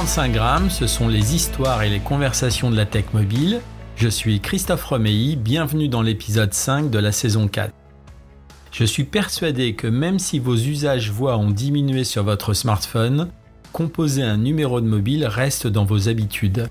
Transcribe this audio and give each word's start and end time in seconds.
135 0.00 0.32
grammes, 0.32 0.70
ce 0.70 0.86
sont 0.86 1.08
les 1.08 1.34
histoires 1.34 1.82
et 1.82 1.90
les 1.90 2.00
conversations 2.00 2.70
de 2.70 2.76
la 2.76 2.86
tech 2.86 3.12
mobile. 3.12 3.60
Je 3.96 4.08
suis 4.08 4.40
Christophe 4.40 4.84
Romeilly, 4.84 5.36
bienvenue 5.36 5.88
dans 5.88 6.00
l'épisode 6.00 6.54
5 6.54 6.88
de 6.88 6.98
la 6.98 7.12
saison 7.12 7.48
4. 7.48 7.70
Je 8.72 8.84
suis 8.84 9.04
persuadé 9.04 9.74
que 9.74 9.86
même 9.86 10.18
si 10.18 10.38
vos 10.38 10.56
usages 10.56 11.10
voix 11.10 11.36
ont 11.36 11.50
diminué 11.50 12.04
sur 12.04 12.24
votre 12.24 12.54
smartphone, 12.54 13.28
composer 13.72 14.22
un 14.22 14.38
numéro 14.38 14.80
de 14.80 14.86
mobile 14.86 15.26
reste 15.26 15.66
dans 15.66 15.84
vos 15.84 16.08
habitudes. 16.08 16.70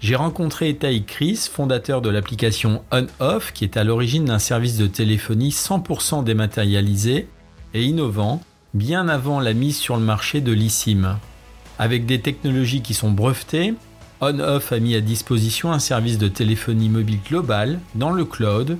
J'ai 0.00 0.16
rencontré 0.16 0.74
Tai 0.74 1.04
Chris, 1.04 1.48
fondateur 1.52 2.02
de 2.02 2.10
l'application 2.10 2.82
On-Off, 2.90 3.52
qui 3.52 3.62
est 3.62 3.76
à 3.76 3.84
l'origine 3.84 4.24
d'un 4.24 4.40
service 4.40 4.78
de 4.78 4.88
téléphonie 4.88 5.50
100% 5.50 6.24
dématérialisé 6.24 7.28
et 7.72 7.84
innovant, 7.84 8.42
bien 8.74 9.08
avant 9.08 9.38
la 9.38 9.54
mise 9.54 9.76
sur 9.76 9.96
le 9.96 10.02
marché 10.02 10.40
de 10.40 10.50
l'eSIM. 10.50 11.20
Avec 11.78 12.06
des 12.06 12.20
technologies 12.20 12.82
qui 12.82 12.94
sont 12.94 13.10
brevetées, 13.10 13.74
On-Off 14.20 14.72
a 14.72 14.80
mis 14.80 14.96
à 14.96 15.00
disposition 15.00 15.72
un 15.72 15.78
service 15.78 16.18
de 16.18 16.26
téléphonie 16.26 16.88
mobile 16.88 17.20
global 17.28 17.78
dans 17.94 18.10
le 18.10 18.24
cloud, 18.24 18.78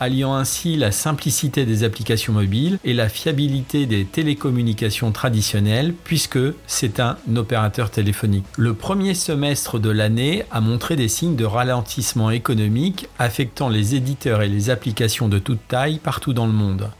alliant 0.00 0.34
ainsi 0.34 0.76
la 0.76 0.90
simplicité 0.90 1.64
des 1.64 1.84
applications 1.84 2.32
mobiles 2.32 2.78
et 2.84 2.94
la 2.94 3.08
fiabilité 3.08 3.86
des 3.86 4.04
télécommunications 4.04 5.12
traditionnelles, 5.12 5.94
puisque 6.04 6.40
c'est 6.66 6.98
un 6.98 7.18
opérateur 7.36 7.90
téléphonique. 7.90 8.46
Le 8.56 8.74
premier 8.74 9.14
semestre 9.14 9.78
de 9.78 9.90
l'année 9.90 10.44
a 10.50 10.60
montré 10.60 10.96
des 10.96 11.08
signes 11.08 11.36
de 11.36 11.44
ralentissement 11.44 12.30
économique 12.30 13.08
affectant 13.18 13.68
les 13.68 13.94
éditeurs 13.94 14.42
et 14.42 14.48
les 14.48 14.70
applications 14.70 15.28
de 15.28 15.38
toute 15.38 15.68
taille 15.68 15.98
partout 15.98 16.32
dans 16.32 16.46
le 16.46 16.52
monde. 16.52 16.90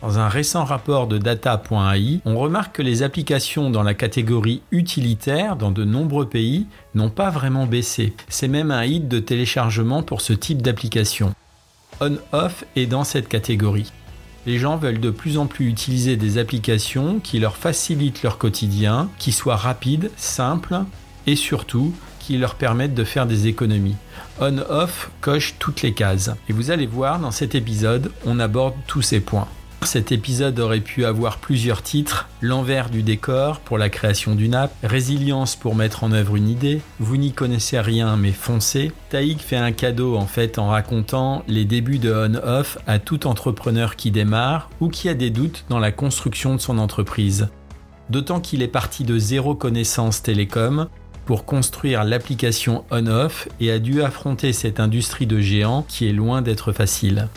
Dans 0.00 0.20
un 0.20 0.28
récent 0.28 0.64
rapport 0.64 1.08
de 1.08 1.18
data.ai, 1.18 2.20
on 2.24 2.38
remarque 2.38 2.76
que 2.76 2.82
les 2.82 3.02
applications 3.02 3.68
dans 3.68 3.82
la 3.82 3.94
catégorie 3.94 4.62
utilitaire 4.70 5.56
dans 5.56 5.72
de 5.72 5.84
nombreux 5.84 6.28
pays 6.28 6.66
n'ont 6.94 7.10
pas 7.10 7.30
vraiment 7.30 7.66
baissé. 7.66 8.12
C'est 8.28 8.46
même 8.46 8.70
un 8.70 8.84
hit 8.84 9.08
de 9.08 9.18
téléchargement 9.18 10.04
pour 10.04 10.20
ce 10.20 10.32
type 10.32 10.62
d'application. 10.62 11.34
On-off 12.00 12.64
est 12.76 12.86
dans 12.86 13.02
cette 13.02 13.28
catégorie. 13.28 13.92
Les 14.46 14.58
gens 14.58 14.76
veulent 14.76 15.00
de 15.00 15.10
plus 15.10 15.36
en 15.36 15.46
plus 15.46 15.66
utiliser 15.66 16.16
des 16.16 16.38
applications 16.38 17.18
qui 17.18 17.40
leur 17.40 17.56
facilitent 17.56 18.22
leur 18.22 18.38
quotidien, 18.38 19.10
qui 19.18 19.32
soient 19.32 19.56
rapides, 19.56 20.12
simples 20.16 20.78
et 21.26 21.34
surtout 21.34 21.92
qui 22.20 22.38
leur 22.38 22.54
permettent 22.54 22.94
de 22.94 23.04
faire 23.04 23.26
des 23.26 23.48
économies. 23.48 23.96
On-off 24.40 25.10
coche 25.20 25.56
toutes 25.58 25.82
les 25.82 25.92
cases. 25.92 26.30
Et 26.48 26.52
vous 26.52 26.70
allez 26.70 26.86
voir, 26.86 27.18
dans 27.18 27.32
cet 27.32 27.56
épisode, 27.56 28.12
on 28.24 28.38
aborde 28.38 28.74
tous 28.86 29.02
ces 29.02 29.20
points. 29.20 29.48
Cet 29.82 30.12
épisode 30.12 30.58
aurait 30.58 30.80
pu 30.80 31.04
avoir 31.04 31.38
plusieurs 31.38 31.82
titres 31.82 32.28
l'envers 32.42 32.90
du 32.90 33.02
décor 33.02 33.60
pour 33.60 33.78
la 33.78 33.88
création 33.88 34.34
d'une 34.34 34.54
app, 34.54 34.72
résilience 34.82 35.56
pour 35.56 35.74
mettre 35.74 36.04
en 36.04 36.12
œuvre 36.12 36.36
une 36.36 36.48
idée, 36.48 36.80
vous 36.98 37.16
n'y 37.16 37.32
connaissez 37.32 37.80
rien 37.80 38.16
mais 38.16 38.32
foncez. 38.32 38.92
Taïk 39.08 39.40
fait 39.40 39.56
un 39.56 39.72
cadeau 39.72 40.16
en 40.16 40.26
fait 40.26 40.58
en 40.58 40.68
racontant 40.68 41.42
les 41.48 41.64
débuts 41.64 41.98
de 41.98 42.12
on-off 42.12 42.78
à 42.86 42.98
tout 42.98 43.26
entrepreneur 43.26 43.96
qui 43.96 44.10
démarre 44.10 44.68
ou 44.80 44.88
qui 44.88 45.08
a 45.08 45.14
des 45.14 45.30
doutes 45.30 45.64
dans 45.68 45.78
la 45.78 45.92
construction 45.92 46.54
de 46.54 46.60
son 46.60 46.76
entreprise. 46.78 47.48
D'autant 48.10 48.40
qu'il 48.40 48.62
est 48.62 48.68
parti 48.68 49.04
de 49.04 49.18
zéro 49.18 49.54
connaissance 49.54 50.22
télécom 50.22 50.88
pour 51.24 51.44
construire 51.44 52.04
l'application 52.04 52.84
on-off 52.90 53.48
et 53.60 53.70
a 53.70 53.78
dû 53.78 54.02
affronter 54.02 54.52
cette 54.52 54.80
industrie 54.80 55.26
de 55.26 55.40
géants 55.40 55.84
qui 55.86 56.08
est 56.08 56.12
loin 56.12 56.42
d'être 56.42 56.72
facile. 56.72 57.28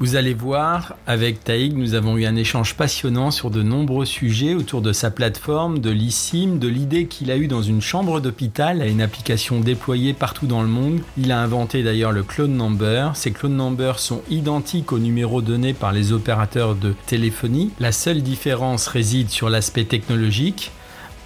Vous 0.00 0.14
allez 0.14 0.32
voir, 0.32 0.94
avec 1.08 1.42
Taïg, 1.42 1.76
nous 1.76 1.94
avons 1.94 2.16
eu 2.16 2.24
un 2.24 2.36
échange 2.36 2.76
passionnant 2.76 3.32
sur 3.32 3.50
de 3.50 3.64
nombreux 3.64 4.04
sujets 4.04 4.54
autour 4.54 4.80
de 4.80 4.92
sa 4.92 5.10
plateforme, 5.10 5.80
de 5.80 5.90
l'eSIM, 5.90 6.60
de 6.60 6.68
l'idée 6.68 7.06
qu'il 7.06 7.32
a 7.32 7.36
eue 7.36 7.48
dans 7.48 7.62
une 7.62 7.80
chambre 7.80 8.20
d'hôpital 8.20 8.80
à 8.80 8.86
une 8.86 9.00
application 9.00 9.58
déployée 9.58 10.12
partout 10.12 10.46
dans 10.46 10.62
le 10.62 10.68
monde. 10.68 11.00
Il 11.16 11.32
a 11.32 11.40
inventé 11.40 11.82
d'ailleurs 11.82 12.12
le 12.12 12.22
clone 12.22 12.56
number. 12.56 13.16
Ces 13.16 13.32
clone 13.32 13.56
numbers 13.56 13.98
sont 13.98 14.22
identiques 14.30 14.92
aux 14.92 15.00
numéros 15.00 15.42
donnés 15.42 15.74
par 15.74 15.90
les 15.90 16.12
opérateurs 16.12 16.76
de 16.76 16.94
téléphonie. 17.06 17.72
La 17.80 17.90
seule 17.90 18.22
différence 18.22 18.86
réside 18.86 19.30
sur 19.30 19.50
l'aspect 19.50 19.84
technologique. 19.84 20.70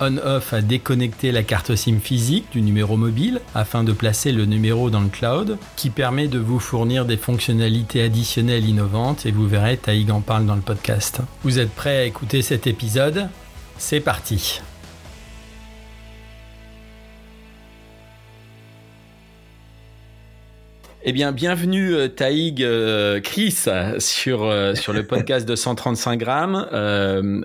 On-Off 0.03 0.53
a 0.53 0.63
déconnecté 0.63 1.31
la 1.31 1.45
carte 1.45 1.77
SIM 1.77 2.01
physique 2.01 2.47
du 2.51 2.61
numéro 2.61 2.97
mobile 2.97 3.41
afin 3.55 3.85
de 3.85 3.93
placer 3.93 4.33
le 4.33 4.47
numéro 4.47 4.91
dans 4.91 5.01
le 5.01 5.09
cloud, 5.09 5.59
qui 5.77 5.91
permet 5.91 6.27
de 6.27 6.41
vous 6.41 6.59
fournir 6.59 7.05
des 7.05 7.17
fonctionnalités 7.17 8.03
additionnelles 8.03 8.69
innovantes 8.69 9.27
et 9.27 9.31
vous 9.31 9.47
verrez, 9.47 9.77
Taïg 9.77 10.11
en 10.11 10.21
parle 10.21 10.47
dans 10.47 10.57
le 10.57 10.61
podcast. 10.61 11.21
Vous 11.45 11.61
êtes 11.61 11.71
prêts 11.71 11.99
à 11.99 12.05
écouter 12.05 12.43
cet 12.43 12.67
épisode? 12.67 13.29
C'est 13.79 14.01
parti 14.01 14.61
Eh 21.05 21.11
bien, 21.11 21.33
bienvenue 21.33 21.97
euh, 21.97 22.07
Taïg 22.07 22.63
euh, 22.63 23.21
Chris 23.21 23.65
sur 23.99 24.45
euh, 24.45 24.77
sur 24.77 24.93
le 24.93 25.05
podcast 25.05 25.49
de 25.49 25.57
135 25.57 26.17
grammes. 26.17 26.69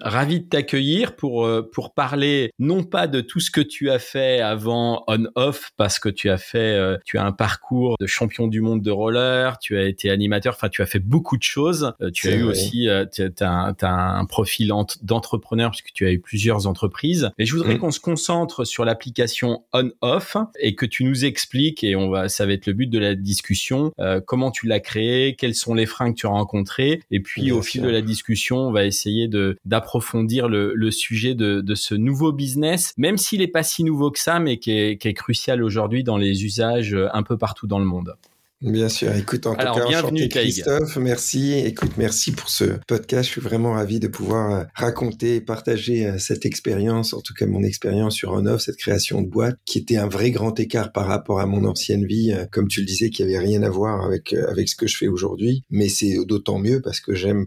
ravi 0.03 0.41
de 0.41 0.45
t'accueillir 0.45 1.15
pour 1.15 1.49
pour 1.71 1.95
parler 1.95 2.51
non 2.59 2.83
pas 2.83 3.07
de 3.07 3.19
tout 3.19 3.39
ce 3.39 3.49
que 3.49 3.61
tu 3.61 3.89
as 3.89 3.97
fait 3.97 4.41
avant 4.41 5.03
on-off 5.07 5.71
parce 5.75 5.97
que 5.97 6.09
tu 6.09 6.29
as 6.29 6.37
fait 6.37 6.79
tu 7.03 7.17
as 7.17 7.25
un 7.25 7.31
parcours 7.31 7.95
de 7.99 8.05
champion 8.05 8.47
du 8.47 8.61
monde 8.61 8.83
de 8.83 8.91
roller, 8.91 9.57
tu 9.57 9.75
as 9.75 9.85
été 9.85 10.11
animateur, 10.11 10.53
enfin 10.53 10.69
tu 10.69 10.83
as 10.83 10.85
fait 10.85 10.99
beaucoup 10.99 11.37
de 11.37 11.43
choses. 11.43 11.93
tu 12.13 12.27
as 12.27 12.35
eu 12.35 12.43
aussi 12.43 12.87
tu 13.11 13.23
as, 13.39 13.75
un 13.81 14.25
profil 14.25 14.71
d'entrepreneur 15.01 15.71
puisque 15.71 15.93
tu 15.93 16.05
as 16.05 16.11
eu 16.11 16.19
plusieurs 16.19 16.67
entreprises. 16.67 17.31
Mais 17.39 17.45
je 17.45 17.55
voudrais 17.55 17.75
mm. 17.75 17.79
qu'on 17.79 17.91
se 17.91 17.99
concentre 17.99 18.65
sur 18.65 18.85
l'application 18.85 19.63
on-off 19.73 20.37
et 20.59 20.75
que 20.75 20.85
tu 20.85 21.03
nous 21.05 21.25
expliques 21.25 21.83
et 21.83 21.95
on 21.95 22.11
va 22.11 22.29
ça 22.29 22.45
va 22.45 22.53
être 22.53 22.67
le 22.67 22.73
but 22.73 22.87
de 22.87 22.99
la 22.99 23.15
discussion 23.15 23.46
euh, 23.99 24.21
comment 24.25 24.51
tu 24.51 24.67
l'as 24.67 24.79
créé, 24.79 25.35
quels 25.35 25.55
sont 25.55 25.73
les 25.73 25.85
freins 25.85 26.11
que 26.11 26.17
tu 26.17 26.25
as 26.25 26.31
rencontrés, 26.31 27.01
et 27.11 27.19
puis 27.19 27.51
au 27.51 27.61
fil 27.61 27.81
de 27.81 27.89
la 27.89 28.01
discussion, 28.01 28.57
on 28.57 28.71
va 28.71 28.85
essayer 28.85 29.27
de 29.27 29.57
d'approfondir 29.65 30.47
le, 30.49 30.73
le, 30.73 30.91
sujet 30.91 31.35
de, 31.35 31.61
de, 31.61 31.75
ce 31.75 31.95
nouveau 31.95 32.31
business, 32.31 32.93
même 32.97 33.17
s'il 33.17 33.39
n'est 33.39 33.47
pas 33.47 33.63
si 33.63 33.83
nouveau 33.83 34.11
que 34.11 34.19
ça, 34.19 34.39
mais 34.39 34.57
qui 34.57 34.71
est, 34.71 34.97
qui 34.97 35.07
est 35.07 35.13
crucial 35.13 35.63
aujourd'hui 35.63 36.03
dans 36.03 36.17
les 36.17 36.45
usages 36.45 36.93
euh, 36.93 37.07
un 37.13 37.23
peu 37.23 37.37
partout 37.37 37.67
dans 37.67 37.79
le 37.79 37.85
monde. 37.85 38.15
Bien 38.61 38.89
sûr. 38.89 39.15
Écoute, 39.15 39.45
en 39.45 39.53
Alors, 39.53 39.75
tout 39.75 39.81
cas, 39.83 39.87
bienvenue, 39.87 40.27
Christophe. 40.29 40.97
Merci. 40.97 41.53
Écoute, 41.53 41.91
merci 41.97 42.31
pour 42.31 42.49
ce 42.49 42.79
podcast. 42.87 43.25
Je 43.25 43.33
suis 43.33 43.41
vraiment 43.41 43.73
ravi 43.73 43.99
de 43.99 44.07
pouvoir 44.07 44.51
euh, 44.51 44.63
raconter 44.73 45.35
et 45.35 45.41
partager 45.41 46.07
euh, 46.07 46.17
cette 46.17 46.43
expérience, 46.43 47.13
en 47.13 47.21
tout 47.21 47.35
cas 47.35 47.45
mon 47.45 47.61
expérience 47.61 48.15
sur 48.15 48.31
On-Off, 48.31 48.61
cette 48.61 48.77
création 48.77 49.21
de 49.21 49.27
boîte, 49.27 49.57
qui 49.65 49.77
était 49.77 49.97
un 49.97 50.07
vrai 50.07 50.31
grand 50.31 50.59
écart 50.59 50.91
par 50.91 51.05
rapport 51.05 51.39
à 51.39 51.45
mon 51.45 51.65
ancienne 51.65 52.07
vie. 52.07 52.33
Euh, 52.33 52.45
comme 52.51 52.67
tu 52.67 52.79
le 52.79 52.87
disais, 52.87 53.11
qui 53.11 53.21
avait 53.21 53.37
rien 53.37 53.61
à 53.61 53.69
voir 53.69 54.03
avec, 54.03 54.33
avec 54.33 54.69
ce 54.69 54.75
que 54.75 54.87
je 54.87 54.97
fais 54.97 55.07
aujourd'hui. 55.07 55.63
Mais 55.69 55.87
c'est 55.87 56.15
d'autant 56.25 56.57
mieux 56.57 56.81
parce 56.81 56.99
que 56.99 57.13
j'aime 57.13 57.37
me 57.37 57.45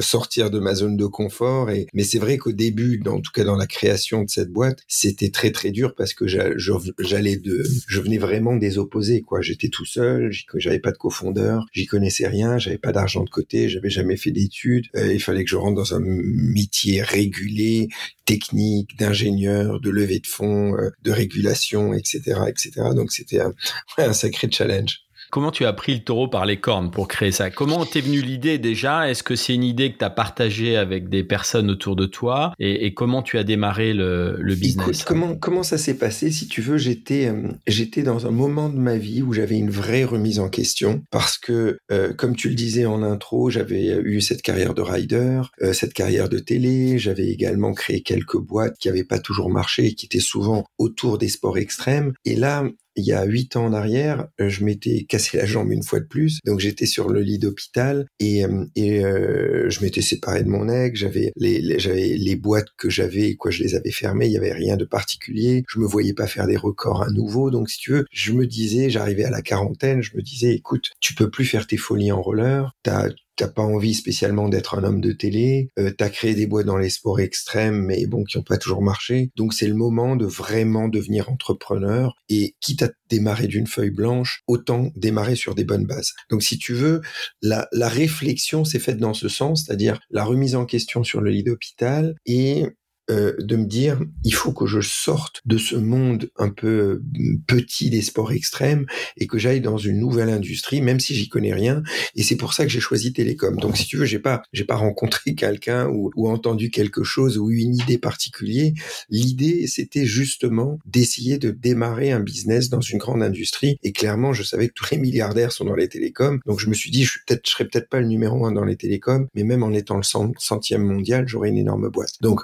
sortir 0.00 0.50
de 0.50 0.58
ma 0.58 0.74
zone 0.74 0.96
de 0.96 1.06
confort. 1.06 1.70
Et 1.70 1.86
mais 1.94 2.04
c'est 2.04 2.18
vrai 2.18 2.38
qu'au 2.38 2.52
début, 2.52 3.02
en 3.06 3.20
tout 3.20 3.32
cas 3.32 3.44
dans 3.44 3.56
la 3.56 3.66
création 3.66 4.22
de 4.22 4.30
cette 4.30 4.50
boîte, 4.50 4.80
c'était 4.88 5.30
très 5.30 5.50
très 5.50 5.70
dur 5.70 5.94
parce 5.94 6.14
que 6.14 6.26
j'allais 6.26 7.36
de, 7.36 7.62
je 7.86 8.00
venais 8.00 8.18
vraiment 8.18 8.56
des 8.56 8.78
opposés. 8.78 9.22
Quoi, 9.22 9.40
j'étais 9.40 9.68
tout 9.68 9.84
seul, 9.84 10.30
j'avais 10.54 10.78
pas 10.78 10.92
de 10.92 10.96
cofondeur, 10.96 11.66
j'y 11.72 11.86
connaissais 11.86 12.26
rien, 12.26 12.58
j'avais 12.58 12.78
pas 12.78 12.92
d'argent 12.92 13.24
de 13.24 13.30
côté, 13.30 13.68
j'avais 13.68 13.90
jamais 13.90 14.16
fait 14.16 14.30
d'études. 14.30 14.86
Euh, 14.96 15.12
il 15.12 15.20
fallait 15.20 15.44
que 15.44 15.50
je 15.50 15.56
rentre 15.56 15.76
dans 15.76 15.94
un 15.94 16.00
métier 16.00 17.02
régulé, 17.02 17.88
technique, 18.24 18.98
d'ingénieur, 18.98 19.80
de 19.80 19.90
levée 19.90 20.20
de 20.20 20.26
fonds, 20.26 20.76
euh, 20.76 20.90
de 21.02 21.10
régulation, 21.10 21.94
etc., 21.94 22.40
etc. 22.48 22.70
Donc 22.94 23.12
c'était 23.12 23.40
un 23.40 24.12
sacré 24.12 24.48
challenge. 24.50 25.07
Comment 25.30 25.50
tu 25.50 25.64
as 25.66 25.72
pris 25.72 25.94
le 25.94 26.00
taureau 26.00 26.28
par 26.28 26.46
les 26.46 26.58
cornes 26.58 26.90
pour 26.90 27.06
créer 27.06 27.32
ça? 27.32 27.50
Comment 27.50 27.84
t'es 27.84 28.00
venu 28.00 28.20
l'idée 28.20 28.58
déjà? 28.58 29.10
Est-ce 29.10 29.22
que 29.22 29.36
c'est 29.36 29.54
une 29.54 29.64
idée 29.64 29.92
que 29.92 29.98
tu 29.98 30.04
as 30.04 30.10
partagée 30.10 30.76
avec 30.76 31.08
des 31.08 31.22
personnes 31.22 31.70
autour 31.70 31.96
de 31.96 32.06
toi? 32.06 32.54
Et, 32.58 32.94
comment 32.94 33.22
tu 33.22 33.38
as 33.38 33.44
démarré 33.44 33.92
le, 33.92 34.36
le 34.40 34.54
business? 34.54 35.04
comment, 35.04 35.36
comment 35.36 35.62
ça 35.62 35.78
s'est 35.78 35.98
passé? 35.98 36.30
Si 36.30 36.48
tu 36.48 36.62
veux, 36.62 36.78
j'étais 36.78 37.26
euh, 37.26 37.48
j'étais 37.66 38.02
dans 38.02 38.26
un 38.26 38.30
moment 38.30 38.68
de 38.68 38.78
ma 38.78 38.96
vie 38.96 39.22
où 39.22 39.32
j'avais 39.32 39.58
une 39.58 39.70
vraie 39.70 40.04
remise 40.04 40.40
en 40.40 40.48
question 40.48 41.02
parce 41.10 41.38
que, 41.38 41.78
euh, 41.92 42.12
comme 42.14 42.34
tu 42.34 42.48
le 42.48 42.54
disais 42.54 42.86
en 42.86 43.02
intro, 43.02 43.50
j'avais 43.50 43.98
eu 44.02 44.20
cette 44.20 44.42
carrière 44.42 44.74
de 44.74 44.82
rider, 44.82 45.42
euh, 45.62 45.72
cette 45.72 45.92
carrière 45.92 46.28
de 46.28 46.38
télé, 46.38 46.98
j'avais 46.98 47.28
également 47.28 47.72
créé 47.74 48.02
quelques 48.02 48.38
boîtes 48.38 48.78
qui 48.78 48.88
n'avaient 48.88 49.04
pas 49.04 49.18
toujours 49.18 49.50
marché 49.50 49.86
et 49.86 49.94
qui 49.94 50.06
étaient 50.06 50.20
souvent 50.20 50.64
autour 50.78 51.18
des 51.18 51.28
sports 51.28 51.58
extrêmes. 51.58 52.12
Et 52.24 52.34
là, 52.34 52.64
il 52.98 53.04
y 53.04 53.12
a 53.12 53.24
huit 53.24 53.56
ans 53.56 53.66
en 53.66 53.72
arrière, 53.72 54.26
euh, 54.40 54.48
je 54.48 54.64
m'étais 54.64 55.04
cassé 55.04 55.38
la 55.38 55.46
jambe 55.46 55.72
une 55.72 55.82
fois 55.82 56.00
de 56.00 56.06
plus, 56.06 56.40
donc 56.44 56.58
j'étais 56.58 56.86
sur 56.86 57.08
le 57.08 57.20
lit 57.20 57.38
d'hôpital 57.38 58.06
et, 58.18 58.44
euh, 58.44 58.64
euh, 58.78 59.70
je 59.70 59.82
m'étais 59.82 60.02
séparé 60.02 60.42
de 60.42 60.48
mon 60.48 60.68
ex. 60.68 60.98
J'avais 60.98 61.32
les, 61.36 61.78
j'avais 61.78 62.16
les 62.16 62.36
boîtes 62.36 62.68
que 62.76 62.90
j'avais, 62.90 63.34
quoi, 63.36 63.50
je 63.50 63.62
les 63.62 63.74
avais 63.74 63.90
fermées. 63.90 64.26
Il 64.26 64.32
y 64.32 64.36
avait 64.36 64.52
rien 64.52 64.76
de 64.76 64.84
particulier. 64.84 65.64
Je 65.68 65.78
me 65.78 65.86
voyais 65.86 66.14
pas 66.14 66.26
faire 66.26 66.46
des 66.46 66.56
records 66.56 67.02
à 67.02 67.10
nouveau. 67.10 67.50
Donc 67.50 67.70
si 67.70 67.78
tu 67.78 67.92
veux, 67.92 68.04
je 68.10 68.32
me 68.32 68.46
disais, 68.46 68.90
j'arrivais 68.90 69.24
à 69.24 69.30
la 69.30 69.42
quarantaine, 69.42 70.02
je 70.02 70.16
me 70.16 70.22
disais, 70.22 70.54
écoute, 70.54 70.90
tu 71.00 71.14
peux 71.14 71.30
plus 71.30 71.44
faire 71.44 71.66
tes 71.66 71.76
folies 71.76 72.12
en 72.12 72.20
roller. 72.20 72.72
T'as 72.82 73.08
t'as 73.38 73.48
pas 73.48 73.62
envie 73.62 73.94
spécialement 73.94 74.48
d'être 74.48 74.76
un 74.76 74.84
homme 74.84 75.00
de 75.00 75.12
télé, 75.12 75.70
euh, 75.78 75.92
t'as 75.96 76.10
créé 76.10 76.34
des 76.34 76.46
boîtes 76.46 76.66
dans 76.66 76.76
les 76.76 76.90
sports 76.90 77.20
extrêmes, 77.20 77.84
mais 77.84 78.04
bon, 78.06 78.24
qui 78.24 78.36
ont 78.36 78.42
pas 78.42 78.58
toujours 78.58 78.82
marché. 78.82 79.30
Donc 79.36 79.54
c'est 79.54 79.68
le 79.68 79.74
moment 79.74 80.16
de 80.16 80.26
vraiment 80.26 80.88
devenir 80.88 81.30
entrepreneur 81.30 82.16
et 82.28 82.56
quitte 82.60 82.82
à 82.82 82.90
démarrer 83.08 83.46
d'une 83.46 83.68
feuille 83.68 83.92
blanche, 83.92 84.42
autant 84.48 84.90
démarrer 84.96 85.36
sur 85.36 85.54
des 85.54 85.64
bonnes 85.64 85.86
bases. 85.86 86.14
Donc 86.30 86.42
si 86.42 86.58
tu 86.58 86.74
veux, 86.74 87.00
la, 87.40 87.68
la 87.72 87.88
réflexion 87.88 88.64
s'est 88.64 88.80
faite 88.80 88.98
dans 88.98 89.14
ce 89.14 89.28
sens, 89.28 89.64
c'est-à-dire 89.64 90.00
la 90.10 90.24
remise 90.24 90.56
en 90.56 90.66
question 90.66 91.04
sur 91.04 91.20
le 91.20 91.30
lit 91.30 91.44
d'hôpital 91.44 92.16
et 92.26 92.64
euh, 93.10 93.32
de 93.38 93.56
me 93.56 93.64
dire 93.64 94.00
il 94.22 94.34
faut 94.34 94.52
que 94.52 94.66
je 94.66 94.80
sorte 94.80 95.40
de 95.46 95.56
ce 95.56 95.76
monde 95.76 96.30
un 96.36 96.50
peu 96.50 96.66
euh, 96.66 97.02
petit 97.46 97.88
des 97.88 98.02
sports 98.02 98.32
extrêmes 98.32 98.84
et 99.16 99.26
que 99.26 99.38
j'aille 99.38 99.62
dans 99.62 99.78
une 99.78 99.98
nouvelle 99.98 100.28
industrie 100.28 100.82
même 100.82 101.00
si 101.00 101.14
j'y 101.14 101.30
connais 101.30 101.54
rien. 101.54 101.82
Et 102.16 102.22
c'est 102.22 102.36
pour 102.36 102.52
ça 102.52 102.64
que 102.64 102.70
j'ai 102.70 102.80
choisi 102.80 103.14
télécom. 103.14 103.56
Donc 103.56 103.78
si 103.78 103.86
tu 103.86 103.96
veux 103.96 104.04
j'ai 104.04 104.18
pas 104.18 104.42
j'ai 104.52 104.64
pas 104.64 104.76
rencontré 104.76 105.34
quelqu'un 105.34 105.88
ou, 105.88 106.10
ou, 106.16 106.28
entendu 106.28 106.70
quelque 106.70 107.02
chose 107.02 107.38
ou 107.38 107.50
une 107.50 107.76
idée 107.76 107.96
particulière. 107.96 108.72
L'idée 109.08 109.66
c'était 109.66 110.04
justement 110.04 110.78
d'essayer 110.84 111.38
de 111.38 111.50
démarrer 111.50 112.12
un 112.12 112.20
business 112.20 112.68
dans 112.68 112.82
une 112.82 112.98
grande 112.98 113.22
industrie. 113.22 113.78
Et 113.82 113.92
clairement 113.92 114.34
je 114.34 114.42
savais 114.42 114.68
que 114.68 114.74
tous 114.74 114.90
les 114.90 114.98
milliardaires 114.98 115.52
sont 115.52 115.64
dans 115.64 115.76
les 115.76 115.88
télécoms. 115.88 116.40
Donc 116.44 116.60
je 116.60 116.68
me 116.68 116.74
suis 116.74 116.90
dit 116.90 117.04
je 117.04 117.12
suis 117.12 117.20
peut-être 117.26 117.46
je 117.46 117.52
serais 117.52 117.64
peut-être 117.64 117.88
pas 117.88 118.00
le 118.00 118.06
numéro 118.06 118.44
un 118.44 118.52
dans 118.52 118.64
les 118.64 118.76
télécoms 118.76 119.28
mais 119.34 119.44
même 119.44 119.62
en 119.62 119.72
étant 119.72 119.96
le 119.96 120.02
centième 120.38 120.82
mondial 120.82 121.26
j'aurais 121.26 121.48
une 121.48 121.58
énorme 121.58 121.88
boîte. 121.88 122.12
Donc 122.20 122.42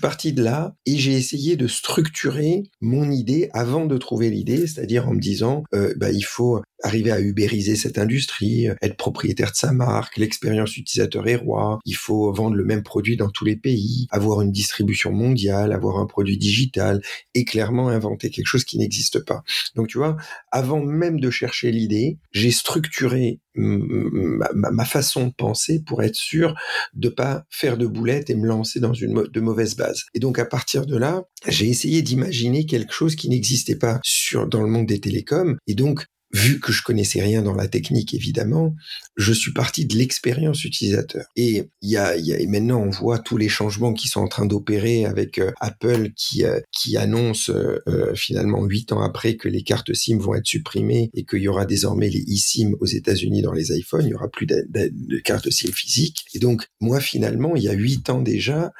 parti 0.00 0.32
de 0.32 0.42
là 0.42 0.74
et 0.86 0.96
j'ai 0.96 1.12
essayé 1.12 1.56
de 1.56 1.66
structurer 1.66 2.64
mon 2.80 3.10
idée 3.10 3.50
avant 3.52 3.86
de 3.86 3.96
trouver 3.98 4.30
l'idée, 4.30 4.66
c'est-à-dire 4.66 5.08
en 5.08 5.14
me 5.14 5.20
disant, 5.20 5.64
euh, 5.74 5.94
bah, 5.96 6.10
il 6.10 6.24
faut 6.24 6.62
arriver 6.82 7.10
à 7.10 7.20
ubériser 7.20 7.74
cette 7.74 7.98
industrie, 7.98 8.68
être 8.82 8.96
propriétaire 8.96 9.50
de 9.50 9.56
sa 9.56 9.72
marque, 9.72 10.18
l'expérience 10.18 10.76
utilisateur 10.76 11.26
est 11.26 11.36
roi, 11.36 11.78
il 11.84 11.96
faut 11.96 12.32
vendre 12.32 12.54
le 12.54 12.64
même 12.64 12.82
produit 12.82 13.16
dans 13.16 13.30
tous 13.30 13.44
les 13.44 13.56
pays, 13.56 14.06
avoir 14.10 14.42
une 14.42 14.52
distribution 14.52 15.10
mondiale, 15.12 15.72
avoir 15.72 15.98
un 15.98 16.06
produit 16.06 16.38
digital 16.38 17.00
et 17.34 17.44
clairement 17.44 17.88
inventer 17.88 18.30
quelque 18.30 18.46
chose 18.46 18.64
qui 18.64 18.78
n'existe 18.78 19.24
pas. 19.24 19.42
Donc 19.74 19.88
tu 19.88 19.98
vois, 19.98 20.16
avant 20.52 20.80
même 20.80 21.18
de 21.18 21.30
chercher 21.30 21.72
l'idée, 21.72 22.18
j'ai 22.32 22.50
structuré 22.50 23.40
ma, 23.56 24.84
façon 24.84 25.28
de 25.28 25.32
penser 25.32 25.82
pour 25.84 26.02
être 26.02 26.14
sûr 26.14 26.54
de 26.94 27.08
pas 27.08 27.44
faire 27.50 27.76
de 27.76 27.86
boulettes 27.86 28.30
et 28.30 28.34
me 28.34 28.46
lancer 28.46 28.80
dans 28.80 28.92
une 28.92 29.24
de 29.24 29.40
mauvaise 29.40 29.76
base. 29.76 30.04
Et 30.14 30.20
donc 30.20 30.38
à 30.38 30.44
partir 30.44 30.86
de 30.86 30.96
là, 30.96 31.24
j'ai 31.46 31.68
essayé 31.68 32.02
d'imaginer 32.02 32.66
quelque 32.66 32.92
chose 32.92 33.16
qui 33.16 33.28
n'existait 33.28 33.76
pas 33.76 34.00
sur 34.02 34.46
dans 34.46 34.62
le 34.62 34.68
monde 34.68 34.86
des 34.86 35.00
télécoms 35.00 35.56
et 35.66 35.74
donc 35.74 36.06
vu 36.36 36.60
que 36.60 36.70
je 36.70 36.82
connaissais 36.82 37.22
rien 37.22 37.40
dans 37.40 37.54
la 37.54 37.66
technique, 37.66 38.12
évidemment, 38.12 38.74
je 39.16 39.32
suis 39.32 39.52
parti 39.52 39.86
de 39.86 39.96
l'expérience 39.96 40.64
utilisateur. 40.64 41.24
Et 41.34 41.64
y 41.80 41.96
a, 41.96 42.08
a, 42.08 42.46
maintenant, 42.46 42.80
on 42.80 42.90
voit 42.90 43.18
tous 43.18 43.38
les 43.38 43.48
changements 43.48 43.94
qui 43.94 44.08
sont 44.08 44.20
en 44.20 44.28
train 44.28 44.44
d'opérer 44.44 45.06
avec 45.06 45.38
euh, 45.38 45.52
Apple 45.60 46.10
qui, 46.14 46.44
euh, 46.44 46.60
qui 46.72 46.98
annonce 46.98 47.48
euh, 47.48 48.14
finalement 48.14 48.62
huit 48.64 48.92
ans 48.92 49.00
après 49.00 49.36
que 49.36 49.48
les 49.48 49.62
cartes 49.62 49.94
SIM 49.94 50.18
vont 50.18 50.34
être 50.34 50.46
supprimées 50.46 51.10
et 51.14 51.24
qu'il 51.24 51.40
y 51.40 51.48
aura 51.48 51.64
désormais 51.64 52.10
les 52.10 52.24
eSIM 52.28 52.74
aux 52.80 52.86
États-Unis 52.86 53.40
dans 53.40 53.52
les 53.52 53.72
iPhones. 53.72 54.04
Il 54.04 54.10
y 54.10 54.14
aura 54.14 54.28
plus 54.28 54.46
de, 54.46 54.66
de 54.68 55.18
cartes 55.20 55.50
SIM 55.50 55.72
physiques. 55.72 56.26
Et 56.34 56.38
donc, 56.38 56.66
moi, 56.80 57.00
finalement, 57.00 57.56
il 57.56 57.62
y 57.62 57.68
a 57.70 57.72
huit 57.72 58.10
ans 58.10 58.20
déjà, 58.20 58.72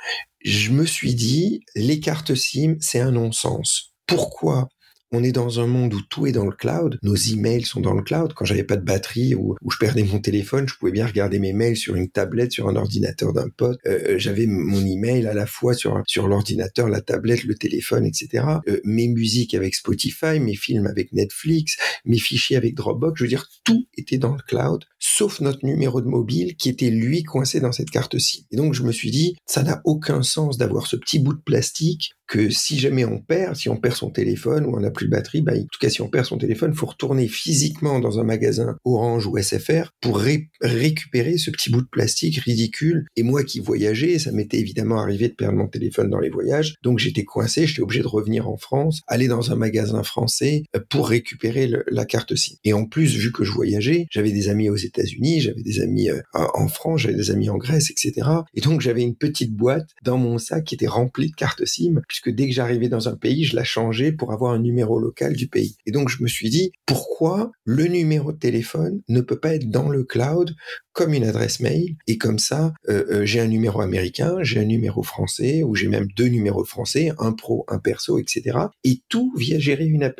je 0.44 0.70
me 0.72 0.84
suis 0.84 1.14
dit, 1.14 1.62
les 1.74 2.00
cartes 2.00 2.34
SIM, 2.34 2.76
c'est 2.80 3.00
un 3.00 3.12
non-sens. 3.12 3.94
Pourquoi? 4.06 4.68
On 5.12 5.22
est 5.22 5.32
dans 5.32 5.60
un 5.60 5.66
monde 5.66 5.94
où 5.94 6.00
tout 6.02 6.26
est 6.26 6.32
dans 6.32 6.44
le 6.44 6.52
cloud. 6.52 6.98
Nos 7.02 7.14
emails 7.14 7.64
sont 7.64 7.80
dans 7.80 7.94
le 7.94 8.02
cloud. 8.02 8.32
Quand 8.34 8.44
j'avais 8.44 8.64
pas 8.64 8.76
de 8.76 8.84
batterie 8.84 9.34
ou, 9.34 9.56
je 9.70 9.78
perdais 9.78 10.04
mon 10.04 10.18
téléphone, 10.18 10.68
je 10.68 10.74
pouvais 10.74 10.92
bien 10.92 11.06
regarder 11.06 11.38
mes 11.38 11.52
mails 11.52 11.76
sur 11.76 11.94
une 11.94 12.08
tablette, 12.08 12.52
sur 12.52 12.68
un 12.68 12.76
ordinateur 12.76 13.32
d'un 13.32 13.48
pote. 13.48 13.78
Euh, 13.86 13.98
euh, 14.08 14.18
j'avais 14.18 14.46
mon 14.46 14.84
email 14.84 15.26
à 15.26 15.34
la 15.34 15.46
fois 15.46 15.74
sur 15.74 16.02
sur 16.06 16.28
l'ordinateur, 16.28 16.88
la 16.88 17.00
tablette, 17.00 17.44
le 17.44 17.54
téléphone, 17.54 18.04
etc. 18.04 18.44
Euh, 18.68 18.80
mes 18.84 19.08
musiques 19.08 19.54
avec 19.54 19.74
Spotify, 19.74 20.40
mes 20.40 20.56
films 20.56 20.86
avec 20.86 21.12
Netflix, 21.12 21.76
mes 22.04 22.18
fichiers 22.18 22.56
avec 22.56 22.74
Dropbox. 22.74 23.18
Je 23.18 23.24
veux 23.24 23.28
dire, 23.28 23.48
tout 23.64 23.86
était 23.96 24.18
dans 24.18 24.32
le 24.32 24.42
cloud, 24.46 24.84
sauf 25.06 25.40
notre 25.40 25.64
numéro 25.64 26.00
de 26.00 26.08
mobile 26.08 26.56
qui 26.56 26.68
était 26.68 26.90
lui 26.90 27.22
coincé 27.22 27.60
dans 27.60 27.72
cette 27.72 27.90
carte 27.90 28.18
SIM. 28.18 28.42
Et 28.50 28.56
donc 28.56 28.74
je 28.74 28.82
me 28.82 28.92
suis 28.92 29.10
dit, 29.10 29.36
ça 29.46 29.62
n'a 29.62 29.80
aucun 29.84 30.22
sens 30.22 30.58
d'avoir 30.58 30.86
ce 30.86 30.96
petit 30.96 31.20
bout 31.20 31.34
de 31.34 31.42
plastique 31.42 32.12
que 32.26 32.50
si 32.50 32.76
jamais 32.76 33.04
on 33.04 33.20
perd, 33.20 33.54
si 33.54 33.68
on 33.68 33.76
perd 33.76 33.94
son 33.94 34.10
téléphone 34.10 34.66
ou 34.66 34.76
on 34.76 34.80
n'a 34.80 34.90
plus 34.90 35.06
de 35.06 35.12
batterie, 35.12 35.42
bah, 35.42 35.52
en 35.56 35.60
tout 35.60 35.78
cas 35.80 35.90
si 35.90 36.02
on 36.02 36.08
perd 36.08 36.26
son 36.26 36.38
téléphone, 36.38 36.74
faut 36.74 36.86
retourner 36.86 37.28
physiquement 37.28 38.00
dans 38.00 38.18
un 38.18 38.24
magasin 38.24 38.76
Orange 38.84 39.28
ou 39.28 39.38
SFR 39.38 39.90
pour 40.00 40.18
récupérer 40.18 41.38
ce 41.38 41.52
petit 41.52 41.70
bout 41.70 41.82
de 41.82 41.86
plastique 41.86 42.38
ridicule. 42.38 43.06
Et 43.14 43.22
moi 43.22 43.44
qui 43.44 43.60
voyageais, 43.60 44.18
ça 44.18 44.32
m'était 44.32 44.58
évidemment 44.58 45.00
arrivé 45.00 45.28
de 45.28 45.34
perdre 45.34 45.56
mon 45.56 45.68
téléphone 45.68 46.10
dans 46.10 46.18
les 46.18 46.30
voyages, 46.30 46.74
donc 46.82 46.98
j'étais 46.98 47.24
coincé, 47.24 47.66
j'étais 47.66 47.82
obligé 47.82 48.02
de 48.02 48.08
revenir 48.08 48.48
en 48.48 48.56
France, 48.56 49.02
aller 49.06 49.28
dans 49.28 49.52
un 49.52 49.56
magasin 49.56 50.02
français 50.02 50.64
euh, 50.74 50.80
pour 50.90 51.08
récupérer 51.08 51.70
la 51.88 52.04
carte 52.04 52.34
SIM. 52.34 52.56
Et 52.64 52.72
en 52.72 52.86
plus, 52.86 53.14
vu 53.14 53.30
que 53.30 53.44
je 53.44 53.52
voyageais, 53.52 54.06
j'avais 54.10 54.32
des 54.32 54.48
amis 54.48 54.68
aux 54.68 54.76
États-Unis, 54.96 55.40
j'avais 55.40 55.62
des 55.62 55.80
amis 55.80 56.10
euh, 56.10 56.20
en 56.32 56.68
France, 56.68 57.02
j'avais 57.02 57.16
des 57.16 57.30
amis 57.30 57.50
en 57.50 57.56
Grèce, 57.56 57.90
etc. 57.90 58.28
Et 58.54 58.60
donc 58.60 58.80
j'avais 58.80 59.02
une 59.02 59.16
petite 59.16 59.54
boîte 59.54 59.90
dans 60.02 60.18
mon 60.18 60.38
sac 60.38 60.64
qui 60.64 60.74
était 60.74 60.86
remplie 60.86 61.30
de 61.30 61.34
cartes 61.34 61.64
SIM 61.64 62.02
puisque 62.08 62.30
dès 62.30 62.46
que 62.48 62.54
j'arrivais 62.54 62.88
dans 62.88 63.08
un 63.08 63.16
pays, 63.16 63.44
je 63.44 63.56
la 63.56 63.64
changeais 63.64 64.12
pour 64.12 64.32
avoir 64.32 64.52
un 64.52 64.58
numéro 64.58 64.98
local 64.98 65.34
du 65.34 65.48
pays. 65.48 65.76
Et 65.86 65.90
donc 65.90 66.08
je 66.08 66.22
me 66.22 66.28
suis 66.28 66.50
dit, 66.50 66.72
pourquoi 66.86 67.52
le 67.64 67.84
numéro 67.84 68.32
de 68.32 68.38
téléphone 68.38 69.02
ne 69.08 69.20
peut 69.20 69.38
pas 69.38 69.54
être 69.54 69.68
dans 69.70 69.88
le 69.88 70.04
cloud 70.04 70.54
comme 70.92 71.12
une 71.12 71.24
adresse 71.24 71.60
mail? 71.60 71.96
Et 72.06 72.18
comme 72.18 72.38
ça, 72.38 72.72
euh, 72.88 73.04
euh, 73.10 73.26
j'ai 73.26 73.40
un 73.40 73.48
numéro 73.48 73.80
américain, 73.80 74.36
j'ai 74.42 74.60
un 74.60 74.64
numéro 74.64 75.02
français 75.02 75.62
ou 75.62 75.74
j'ai 75.74 75.88
même 75.88 76.08
deux 76.16 76.28
numéros 76.28 76.64
français, 76.64 77.12
un 77.18 77.32
pro, 77.32 77.64
un 77.68 77.78
perso, 77.78 78.18
etc. 78.18 78.58
Et 78.84 79.00
tout 79.08 79.32
via 79.36 79.58
gérer 79.58 79.84
une 79.84 80.12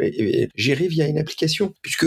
gérer 0.54 0.88
via 0.88 1.06
une 1.06 1.18
application, 1.18 1.74
puisque 1.82 2.06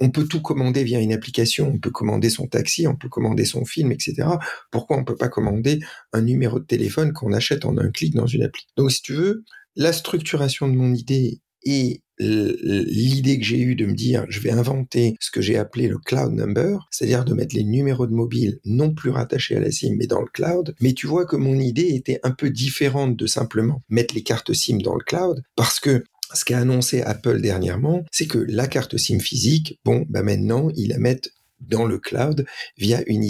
on 0.00 0.10
peut 0.10 0.26
tout 0.26 0.42
commander 0.42 0.84
via 0.84 1.00
une 1.00 1.12
application, 1.12 1.72
on 1.74 1.78
peut 1.78 1.90
commander 1.90 2.30
son 2.30 2.46
taxi, 2.46 2.86
on 2.86 2.96
peut 2.96 3.08
commander 3.08 3.44
son 3.44 3.64
film, 3.64 3.92
etc. 3.92 4.28
Pourquoi 4.70 4.96
on 4.96 5.04
peut 5.04 5.16
pas 5.16 5.28
commander 5.28 5.80
un 6.12 6.22
numéro 6.22 6.58
de 6.58 6.64
téléphone 6.64 7.12
qu'on 7.12 7.32
achète 7.32 7.64
en 7.64 7.76
un 7.78 7.90
clic 7.90 8.14
dans 8.14 8.26
une 8.26 8.42
appli? 8.42 8.66
Donc 8.76 8.92
si 8.92 9.02
tu 9.02 9.14
veux, 9.14 9.44
la 9.74 9.92
structuration 9.92 10.68
de 10.68 10.74
mon 10.74 10.94
idée 10.94 11.40
et 11.62 12.02
l'idée 12.18 13.38
que 13.38 13.44
j'ai 13.44 13.60
eue 13.60 13.74
de 13.74 13.84
me 13.84 13.92
dire 13.92 14.24
je 14.30 14.40
vais 14.40 14.50
inventer 14.50 15.16
ce 15.20 15.30
que 15.30 15.42
j'ai 15.42 15.58
appelé 15.58 15.88
le 15.88 15.98
cloud 15.98 16.32
number, 16.32 16.86
c'est-à-dire 16.90 17.24
de 17.24 17.34
mettre 17.34 17.54
les 17.54 17.64
numéros 17.64 18.06
de 18.06 18.14
mobile 18.14 18.58
non 18.64 18.94
plus 18.94 19.10
rattachés 19.10 19.56
à 19.56 19.60
la 19.60 19.70
SIM 19.70 19.96
mais 19.98 20.06
dans 20.06 20.20
le 20.20 20.28
cloud. 20.32 20.74
Mais 20.80 20.94
tu 20.94 21.06
vois 21.06 21.26
que 21.26 21.36
mon 21.36 21.58
idée 21.58 21.94
était 21.94 22.20
un 22.22 22.30
peu 22.30 22.48
différente 22.48 23.16
de 23.16 23.26
simplement 23.26 23.82
mettre 23.90 24.14
les 24.14 24.22
cartes 24.22 24.52
SIM 24.54 24.78
dans 24.78 24.94
le 24.94 25.04
cloud 25.04 25.42
parce 25.56 25.78
que 25.78 26.04
ce 26.34 26.44
qu'a 26.44 26.58
annoncé 26.58 27.02
Apple 27.02 27.40
dernièrement, 27.40 28.04
c'est 28.10 28.26
que 28.26 28.38
la 28.38 28.66
carte 28.66 28.96
SIM 28.96 29.20
physique, 29.20 29.78
bon, 29.84 30.04
bah 30.08 30.22
maintenant, 30.22 30.70
ils 30.76 30.88
la 30.88 30.98
mettent 30.98 31.30
dans 31.60 31.84
le 31.84 31.98
cloud 31.98 32.46
via 32.76 33.02
une. 33.06 33.26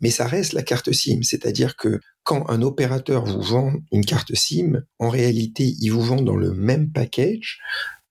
Mais 0.00 0.10
ça 0.10 0.26
reste 0.26 0.52
la 0.52 0.62
carte 0.62 0.92
SIM, 0.92 1.22
c'est-à-dire 1.22 1.76
que 1.76 2.00
quand 2.22 2.48
un 2.50 2.62
opérateur 2.62 3.24
vous 3.24 3.40
vend 3.40 3.72
une 3.92 4.04
carte 4.04 4.34
SIM, 4.34 4.82
en 4.98 5.08
réalité, 5.08 5.74
il 5.80 5.90
vous 5.90 6.02
vend 6.02 6.22
dans 6.22 6.36
le 6.36 6.52
même 6.52 6.92
package 6.92 7.58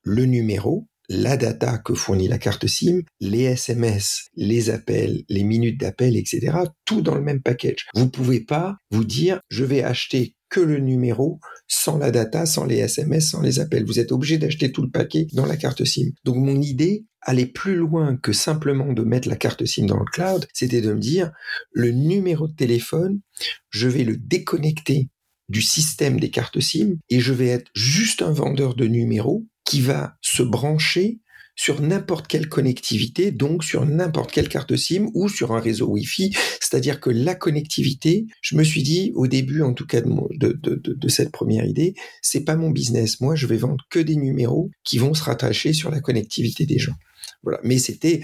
le 0.04 0.26
numéro, 0.26 0.88
la 1.08 1.38
data 1.38 1.78
que 1.80 1.94
fournit 1.94 2.28
la 2.28 2.38
carte 2.38 2.68
SIM, 2.68 3.02
les 3.20 3.44
SMS, 3.44 4.30
les 4.36 4.70
appels, 4.70 5.24
les 5.28 5.44
minutes 5.44 5.80
d'appel, 5.80 6.16
etc. 6.16 6.58
Tout 6.86 7.02
dans 7.02 7.16
le 7.16 7.22
même 7.22 7.42
package. 7.42 7.88
Vous 7.96 8.10
pouvez 8.10 8.40
pas 8.40 8.78
vous 8.92 9.04
dire 9.04 9.40
je 9.50 9.66
vais 9.66 9.84
acheter 9.84 10.36
que 10.50 10.60
le 10.60 10.80
numéro 10.80 11.40
sans 11.68 11.98
la 11.98 12.12
data, 12.12 12.46
sans 12.46 12.66
les 12.66 12.78
SMS, 12.78 13.30
sans 13.30 13.42
les 13.42 13.60
appels. 13.60 13.86
Vous 13.86 14.00
êtes 14.00 14.12
obligé 14.12 14.38
d'acheter 14.38 14.72
tout 14.72 14.82
le 14.82 14.90
paquet 14.90 15.28
dans 15.34 15.46
la 15.46 15.58
carte 15.58 15.86
SIM. 15.86 16.10
Donc 16.24 16.38
mon 16.38 16.60
idée, 16.62 17.06
aller 17.22 17.46
plus 17.46 17.76
loin 17.76 18.18
que 18.18 18.34
simplement 18.34 18.92
de 18.94 19.04
mettre 19.04 19.30
la 19.30 19.36
carte 19.36 19.66
SIM 19.66 19.86
dans 19.86 20.00
le 20.00 20.06
cloud, 20.06 20.48
c'était 20.54 20.82
de 20.82 20.94
me 20.94 21.00
dire, 21.00 21.32
le 21.72 21.92
numéro 21.92 22.48
de 22.48 22.56
téléphone, 22.56 23.22
je 23.70 23.88
vais 23.88 24.04
le 24.04 24.18
déconnecter 24.18 25.10
du 25.48 25.62
système 25.62 26.20
des 26.20 26.30
cartes 26.30 26.60
SIM 26.60 26.98
et 27.10 27.20
je 27.20 27.34
vais 27.34 27.48
être 27.48 27.70
juste 27.76 28.22
un 28.22 28.32
vendeur 28.32 28.76
de 28.76 28.86
numéros 28.86 29.46
qui 29.66 29.82
va 29.82 30.16
se 30.22 30.44
brancher 30.44 31.20
sur 31.60 31.82
n'importe 31.82 32.28
quelle 32.28 32.48
connectivité, 32.48 33.32
donc 33.32 33.66
sur 33.66 33.86
n'importe 33.86 34.32
quelle 34.32 34.48
carte 34.48 34.78
SIM 34.78 35.10
ou 35.14 35.28
sur 35.28 35.52
un 35.52 35.60
réseau 35.60 35.88
Wi-Fi. 35.88 36.34
C'est-à-dire 36.62 37.02
que 37.02 37.10
la 37.10 37.36
connectivité, 37.36 38.28
je 38.40 38.56
me 38.56 38.64
suis 38.64 38.82
dit 38.82 39.12
au 39.14 39.28
début, 39.28 39.62
en 39.62 39.74
tout 39.74 39.86
cas 39.86 40.00
de, 40.00 40.58
de, 40.62 41.08
cette 41.10 41.34
première 41.34 41.66
idée, 41.66 41.96
c'est 42.22 42.46
pas 42.46 42.56
mon 42.56 42.70
business. 42.70 43.20
Moi, 43.20 43.36
je 43.36 43.46
vais 43.46 43.58
vendre 43.58 43.84
que 43.90 44.00
des 44.00 44.16
numéros 44.16 44.72
qui 44.86 45.00
vont 45.00 45.14
se 45.14 45.22
rattacher 45.22 45.74
sur 45.74 45.92
la 45.92 46.00
connectivité 46.00 46.66
des 46.66 46.80
gens. 46.80 46.96
Voilà. 47.44 47.60
Mais 47.64 47.78
c'était 47.78 48.22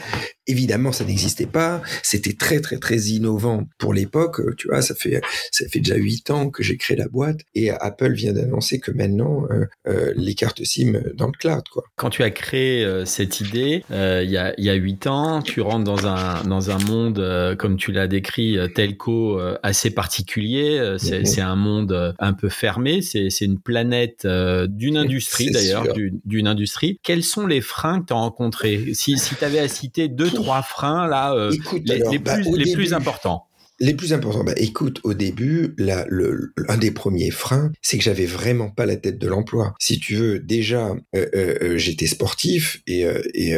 évidemment 0.48 0.92
ça 0.92 1.06
n'existait 1.06 1.46
pas. 1.46 1.82
C'était 2.04 2.34
très 2.34 2.60
très 2.60 2.78
très 2.78 2.98
innovant 2.98 3.68
pour 3.78 3.94
l'époque. 3.94 4.42
Tu 4.58 4.68
vois, 4.68 4.82
ça 4.82 4.94
fait 4.94 5.22
ça 5.52 5.66
fait 5.70 5.80
déjà 5.80 5.96
huit 5.96 6.30
ans 6.30 6.50
que 6.50 6.64
j'ai 6.64 6.78
créé 6.78 6.98
la 6.98 7.08
boîte 7.08 7.40
et 7.54 7.70
Apple 7.70 8.14
vient 8.14 8.34
d'annoncer 8.34 8.80
que 8.80 8.92
maintenant 8.92 9.46
euh, 9.52 9.66
euh, 9.88 10.14
les 10.16 10.36
cartes 10.36 10.64
SIM 10.64 11.02
dans 11.16 11.28
le 11.28 11.34
cloud. 11.34 11.64
Quoi. 11.72 11.84
Quand 11.96 12.10
tu 12.10 12.24
as 12.24 12.32
créé 12.32 12.84
euh, 12.84 13.06
cette 13.06 13.40
idée 13.42 13.84
il 13.90 14.30
y 14.30 14.38
a 14.38 14.54
il 14.58 14.64
y 14.64 14.70
a 14.70 14.74
huit 14.74 15.08
ans, 15.08 15.42
tu 15.42 15.62
rentres 15.62 15.86
dans 15.86 16.08
un 16.08 16.44
dans 16.44 16.70
un 16.70 16.80
monde 16.80 17.56
comme 17.58 17.78
tu 17.78 17.92
l'as 17.92 18.08
décrit 18.08 18.58
telco 18.74 19.40
assez 19.64 19.92
particulier. 19.92 20.96
C'est 20.98 21.22
mm-hmm. 21.22 21.26
c'est 21.26 21.42
un 21.42 21.56
monde 21.56 22.16
un 22.20 22.34
peu 22.34 22.50
fermé. 22.50 23.02
C'est 23.02 23.30
c'est 23.30 23.46
une 23.46 23.60
planète 23.60 24.28
d'une 24.28 24.98
industrie 24.98 25.52
d'ailleurs 25.52 25.88
d'une 26.26 26.48
industrie. 26.48 27.00
Quels 27.04 27.24
sont 27.24 27.48
les 27.48 27.62
freins 27.62 28.02
que 28.02 28.08
tu 28.08 28.14
as 28.14 28.18
rencontrés? 28.18 28.94
Si, 29.06 29.18
si 29.18 29.36
tu 29.36 29.44
avais 29.44 29.60
à 29.60 29.68
citer 29.68 30.08
deux, 30.08 30.32
trois 30.32 30.62
freins, 30.62 31.08
là, 31.08 31.34
euh, 31.34 31.52
les, 31.84 32.18
bah, 32.18 32.36
plus, 32.38 32.58
les 32.58 32.74
plus 32.74 32.94
importants. 32.94 33.46
Les 33.80 33.94
plus 33.94 34.14
importants, 34.14 34.44
bah, 34.44 34.54
écoute, 34.58 35.00
au 35.04 35.14
début, 35.14 35.76
là, 35.78 36.06
le, 36.10 36.54
un 36.70 36.78
des 36.78 36.92
premiers 36.92 37.30
freins, 37.30 37.72
c'est 37.82 37.98
que 37.98 38.04
j'avais 38.04 38.26
vraiment 38.26 38.70
pas 38.70 38.86
la 38.86 38.96
tête 38.96 39.20
de 39.20 39.28
l'emploi. 39.28 39.76
Si 39.80 40.00
tu 40.00 40.16
veux, 40.16 40.40
déjà, 40.40 40.96
euh, 41.16 41.26
euh, 41.36 41.78
j'étais 41.78 42.08
sportif 42.08 42.82
et, 42.88 43.06
et 43.34 43.58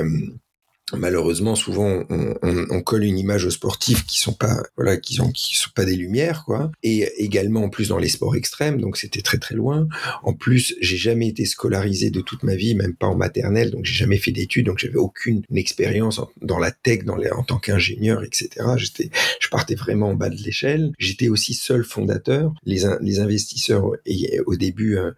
malheureusement 0.94 1.56
souvent 1.56 2.06
on, 2.10 2.36
on, 2.41 2.65
on, 2.70 2.82
colle 2.82 3.03
une 3.03 3.17
image 3.17 3.46
aux 3.46 3.51
sportifs 3.51 4.06
qui 4.06 4.20
sont 4.20 4.34
pas 4.34 4.63
voilà 4.77 4.98
qui 4.98 5.15
sont 5.15 5.32
qui 5.32 5.58
sont 5.58 5.72
pas 5.75 5.86
des 5.86 5.96
lumières 5.96 6.44
quoi. 6.46 6.72
Et 6.84 7.10
également 7.17 7.63
en 7.63 7.70
plus 7.70 7.89
dans 7.89 7.98
les 7.98 8.08
sports 8.08 8.36
extrêmes 8.36 8.79
donc 8.79 8.98
c'était 8.98 9.22
très 9.22 9.38
très 9.38 9.56
loin. 9.56 9.88
En 10.24 10.34
plus 10.34 10.75
j'ai 10.79 10.98
jamais 10.98 11.27
été 11.27 11.46
scolarisé 11.46 12.10
de 12.10 12.22
toute 12.22 12.44
ma 12.44 12.56
vie 12.56 12.75
même 12.75 12.96
pas 12.96 13.08
en 13.08 13.15
maternelle 13.15 13.72
donc 13.72 13.86
j'ai 13.86 13.96
jamais 13.96 14.17
fait 14.17 14.32
d'études 14.32 14.67
donc 14.67 14.79
j'avais 14.79 14.96
aucune 14.96 15.41
expérience 15.53 16.22
dans 16.41 16.60
la 16.60 16.72
tech 16.72 17.03
dans 17.03 17.15
les, 17.15 17.32
en 17.32 17.44
tant 17.44 17.58
qu'ingénieur 17.58 18.24
etc 18.24 18.48
j'étais 18.77 19.12
je 19.39 19.50
partais 19.50 19.75
vraiment 19.75 20.10
en 20.10 20.15
bas 20.15 20.29
de 20.29 20.36
l'échelle. 20.36 20.91
J'étais 20.98 21.29
aussi 21.29 21.53
seul 21.53 21.84
fondateur. 21.84 22.53
Les 22.63 22.84
les 23.01 23.20
investisseurs 23.20 23.91
et, 24.06 24.39
au 24.46 24.56
début 24.56 24.98
hein, 24.98 25.15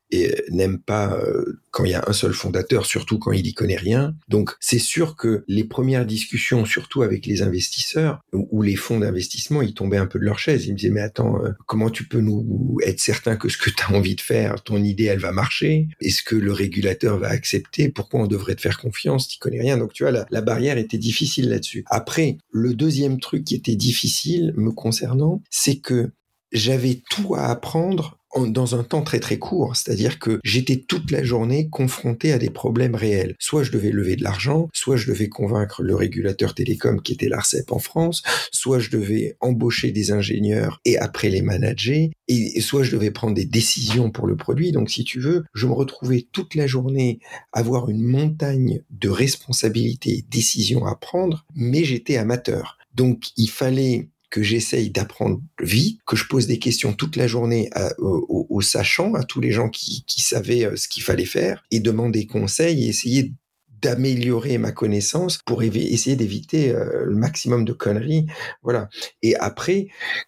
n'aiment 0.49 0.79
pas 0.79 1.13
euh, 1.13 1.59
quand 1.71 1.85
il 1.85 1.91
y 1.91 1.95
a 1.95 2.03
un 2.07 2.13
seul 2.13 2.33
fondateur 2.33 2.85
surtout 2.85 3.19
quand 3.19 3.31
il 3.31 3.45
y 3.45 3.53
connaît 3.53 3.75
rien. 3.75 4.15
Donc 4.27 4.55
c'est 4.59 4.79
sûr 4.79 5.15
que 5.15 5.43
les 5.59 5.65
premières 5.65 6.05
discussions, 6.05 6.63
surtout 6.63 7.01
avec 7.01 7.25
les 7.25 7.41
investisseurs 7.41 8.21
ou, 8.31 8.61
les 8.61 8.75
fonds 8.75 8.99
d'investissement, 8.99 9.61
ils 9.61 9.73
tombaient 9.73 9.97
un 9.97 10.05
peu 10.05 10.19
de 10.19 10.23
leur 10.23 10.39
chaise. 10.39 10.65
Ils 10.65 10.71
me 10.71 10.77
disaient, 10.77 10.91
mais 10.91 11.01
attends, 11.01 11.43
euh, 11.43 11.51
comment 11.65 11.89
tu 11.89 12.07
peux 12.07 12.21
nous 12.21 12.77
être 12.85 12.99
certain 12.99 13.35
que 13.35 13.49
ce 13.49 13.57
que 13.57 13.69
tu 13.69 13.83
as 13.83 13.91
envie 13.91 14.15
de 14.15 14.21
faire, 14.21 14.63
ton 14.63 14.81
idée, 14.81 15.05
elle 15.05 15.19
va 15.19 15.33
marcher? 15.33 15.87
Est-ce 15.99 16.23
que 16.23 16.35
le 16.35 16.53
régulateur 16.53 17.19
va 17.19 17.27
accepter? 17.27 17.89
Pourquoi 17.89 18.21
on 18.21 18.27
devrait 18.27 18.55
te 18.55 18.61
faire 18.61 18.79
confiance? 18.79 19.27
Tu 19.27 19.37
connais 19.37 19.59
rien. 19.59 19.77
Donc, 19.77 19.91
tu 19.91 20.03
vois, 20.03 20.11
la, 20.11 20.25
la 20.31 20.41
barrière 20.41 20.77
était 20.77 20.97
difficile 20.97 21.49
là-dessus. 21.49 21.83
Après, 21.87 22.37
le 22.51 22.73
deuxième 22.73 23.19
truc 23.19 23.43
qui 23.43 23.55
était 23.55 23.75
difficile 23.75 24.53
me 24.55 24.71
concernant, 24.71 25.43
c'est 25.49 25.79
que 25.79 26.11
j'avais 26.51 27.01
tout 27.09 27.35
à 27.35 27.47
apprendre 27.47 28.18
dans 28.37 28.75
un 28.75 28.83
temps 28.83 29.01
très 29.01 29.19
très 29.19 29.37
court, 29.37 29.75
c'est-à-dire 29.75 30.19
que 30.19 30.39
j'étais 30.43 30.77
toute 30.77 31.11
la 31.11 31.23
journée 31.23 31.69
confronté 31.69 32.31
à 32.31 32.37
des 32.37 32.49
problèmes 32.49 32.95
réels. 32.95 33.35
Soit 33.39 33.63
je 33.63 33.71
devais 33.71 33.91
lever 33.91 34.15
de 34.15 34.23
l'argent, 34.23 34.69
soit 34.73 34.97
je 34.97 35.07
devais 35.07 35.29
convaincre 35.29 35.81
le 35.81 35.95
régulateur 35.95 36.53
télécom 36.53 37.01
qui 37.01 37.13
était 37.13 37.29
l'ARCEP 37.29 37.71
en 37.71 37.79
France, 37.79 38.23
soit 38.51 38.79
je 38.79 38.89
devais 38.89 39.35
embaucher 39.39 39.91
des 39.91 40.11
ingénieurs 40.11 40.79
et 40.85 40.97
après 40.97 41.29
les 41.29 41.41
manager, 41.41 42.09
et 42.27 42.61
soit 42.61 42.83
je 42.83 42.91
devais 42.91 43.11
prendre 43.11 43.33
des 43.33 43.45
décisions 43.45 44.11
pour 44.11 44.27
le 44.27 44.35
produit. 44.35 44.71
Donc 44.71 44.89
si 44.89 45.03
tu 45.03 45.19
veux, 45.19 45.43
je 45.53 45.67
me 45.67 45.73
retrouvais 45.73 46.27
toute 46.31 46.55
la 46.55 46.67
journée 46.67 47.19
à 47.53 47.59
avoir 47.59 47.89
une 47.89 48.03
montagne 48.03 48.81
de 48.89 49.09
responsabilités 49.09 50.19
et 50.19 50.25
décisions 50.29 50.85
à 50.85 50.95
prendre, 50.95 51.45
mais 51.55 51.83
j'étais 51.83 52.17
amateur. 52.17 52.77
Donc 52.93 53.29
il 53.37 53.49
fallait 53.49 54.09
que 54.29 54.43
j'essaye 54.43 54.91
d'apprendre 54.91 55.41
vite, 55.59 55.99
que 56.05 56.15
je 56.15 56.25
pose 56.27 56.47
des 56.47 56.59
questions 56.59 56.93
toute 56.93 57.15
la 57.15 57.27
journée 57.27 57.69
aux, 57.97 58.61
sachants, 58.61 59.13
à 59.15 59.23
tous 59.23 59.41
les 59.41 59.51
gens 59.51 59.69
qui, 59.69 60.03
savaient 60.07 60.65
euh, 60.65 60.75
ce 60.75 60.87
qu'il 60.87 61.03
fallait 61.03 61.25
faire, 61.25 61.63
et 61.71 61.79
demander 61.79 62.27
conseil 62.27 62.85
et 62.85 62.89
essayer 62.89 63.33
d'améliorer 63.81 64.57
ma 64.57 64.71
connaissance 64.71 65.37
pour 65.45 65.63
essayer 65.63 66.15
d'éviter 66.15 66.71
euh, 66.71 67.05
le 67.05 67.15
maximum 67.15 67.63
de 67.63 67.71
conneries. 67.71 68.27
Voilà. 68.61 68.89
Et 69.21 69.35
après, 69.37 69.87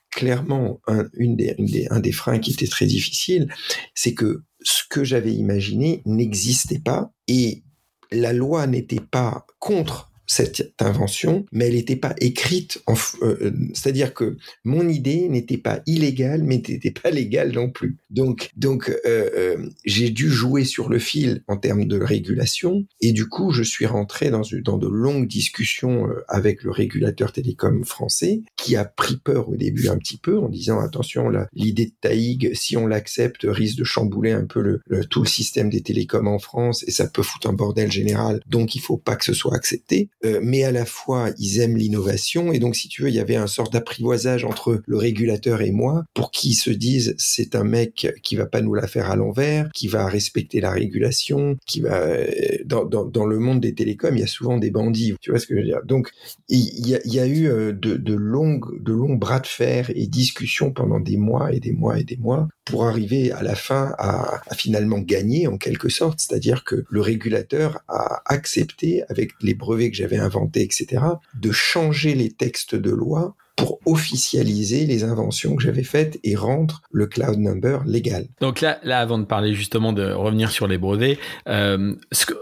clairement, 0.10 0.82
un, 0.88 1.06
une 1.14 1.36
des, 1.36 1.88
un 1.90 2.00
des 2.00 2.12
freins 2.14 2.40
qui 2.40 2.52
était 2.52 2.68
très 2.68 2.86
difficile, 2.86 3.54
c'est 3.94 4.14
que 4.14 4.44
ce 4.62 4.84
que 4.90 5.04
j'avais 5.04 5.34
imaginé 5.34 6.02
n'existait 6.06 6.80
pas 6.80 7.12
et 7.28 7.64
la 8.12 8.34
loi 8.34 8.68
n'était 8.68 9.02
pas 9.02 9.46
contre 9.60 10.11
cette 10.32 10.74
invention, 10.80 11.46
mais 11.52 11.68
elle 11.68 11.74
n'était 11.74 11.98
pas 11.98 12.16
écrite. 12.22 12.82
Euh, 12.88 12.96
euh, 13.22 13.52
c'est-à-dire 13.74 14.14
que 14.14 14.38
mon 14.64 14.88
idée 14.88 15.28
n'était 15.28 15.58
pas 15.58 15.82
illégale, 15.88 16.44
mais 16.44 16.64
n'était 16.66 16.92
pas 16.92 17.10
légale 17.12 17.52
non 17.52 17.70
plus. 17.70 17.98
Donc, 18.10 18.50
donc 18.56 18.90
euh, 19.06 19.58
j'ai 19.84 20.10
dû 20.10 20.30
jouer 20.30 20.64
sur 20.64 20.88
le 20.88 21.00
fil 21.00 21.44
en 21.50 21.58
termes 21.58 21.84
de 21.84 22.00
régulation, 22.00 22.86
et 23.02 23.12
du 23.12 23.28
coup, 23.28 23.52
je 23.52 23.62
suis 23.62 23.86
rentré 23.86 24.30
dans, 24.30 24.44
dans 24.64 24.78
de 24.78 24.88
longues 24.88 25.28
discussions 25.28 26.08
avec 26.30 26.64
le 26.64 26.72
régulateur 26.72 27.34
télécom 27.34 27.84
français, 27.84 28.42
qui 28.56 28.78
a 28.78 28.86
pris 28.86 29.18
peur 29.18 29.50
au 29.50 29.58
début 29.58 29.90
un 29.90 29.98
petit 29.98 30.18
peu 30.18 30.40
en 30.40 30.48
disant 30.48 30.80
attention, 30.80 31.30
l'idée 31.52 31.88
de 31.88 31.94
Taïg, 32.00 32.52
si 32.54 32.78
on 32.78 32.88
l'accepte, 32.88 33.42
risque 33.44 33.78
de 33.78 33.84
chambouler 33.84 34.32
un 34.32 34.46
peu 34.46 34.80
tout 35.10 35.24
le 35.24 35.28
système 35.28 35.70
des 35.70 35.82
télécoms 35.82 36.28
en 36.28 36.40
France, 36.40 36.86
et 36.88 36.92
ça 36.92 37.08
peut 37.08 37.22
foutre 37.22 37.50
un 37.50 37.54
bordel 37.54 37.92
général. 37.92 38.40
Donc, 38.48 38.76
il 38.76 38.82
faut 38.82 38.98
pas 38.98 39.18
que 39.18 39.26
ce 39.26 39.34
soit 39.34 39.56
accepté. 39.56 40.10
Euh, 40.24 40.40
mais 40.44 40.64
à 40.64 40.72
la 40.72 40.86
fois 40.86 41.30
ils 41.40 41.60
aiment 41.60 41.78
l'innovation 41.78 42.52
et 42.52 42.60
donc 42.60 42.76
si 42.76 42.88
tu 42.88 43.02
veux 43.02 43.10
il 43.10 43.16
y 43.16 43.20
avait 43.20 43.36
un 43.36 43.48
sort 43.48 43.70
d'apprivoisage 43.70 44.46
entre 44.46 44.82
le 44.86 44.98
régulateur 44.98 45.62
et 45.62 45.72
moi 45.72 46.06
pour 46.14 46.30
qu'ils 46.30 46.56
se 46.56 46.70
disent 46.70 47.16
c'est 47.18 47.56
un 47.56 47.64
mec 47.64 48.08
qui 48.22 48.36
va 48.36 48.46
pas 48.46 48.62
nous 48.62 48.74
la 48.76 48.88
faire 48.88 49.10
à 49.10 49.16
l'envers, 49.16 49.70
qui 49.74 49.88
va 49.88 50.06
respecter 50.06 50.62
la 50.62 50.72
régulation, 50.72 51.58
qui 51.66 51.82
va 51.82 51.96
euh, 51.96 52.28
dans, 52.66 52.86
dans, 52.86 53.06
dans, 53.06 53.26
le 53.26 53.40
monde 53.40 53.62
des 53.62 53.74
télécoms 53.74 54.16
il 54.16 54.20
y 54.20 54.24
a 54.24 54.28
souvent 54.28 54.58
des 54.58 54.70
bandits, 54.70 55.16
tu 55.22 55.32
vois 55.32 55.40
ce 55.40 55.48
que 55.48 55.56
je 55.56 55.60
veux 55.62 55.66
dire? 55.66 55.82
Donc 55.86 56.12
il 56.50 56.88
y 56.88 56.96
a, 56.96 57.00
il 57.06 57.14
y 57.14 57.20
a 57.20 57.26
eu 57.26 57.48
euh, 57.48 57.72
de, 57.74 57.96
de 57.96 58.14
longues 58.14 58.82
de 58.84 58.94
longs 58.94 59.16
bras 59.16 59.40
de 59.40 59.48
fer 59.48 59.92
et 59.96 60.08
discussions 60.08 60.72
pendant 60.72 61.00
des 61.00 61.18
mois 61.18 61.52
et 61.52 61.60
des 61.60 61.72
mois 61.72 62.00
et 62.00 62.04
des 62.04 62.18
mois 62.18 62.48
pour 62.66 62.86
arriver 62.86 63.32
à 63.32 63.42
la 63.42 63.56
fin 63.56 63.94
à, 63.98 64.42
finalement 64.56 65.00
gagner 65.00 65.48
en 65.48 65.58
quelque 65.58 65.90
sorte, 65.90 66.20
c'est-à-dire 66.20 66.64
que 66.64 66.84
le 66.90 67.02
régulateur 67.02 67.80
a 67.88 68.22
accepté 68.26 69.04
avec 69.10 69.32
les 69.42 69.54
brevets 69.54 69.90
que 69.90 69.98
j'avais 69.98 70.18
inventé, 70.18 70.62
etc., 70.62 71.04
de 71.40 71.52
changer 71.52 72.16
les 72.16 72.32
textes 72.32 72.76
de 72.76 72.92
loi 72.92 73.36
pour 73.62 73.80
officialiser 73.86 74.86
les 74.86 75.04
inventions 75.04 75.56
que 75.56 75.64
j'avais 75.64 75.84
faites 75.84 76.20
et 76.24 76.36
rendre 76.36 76.82
le 76.92 77.06
cloud 77.06 77.38
number 77.38 77.84
légal. 77.86 78.28
Donc 78.40 78.62
là, 78.62 78.80
là 78.84 79.00
avant 79.00 79.20
de 79.20 79.26
parler 79.26 79.54
justement 79.54 79.94
de 79.94 80.12
revenir 80.12 80.52
sur 80.52 80.68
les 80.68 80.78
brevets, 80.78 81.20
euh, 81.48 81.94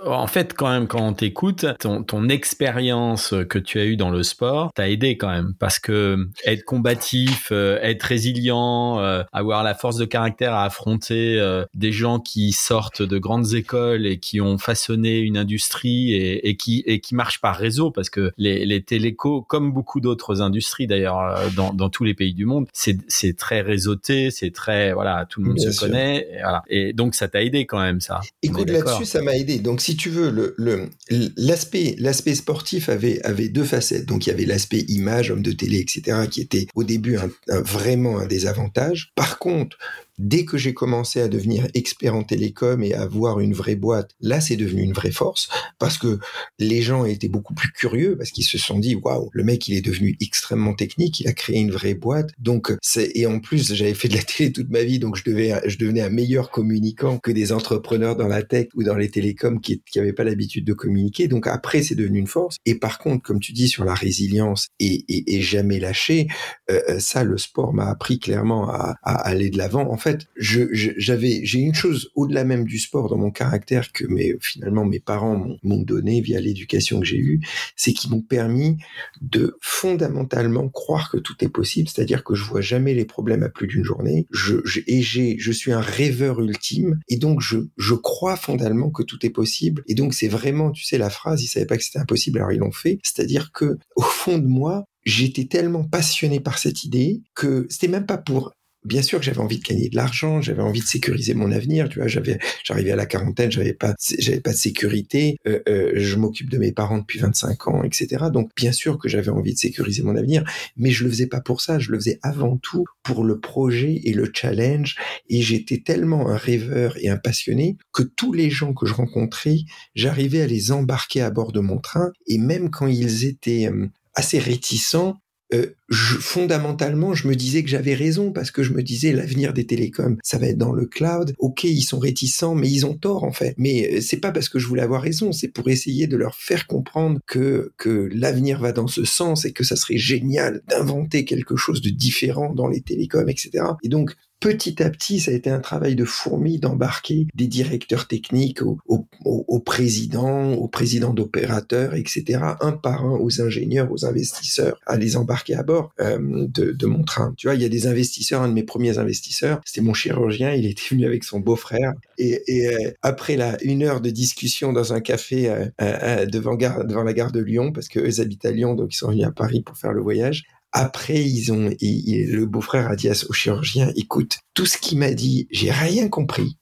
en 0.06 0.28
fait, 0.28 0.54
quand 0.54 0.70
même, 0.70 0.88
quand 0.88 1.06
on 1.06 1.14
t'écoute, 1.14 1.66
ton, 1.80 2.30
expérience 2.30 3.34
que 3.50 3.58
tu 3.58 3.80
as 3.80 3.86
eue 3.86 3.98
dans 3.98 4.12
le 4.12 4.22
sport 4.22 4.72
t'a 4.74 4.88
aidé 4.88 5.18
quand 5.18 5.30
même 5.30 5.56
parce 5.58 5.80
que 5.80 6.28
être 6.46 6.64
combatif, 6.64 7.50
euh, 7.52 7.80
être 7.82 8.04
résilient, 8.04 9.00
euh, 9.00 9.24
avoir 9.34 9.64
la 9.64 9.74
force 9.74 9.98
de 9.98 10.06
caractère 10.06 10.54
à 10.54 10.64
affronter 10.64 11.40
euh, 11.40 11.66
des 11.74 11.92
gens 11.92 12.20
qui 12.20 12.52
sortent 12.52 13.02
de 13.02 13.18
grandes 13.18 13.56
écoles 13.56 14.06
et 14.06 14.20
qui 14.20 14.42
ont 14.42 14.60
façonné 14.60 15.18
une 15.18 15.38
industrie 15.38 16.14
et, 16.14 16.50
et 16.50 16.56
qui 16.56 16.84
et 16.86 17.00
qui 17.00 17.16
marchent 17.16 17.42
par 17.42 17.56
réseau 17.56 17.90
parce 17.90 18.12
que 18.12 18.32
les, 18.38 18.66
les 18.66 18.84
télécos, 18.84 19.42
comme 19.42 19.72
beaucoup 19.72 20.02
d'autres 20.02 20.42
industries 20.42 20.86
d'ailleurs 20.86 21.09
euh, 21.18 21.50
dans, 21.56 21.74
dans, 21.74 21.90
tous 21.90 22.04
les 22.04 22.14
pays 22.14 22.34
du 22.34 22.46
monde. 22.46 22.68
C'est 22.74 23.38
très 23.38 23.62
réseauté, 23.62 24.32
c'est 24.32 24.52
très 24.52 24.94
voilà, 24.94 25.26
tout 25.30 25.42
le 25.42 25.50
monde 25.50 25.60
se 25.60 25.80
connaît. 25.80 26.28
Et, 26.32 26.42
voilà. 26.42 26.64
et, 26.70 26.94
donc 26.94 27.16
ça 27.16 27.28
t'a 27.28 27.44
aidé 27.44 27.66
quand 27.66 27.82
même 27.82 28.02
ça. 28.02 28.22
Écoute 28.44 28.70
là-dessus, 28.70 29.06
ça 29.06 29.22
m'a 29.22 29.36
aidé. 29.36 29.60
Donc 29.60 29.82
si 29.82 29.96
tu 29.96 30.10
veux, 30.10 30.30
le 30.30 30.90
l'aspect 31.38 32.36
sportif 32.36 32.90
avait 32.90 33.22
avait 33.24 33.50
deux 33.50 33.64
facettes. 33.64 34.06
Donc 34.06 34.28
il 34.28 34.30
y 34.30 34.34
avait 34.34 34.46
l'aspect 34.46 34.86
image, 34.88 35.32
homme 35.32 35.42
de 35.42 35.52
télé, 35.52 35.80
etc., 35.80 36.28
qui 36.30 36.42
était 36.42 36.68
au 36.76 36.84
début 36.84 37.18
un, 37.18 37.30
vraiment 37.62 38.20
un 38.20 38.26
désavantage. 38.26 39.12
Par 39.16 39.40
contre, 39.40 39.78
Dès 40.20 40.44
que 40.44 40.58
j'ai 40.58 40.74
commencé 40.74 41.22
à 41.22 41.30
devenir 41.30 41.66
expert 41.74 42.14
en 42.14 42.24
télécom 42.24 42.84
et 42.84 42.94
à 42.94 43.04
avoir 43.04 43.40
une 43.40 43.54
vraie 43.54 43.78
boîte, 43.78 44.12
là, 44.20 44.42
c'est 44.42 44.58
devenu 44.58 44.82
une 44.82 44.92
vraie 44.92 45.12
force 45.12 45.48
parce 45.80 45.98
que 45.98 46.20
les 46.60 46.82
gens 46.82 47.06
étaient 47.06 47.30
beaucoup 47.30 47.54
plus 47.54 47.72
curieux 47.72 48.18
parce 48.18 48.32
qu'ils 48.32 48.44
se 48.44 48.58
sont 48.58 48.80
dit, 48.80 48.96
waouh, 48.96 49.30
le 49.32 49.44
mec, 49.46 49.70
il 49.70 49.78
est 49.78 49.82
devenu 49.82 50.18
extrêmement 50.20 50.74
technique, 50.74 51.22
il 51.22 51.30
a 51.30 51.34
créé 51.34 51.60
une 51.60 51.72
vraie 51.72 51.94
boîte. 51.94 52.32
Donc, 52.38 52.76
c'est, 52.82 53.12
et 53.16 53.28
en 53.28 53.40
plus, 53.40 53.74
j'avais 53.74 53.94
fait 53.94 54.10
de 54.10 54.18
la 54.18 54.24
télé 54.24 54.52
toute 54.52 54.70
ma 54.70 54.84
vie, 54.84 55.00
donc 55.00 55.16
je 55.16 55.24
devais, 55.24 55.54
je 55.66 55.78
devenais 55.78 56.02
un 56.02 56.10
meilleur 56.10 56.52
communicant 56.52 57.18
que 57.18 57.32
des 57.32 57.54
entrepreneurs 57.54 58.18
dans 58.18 58.28
la 58.28 58.44
tech 58.44 58.68
ou 58.76 58.84
dans 58.84 58.96
les 58.96 59.10
télécoms 59.10 59.62
qui, 59.62 59.82
qui 59.90 60.00
avaient 60.00 60.12
pas 60.12 60.26
l'habitude 60.26 60.66
de 60.66 60.74
communiquer. 60.74 61.30
Donc 61.30 61.48
après, 61.48 61.82
c'est 61.82 61.96
devenu 61.96 62.20
une 62.20 62.28
force. 62.28 62.58
Et 62.66 62.76
par 62.76 63.00
contre, 63.00 63.24
comme 63.24 63.40
tu 63.40 63.54
dis 63.54 63.70
sur 63.70 63.86
la 63.86 63.94
résilience 63.94 64.68
et, 64.82 65.06
et, 65.08 65.36
et 65.36 65.42
jamais 65.42 65.80
lâcher, 65.80 66.28
euh, 66.70 66.82
euh 66.90 67.00
ça, 67.00 67.24
le 67.24 67.38
sport 67.38 67.74
m'a 67.74 67.86
appris 67.86 68.20
clairement 68.20 68.70
à, 68.70 68.96
à 69.04 69.14
aller 69.28 69.50
de 69.50 69.58
l'avant. 69.58 69.90
En 69.90 69.98
fait, 69.98 70.09
je, 70.36 70.62
j'avais, 70.72 71.42
j'ai 71.44 71.60
une 71.60 71.74
chose 71.74 72.12
au-delà 72.16 72.44
même 72.44 72.66
du 72.66 72.80
sport 72.80 73.10
dans 73.10 73.18
mon 73.18 73.32
caractère 73.32 73.92
que 73.92 74.06
mes, 74.06 74.36
finalement 74.42 74.86
mes 74.86 75.00
parents 75.00 75.58
m'ont 75.64 75.82
donné 75.82 76.22
via 76.22 76.40
l'éducation 76.40 77.00
que 77.00 77.06
j'ai 77.06 77.18
eue, 77.18 77.42
c'est 77.76 77.94
qu'ils 77.94 78.12
m'ont 78.12 78.22
permis 78.22 78.78
de 79.22 79.58
fondamentalement 79.62 80.70
croire 80.70 81.10
que 81.10 81.18
tout 81.18 81.36
est 81.42 81.50
possible, 81.50 81.90
c'est-à-dire 81.90 82.24
que 82.24 82.36
je 82.36 82.44
vois 82.44 82.62
jamais 82.62 82.94
les 82.94 83.06
problèmes 83.06 83.44
à 83.44 83.50
plus 83.50 83.68
d'une 83.68 83.84
journée. 83.84 84.28
Je, 84.32 84.58
et 84.88 85.02
j'ai, 85.02 85.38
je 85.40 85.52
suis 85.52 85.72
un 85.72 85.82
rêveur 85.82 86.42
ultime 86.42 87.00
et 87.08 87.18
donc 87.18 87.42
je, 87.42 87.58
je 87.78 87.94
crois 87.94 88.36
fondamentalement 88.36 88.90
que 88.92 89.04
tout 89.04 89.26
est 89.26 89.30
possible. 89.30 89.84
Et 89.88 89.96
donc 89.96 90.14
c'est 90.14 90.28
vraiment, 90.28 90.72
tu 90.72 90.84
sais, 90.84 90.98
la 90.98 91.10
phrase, 91.10 91.44
ils 91.44 91.48
savaient 91.48 91.66
pas 91.66 91.78
que 91.78 91.84
c'était 91.84 92.00
impossible, 92.00 92.40
alors 92.40 92.52
ils 92.52 92.60
l'ont 92.60 92.72
fait. 92.72 93.00
C'est-à-dire 93.04 93.52
que 93.52 93.78
au 93.96 94.02
fond 94.02 94.38
de 94.38 94.48
moi, 94.48 94.86
j'étais 95.06 95.46
tellement 95.46 95.84
passionné 95.84 96.40
par 96.40 96.58
cette 96.58 96.84
idée 96.84 97.22
que 97.36 97.66
c'était 97.70 97.88
même 97.88 98.06
pas 98.06 98.18
pour 98.18 98.54
bien 98.84 99.02
sûr 99.02 99.20
que 99.20 99.26
j'avais 99.26 99.40
envie 99.40 99.60
de 99.60 99.64
gagner 99.64 99.90
de 99.90 99.96
l'argent, 99.96 100.42
j'avais 100.42 100.62
envie 100.62 100.80
de 100.80 100.86
sécuriser 100.86 101.34
mon 101.34 101.52
avenir. 101.52 101.90
Tu 101.90 102.00
vois, 102.00 102.08
j'avais, 102.08 102.40
j'arrivais 102.64 102.92
à 102.92 102.96
la 102.96 103.06
quarantaine, 103.06 103.52
j'avais 103.52 103.74
pas, 103.74 103.94
j'avais 104.18 104.40
pas 104.40 104.52
de 104.52 104.58
sécurité. 104.58 105.38
Euh, 105.48 105.60
euh, 105.68 105.92
je 105.96 106.16
m'occupe 106.16 106.50
de 106.50 106.58
mes 106.58 106.72
parents 106.72 107.00
depuis 107.00 107.20
25 107.20 107.68
ans, 107.68 107.84
etc. 107.84 108.26
Donc, 108.32 108.52
bien 108.56 108.72
sûr 108.72 108.98
que 108.98 109.10
j'avais 109.10 109.30
envie 109.30 109.54
de 109.54 109.60
sécuriser 109.60 110.04
mon 110.04 110.16
avenir, 110.16 110.44
mais 110.78 110.92
je 110.92 111.04
le 111.04 111.10
faisais 111.10 111.28
pas 111.28 111.42
pour 111.42 111.62
ça. 111.62 111.80
Je 111.80 111.92
le 111.92 111.98
faisais 112.00 112.20
avant 112.22 112.58
tout 112.58 112.86
pour 113.04 113.24
le 113.24 113.40
projet 113.40 114.02
et 114.04 114.14
le 114.14 114.32
challenge. 114.34 114.96
Et 115.30 115.42
j'étais 115.42 115.80
tellement 115.80 116.30
un 116.30 116.38
rêveur 116.38 116.96
et 117.02 117.10
un 117.10 117.18
passionné 117.18 117.78
que 117.94 118.04
tous 118.04 118.34
les 118.34 118.50
gens 118.50 118.74
que 118.74 118.86
je 118.86 118.94
rencontrais, 118.94 119.58
j'arrivais 119.96 120.42
à 120.42 120.48
les 120.48 120.72
embarquer 120.72 121.22
à 121.22 121.32
bord 121.32 121.52
de 121.52 121.60
mon 121.60 121.80
train. 121.80 122.12
Et 122.28 122.38
même 122.38 122.70
quand 122.70 122.88
ils 122.88 123.26
étaient 123.26 123.68
euh, 123.68 123.88
assez 124.16 124.40
réticents, 124.40 125.20
euh, 125.54 125.76
je, 125.90 126.16
fondamentalement, 126.16 127.14
je 127.14 127.28
me 127.28 127.36
disais 127.36 127.64
que 127.64 127.70
j'avais 127.70 127.96
raison 127.96 128.32
parce 128.32 128.52
que 128.52 128.62
je 128.62 128.74
me 128.74 128.84
disais 128.84 129.12
l'avenir 129.12 129.54
des 129.54 129.66
télécoms, 129.66 130.18
ça 130.24 130.38
va 130.38 130.48
être 130.48 130.58
dans 130.58 130.74
le 130.74 130.86
cloud. 130.86 131.34
Ok, 131.40 131.64
ils 131.64 131.82
sont 131.82 132.00
réticents, 132.00 132.54
mais 132.56 132.70
ils 132.70 132.86
ont 132.86 132.94
tort 132.94 133.24
en 133.24 133.32
fait. 133.32 133.56
Mais 133.58 133.96
euh, 133.96 134.02
c'est 134.02 134.18
pas 134.18 134.32
parce 134.32 134.50
que 134.50 134.60
je 134.60 134.68
voulais 134.68 134.84
avoir 134.84 135.02
raison, 135.02 135.32
c'est 135.32 135.48
pour 135.48 135.70
essayer 135.70 136.08
de 136.08 136.18
leur 136.18 136.36
faire 136.36 136.68
comprendre 136.68 137.20
que 137.26 137.72
que 137.78 138.10
l'avenir 138.14 138.60
va 138.60 138.72
dans 138.72 138.88
ce 138.88 139.04
sens 139.06 139.46
et 139.46 139.52
que 139.52 139.64
ça 139.64 139.76
serait 139.76 139.98
génial 139.98 140.62
d'inventer 140.68 141.26
quelque 141.26 141.56
chose 141.56 141.82
de 141.82 141.90
différent 141.90 142.54
dans 142.54 142.68
les 142.68 142.82
télécoms, 142.82 143.30
etc. 143.30 143.64
Et 143.84 143.90
donc 143.90 144.16
petit 144.40 144.82
à 144.82 144.90
petit, 144.90 145.20
ça 145.20 145.32
a 145.32 145.34
été 145.34 145.50
un 145.50 145.60
travail 145.60 145.96
de 145.96 146.06
fourmi 146.06 146.60
d'embarquer 146.60 147.28
des 147.36 147.48
directeurs 147.48 148.08
techniques 148.08 148.62
aux, 148.62 148.78
aux, 148.88 149.06
aux 149.26 149.60
présidents, 149.60 150.54
aux 150.54 150.68
présidents 150.68 151.14
d'opérateurs, 151.14 151.96
etc., 151.96 152.40
un 152.62 152.72
par 152.72 153.06
un, 153.06 153.18
aux 153.20 153.42
ingénieurs, 153.42 153.92
aux 153.92 154.06
investisseurs, 154.06 154.80
à 154.86 154.98
les 154.98 155.18
embarquer 155.18 155.56
à 155.56 155.64
bord 155.64 155.92
euh, 156.00 156.48
de, 156.48 156.72
de, 156.72 156.86
mon 156.86 157.04
train. 157.04 157.34
Tu 157.38 157.48
vois, 157.48 157.56
il 157.56 157.62
y 157.62 157.66
a 157.66 157.70
des 157.70 157.88
investisseurs, 157.88 158.42
un 158.42 158.48
de 158.48 158.54
mes 158.54 158.64
premiers 158.64 158.98
investisseurs, 158.98 159.60
c'était 159.66 159.82
mon 159.82 159.94
chirurgien, 159.94 160.54
il 160.54 160.66
était 160.66 160.84
venu 160.90 161.06
avec 161.06 161.24
son 161.24 161.40
beau-frère, 161.40 161.94
et, 162.18 162.42
et 162.48 162.68
euh, 162.68 162.92
après 163.02 163.36
la 163.36 163.62
une 163.64 163.84
heure 163.84 164.02
de 164.02 164.10
discussion 164.10 164.72
dans 164.74 164.94
un 164.94 165.02
café 165.02 165.50
euh, 165.50 165.66
euh 165.82 166.26
devant, 166.26 166.56
devant 166.56 167.04
la 167.04 167.14
gare 167.14 167.32
de 167.32 167.40
Lyon, 167.42 167.72
parce 167.72 167.90
qu'eux 167.90 168.22
habitent 168.22 168.46
à 168.46 168.52
Lyon, 168.52 168.76
donc 168.76 168.94
ils 168.94 168.98
sont 168.98 169.10
venus 169.10 169.26
à 169.26 169.32
Paris 169.32 169.62
pour 169.62 169.78
faire 169.78 169.94
le 169.94 170.02
voyage, 170.02 170.46
après, 170.72 171.24
ils 171.24 171.52
ont, 171.52 171.70
le 171.82 172.46
beau-frère 172.46 172.90
a 172.90 172.96
dit 172.96 173.10
au 173.10 173.34
chirurgien, 173.34 173.92
écoute, 173.96 174.40
tout 174.54 174.66
ce 174.66 174.78
qu'il 174.78 175.00
m'a 175.00 175.12
dit, 175.12 175.48
j'ai 175.52 175.72
rien 175.72 176.10
compris, 176.10 176.58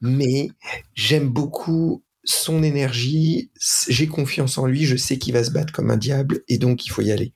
mais 0.00 0.50
j'aime 0.94 1.28
beaucoup 1.28 2.02
son 2.24 2.62
énergie, 2.62 3.50
j'ai 3.88 4.06
confiance 4.06 4.58
en 4.58 4.66
lui, 4.66 4.84
je 4.86 4.96
sais 4.96 5.18
qu'il 5.18 5.34
va 5.34 5.44
se 5.44 5.50
battre 5.50 5.72
comme 5.72 5.90
un 5.90 5.96
diable, 5.96 6.42
et 6.48 6.58
donc 6.58 6.86
il 6.86 6.90
faut 6.90 7.02
y 7.02 7.12
aller. 7.12 7.32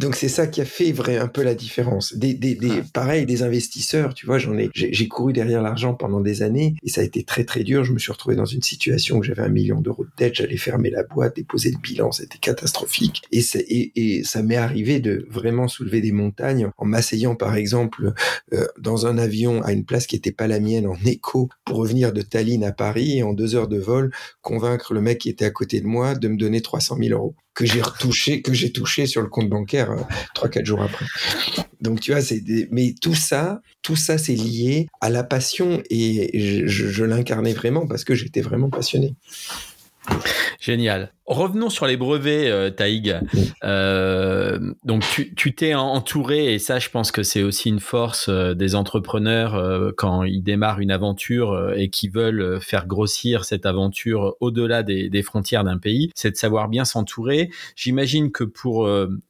Donc 0.00 0.16
c'est 0.16 0.30
ça 0.30 0.46
qui 0.46 0.62
a 0.62 0.64
fait 0.64 0.92
vrai 0.92 1.18
un 1.18 1.28
peu 1.28 1.42
la 1.42 1.54
différence. 1.54 2.14
Des, 2.14 2.32
des, 2.32 2.54
des 2.54 2.82
pareil, 2.94 3.26
des 3.26 3.42
investisseurs, 3.42 4.14
tu 4.14 4.24
vois, 4.24 4.38
j'en 4.38 4.56
ai, 4.56 4.70
j'ai 4.72 5.08
couru 5.08 5.34
derrière 5.34 5.60
l'argent 5.60 5.92
pendant 5.92 6.22
des 6.22 6.40
années 6.40 6.74
et 6.82 6.88
ça 6.88 7.02
a 7.02 7.04
été 7.04 7.22
très 7.22 7.44
très 7.44 7.64
dur. 7.64 7.84
Je 7.84 7.92
me 7.92 7.98
suis 7.98 8.10
retrouvé 8.10 8.34
dans 8.34 8.46
une 8.46 8.62
situation 8.62 9.18
où 9.18 9.22
j'avais 9.22 9.42
un 9.42 9.50
million 9.50 9.78
d'euros 9.82 10.04
de 10.04 10.10
dette, 10.16 10.36
j'allais 10.36 10.56
fermer 10.56 10.88
la 10.88 11.02
boîte, 11.02 11.36
déposer 11.36 11.70
le 11.70 11.76
bilan, 11.76 12.12
c'était 12.12 12.38
catastrophique. 12.38 13.20
Et, 13.30 13.42
et, 13.58 13.92
et 13.94 14.24
ça 14.24 14.42
m'est 14.42 14.56
arrivé 14.56 15.00
de 15.00 15.26
vraiment 15.28 15.68
soulever 15.68 16.00
des 16.00 16.12
montagnes 16.12 16.70
en 16.78 16.86
m'asseyant 16.86 17.34
par 17.34 17.56
exemple 17.56 18.14
euh, 18.54 18.64
dans 18.78 19.06
un 19.06 19.18
avion 19.18 19.60
à 19.64 19.72
une 19.72 19.84
place 19.84 20.06
qui 20.06 20.16
n'était 20.16 20.32
pas 20.32 20.46
la 20.46 20.60
mienne 20.60 20.86
en 20.86 20.96
écho 21.04 21.50
pour 21.66 21.76
revenir 21.76 22.14
de 22.14 22.22
Tallinn 22.22 22.64
à 22.64 22.72
Paris 22.72 23.18
et 23.18 23.22
en 23.22 23.34
deux 23.34 23.54
heures 23.54 23.68
de 23.68 23.78
vol 23.78 24.10
convaincre 24.40 24.94
le 24.94 25.02
mec 25.02 25.18
qui 25.18 25.28
était 25.28 25.44
à 25.44 25.50
côté 25.50 25.82
de 25.82 25.86
moi 25.86 26.14
de 26.14 26.28
me 26.28 26.38
donner 26.38 26.62
300 26.62 26.96
000 26.98 27.10
euros 27.10 27.34
que 27.54 27.66
j'ai 27.66 27.82
retouché, 27.82 28.42
que 28.42 28.52
j'ai 28.52 28.72
touché 28.72 29.06
sur 29.06 29.22
le 29.22 29.28
compte 29.28 29.48
bancaire 29.48 29.90
euh, 29.90 30.02
trois 30.34 30.48
quatre 30.48 30.66
jours 30.66 30.82
après. 30.82 31.04
Donc 31.80 32.00
tu 32.00 32.12
vois, 32.12 32.22
c'est 32.22 32.40
des... 32.40 32.68
mais 32.70 32.94
tout 33.00 33.14
ça, 33.14 33.60
tout 33.82 33.96
ça, 33.96 34.18
c'est 34.18 34.34
lié 34.34 34.86
à 35.00 35.10
la 35.10 35.24
passion 35.24 35.82
et 35.90 36.66
je, 36.66 36.88
je 36.88 37.04
l'incarnais 37.04 37.52
vraiment 37.52 37.86
parce 37.86 38.04
que 38.04 38.14
j'étais 38.14 38.40
vraiment 38.40 38.70
passionné. 38.70 39.14
Génial. 40.60 41.12
Revenons 41.24 41.70
sur 41.70 41.86
les 41.86 41.96
brevets, 41.96 42.50
euh, 42.50 42.70
Taïg. 42.70 43.18
Euh, 43.64 44.58
donc, 44.84 45.04
tu 45.36 45.54
t'es 45.54 45.74
entouré, 45.74 46.52
et 46.52 46.58
ça, 46.58 46.78
je 46.78 46.90
pense 46.90 47.12
que 47.12 47.22
c'est 47.22 47.42
aussi 47.42 47.70
une 47.70 47.80
force 47.80 48.28
euh, 48.28 48.54
des 48.54 48.74
entrepreneurs 48.74 49.92
quand 49.96 50.24
ils 50.24 50.42
démarrent 50.42 50.80
une 50.80 50.90
aventure 50.90 51.72
et 51.76 51.88
qui 51.88 52.08
veulent 52.08 52.60
faire 52.60 52.86
grossir 52.86 53.44
cette 53.44 53.64
aventure 53.64 54.36
au-delà 54.40 54.82
des, 54.82 55.08
des, 55.08 55.22
frontières 55.22 55.64
d'un 55.64 55.78
pays, 55.78 56.10
c'est 56.14 56.30
de 56.30 56.36
savoir 56.36 56.68
bien 56.68 56.84
s'entourer. 56.84 57.50
J'imagine 57.76 58.30
que 58.30 58.44
pour... 58.44 58.88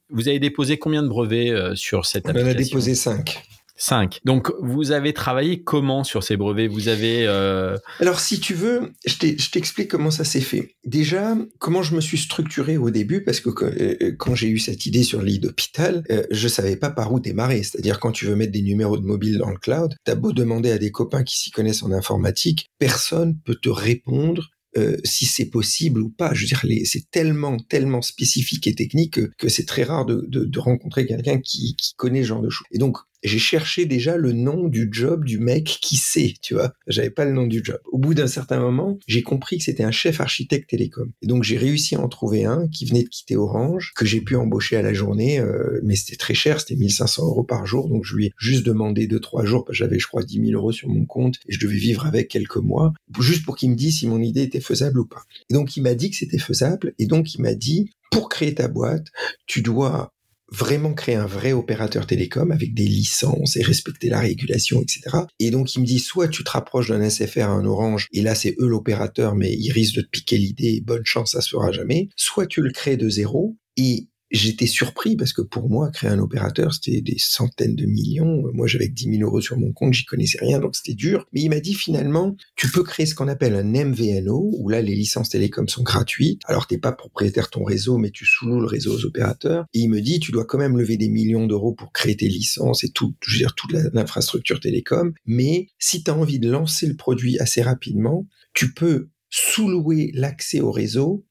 vous 0.09 0.27
avez 0.27 0.39
déposé 0.39 0.77
combien 0.77 1.03
de 1.03 1.07
brevets 1.07 1.75
sur 1.75 2.05
cette 2.05 2.27
application 2.27 2.47
On 2.47 2.51
en 2.51 2.59
a 2.59 2.63
déposé 2.63 2.95
cinq. 2.95 3.43
5. 3.81 4.19
Donc, 4.25 4.51
vous 4.61 4.91
avez 4.91 5.11
travaillé 5.11 5.63
comment 5.63 6.03
sur 6.03 6.23
ces 6.23 6.37
brevets? 6.37 6.69
Vous 6.69 6.87
avez... 6.87 7.25
Euh... 7.25 7.77
Alors, 7.99 8.19
si 8.19 8.39
tu 8.39 8.53
veux, 8.53 8.93
je 9.05 9.49
t'explique 9.49 9.89
comment 9.89 10.11
ça 10.11 10.23
s'est 10.23 10.41
fait. 10.41 10.75
Déjà, 10.85 11.35
comment 11.57 11.81
je 11.81 11.95
me 11.95 12.01
suis 12.01 12.19
structuré 12.19 12.77
au 12.77 12.91
début, 12.91 13.23
parce 13.23 13.39
que 13.39 13.49
euh, 13.63 14.15
quand 14.19 14.35
j'ai 14.35 14.49
eu 14.49 14.59
cette 14.59 14.85
idée 14.85 15.03
sur 15.03 15.23
l'île 15.23 15.41
d'hôpital, 15.41 16.03
euh, 16.11 16.23
je 16.29 16.47
savais 16.47 16.75
pas 16.75 16.91
par 16.91 17.11
où 17.11 17.19
démarrer. 17.19 17.63
C'est-à-dire, 17.63 17.99
quand 17.99 18.11
tu 18.11 18.25
veux 18.25 18.35
mettre 18.35 18.51
des 18.51 18.61
numéros 18.61 18.97
de 18.97 19.05
mobile 19.05 19.39
dans 19.39 19.49
le 19.49 19.57
cloud, 19.57 19.95
t'as 20.03 20.15
beau 20.15 20.31
demander 20.31 20.71
à 20.71 20.77
des 20.77 20.91
copains 20.91 21.23
qui 21.23 21.39
s'y 21.39 21.49
connaissent 21.49 21.81
en 21.81 21.91
informatique, 21.91 22.69
personne 22.77 23.39
peut 23.43 23.55
te 23.55 23.69
répondre 23.69 24.49
euh, 24.77 24.97
si 25.03 25.25
c'est 25.25 25.49
possible 25.49 26.01
ou 26.01 26.09
pas. 26.09 26.33
Je 26.33 26.41
veux 26.41 26.47
dire, 26.47 26.63
c'est 26.85 27.09
tellement, 27.09 27.57
tellement 27.57 28.01
spécifique 28.01 28.67
et 28.67 28.75
technique 28.75 29.19
que, 29.37 29.49
c'est 29.49 29.65
très 29.65 29.83
rare 29.83 30.05
de, 30.05 30.23
de, 30.27 30.45
de 30.45 30.59
rencontrer 30.59 31.05
quelqu'un 31.07 31.39
qui, 31.39 31.75
qui 31.75 31.93
connaît 31.95 32.21
ce 32.21 32.27
genre 32.27 32.41
de 32.41 32.49
choses. 32.49 32.67
Et 32.71 32.77
donc, 32.77 32.97
j'ai 33.23 33.39
cherché 33.39 33.85
déjà 33.85 34.17
le 34.17 34.31
nom 34.31 34.67
du 34.67 34.89
job 34.91 35.25
du 35.25 35.39
mec 35.39 35.65
qui 35.81 35.97
sait, 35.97 36.33
tu 36.41 36.53
vois. 36.53 36.73
J'avais 36.87 37.09
pas 37.09 37.25
le 37.25 37.31
nom 37.31 37.47
du 37.47 37.61
job. 37.63 37.79
Au 37.91 37.97
bout 37.97 38.13
d'un 38.13 38.27
certain 38.27 38.59
moment, 38.59 38.97
j'ai 39.07 39.21
compris 39.21 39.57
que 39.57 39.63
c'était 39.63 39.83
un 39.83 39.91
chef 39.91 40.21
architecte 40.21 40.69
télécom. 40.69 41.11
Et 41.21 41.27
donc 41.27 41.43
j'ai 41.43 41.57
réussi 41.57 41.95
à 41.95 42.01
en 42.01 42.07
trouver 42.07 42.45
un 42.45 42.67
qui 42.67 42.85
venait 42.85 43.03
de 43.03 43.09
quitter 43.09 43.35
Orange, 43.35 43.93
que 43.95 44.05
j'ai 44.05 44.21
pu 44.21 44.35
embaucher 44.35 44.77
à 44.77 44.81
la 44.81 44.93
journée, 44.93 45.39
euh, 45.39 45.79
mais 45.83 45.95
c'était 45.95 46.17
très 46.17 46.33
cher, 46.33 46.59
c'était 46.59 46.75
1500 46.75 47.25
euros 47.25 47.43
par 47.43 47.65
jour. 47.65 47.89
Donc 47.89 48.05
je 48.05 48.15
lui 48.15 48.27
ai 48.27 48.33
juste 48.37 48.65
demandé 48.65 49.07
deux 49.07 49.19
trois 49.19 49.45
jours, 49.45 49.65
parce 49.65 49.77
que 49.77 49.83
j'avais 49.83 49.99
je 49.99 50.07
crois 50.07 50.23
10 50.23 50.45
000 50.47 50.51
euros 50.51 50.71
sur 50.71 50.89
mon 50.89 51.05
compte 51.05 51.37
et 51.47 51.53
je 51.53 51.59
devais 51.59 51.77
vivre 51.77 52.05
avec 52.05 52.27
quelques 52.27 52.57
mois, 52.57 52.93
juste 53.19 53.45
pour 53.45 53.55
qu'il 53.55 53.69
me 53.69 53.75
dise 53.75 53.99
si 53.99 54.07
mon 54.07 54.21
idée 54.21 54.43
était 54.43 54.59
faisable 54.59 54.99
ou 54.99 55.05
pas. 55.05 55.23
Et 55.49 55.53
donc 55.53 55.77
il 55.77 55.83
m'a 55.83 55.93
dit 55.93 56.09
que 56.09 56.15
c'était 56.15 56.37
faisable, 56.37 56.93
et 56.99 57.05
donc 57.05 57.33
il 57.35 57.41
m'a 57.41 57.53
dit 57.53 57.91
pour 58.11 58.29
créer 58.29 58.53
ta 58.53 58.67
boîte, 58.67 59.07
tu 59.47 59.61
dois 59.61 60.13
vraiment 60.51 60.93
créer 60.93 61.15
un 61.15 61.25
vrai 61.25 61.53
opérateur 61.53 62.05
télécom 62.05 62.51
avec 62.51 62.73
des 62.73 62.85
licences 62.85 63.55
et 63.55 63.63
respecter 63.63 64.09
la 64.09 64.19
régulation, 64.19 64.81
etc. 64.81 65.01
Et 65.39 65.49
donc, 65.49 65.75
il 65.75 65.81
me 65.81 65.85
dit, 65.85 65.99
soit 65.99 66.27
tu 66.27 66.43
te 66.43 66.51
rapproches 66.51 66.89
d'un 66.89 67.09
SFR, 67.09 67.49
un 67.49 67.65
Orange, 67.65 68.07
et 68.11 68.21
là, 68.21 68.35
c'est 68.35 68.55
eux 68.59 68.67
l'opérateur, 68.67 69.35
mais 69.35 69.53
ils 69.53 69.71
risquent 69.71 69.95
de 69.95 70.01
te 70.01 70.09
piquer 70.09 70.37
l'idée, 70.37 70.81
bonne 70.85 71.05
chance, 71.05 71.31
ça 71.31 71.41
se 71.41 71.49
fera 71.49 71.71
jamais. 71.71 72.09
Soit 72.15 72.47
tu 72.47 72.61
le 72.61 72.71
crées 72.71 72.97
de 72.97 73.09
zéro, 73.09 73.57
et 73.77 74.09
j'étais 74.31 74.65
surpris 74.65 75.15
parce 75.15 75.33
que 75.33 75.41
pour 75.41 75.69
moi, 75.69 75.91
créer 75.91 76.09
un 76.09 76.19
opérateur, 76.19 76.73
c'était 76.73 77.01
des 77.01 77.17
centaines 77.17 77.75
de 77.75 77.85
millions. 77.85 78.43
Moi, 78.53 78.67
j'avais 78.67 78.87
10 78.87 79.17
000 79.17 79.23
euros 79.23 79.41
sur 79.41 79.57
mon 79.57 79.71
compte, 79.73 79.93
j'y 79.93 80.05
connaissais 80.05 80.39
rien, 80.39 80.59
donc 80.59 80.75
c'était 80.75 80.93
dur. 80.93 81.25
Mais 81.33 81.41
il 81.41 81.49
m'a 81.49 81.59
dit 81.59 81.73
finalement, 81.73 82.35
tu 82.55 82.69
peux 82.69 82.83
créer 82.83 83.05
ce 83.05 83.15
qu'on 83.15 83.27
appelle 83.27 83.55
un 83.55 83.63
MVNO, 83.63 84.51
où 84.57 84.69
là, 84.69 84.81
les 84.81 84.95
licences 84.95 85.29
télécom 85.29 85.67
sont 85.67 85.83
gratuites. 85.83 86.41
Alors, 86.45 86.67
t'es 86.67 86.77
pas 86.77 86.91
propriétaire 86.91 87.45
de 87.45 87.51
ton 87.51 87.63
réseau, 87.63 87.97
mais 87.97 88.11
tu 88.11 88.25
sous 88.25 88.47
le 88.47 88.65
réseau 88.65 88.95
aux 88.95 89.05
opérateurs. 89.05 89.65
Et 89.73 89.79
il 89.79 89.89
me 89.89 90.01
dit, 90.01 90.19
tu 90.19 90.31
dois 90.31 90.45
quand 90.45 90.57
même 90.57 90.77
lever 90.77 90.97
des 90.97 91.09
millions 91.09 91.47
d'euros 91.47 91.73
pour 91.73 91.91
créer 91.91 92.15
tes 92.15 92.27
licences 92.27 92.83
et 92.83 92.89
tout, 92.89 93.15
je 93.21 93.33
veux 93.33 93.37
dire, 93.39 93.55
toute 93.55 93.73
l'infrastructure 93.93 94.59
télécom. 94.59 95.13
Mais 95.25 95.67
si 95.79 96.03
tu 96.03 96.11
as 96.11 96.17
envie 96.17 96.39
de 96.39 96.49
lancer 96.49 96.87
le 96.87 96.95
produit 96.95 97.39
assez 97.39 97.61
rapidement, 97.61 98.27
tu 98.53 98.73
peux 98.73 99.09
sous-louer 99.29 100.11
l'accès 100.13 100.59
au 100.59 100.71
réseau 100.71 101.25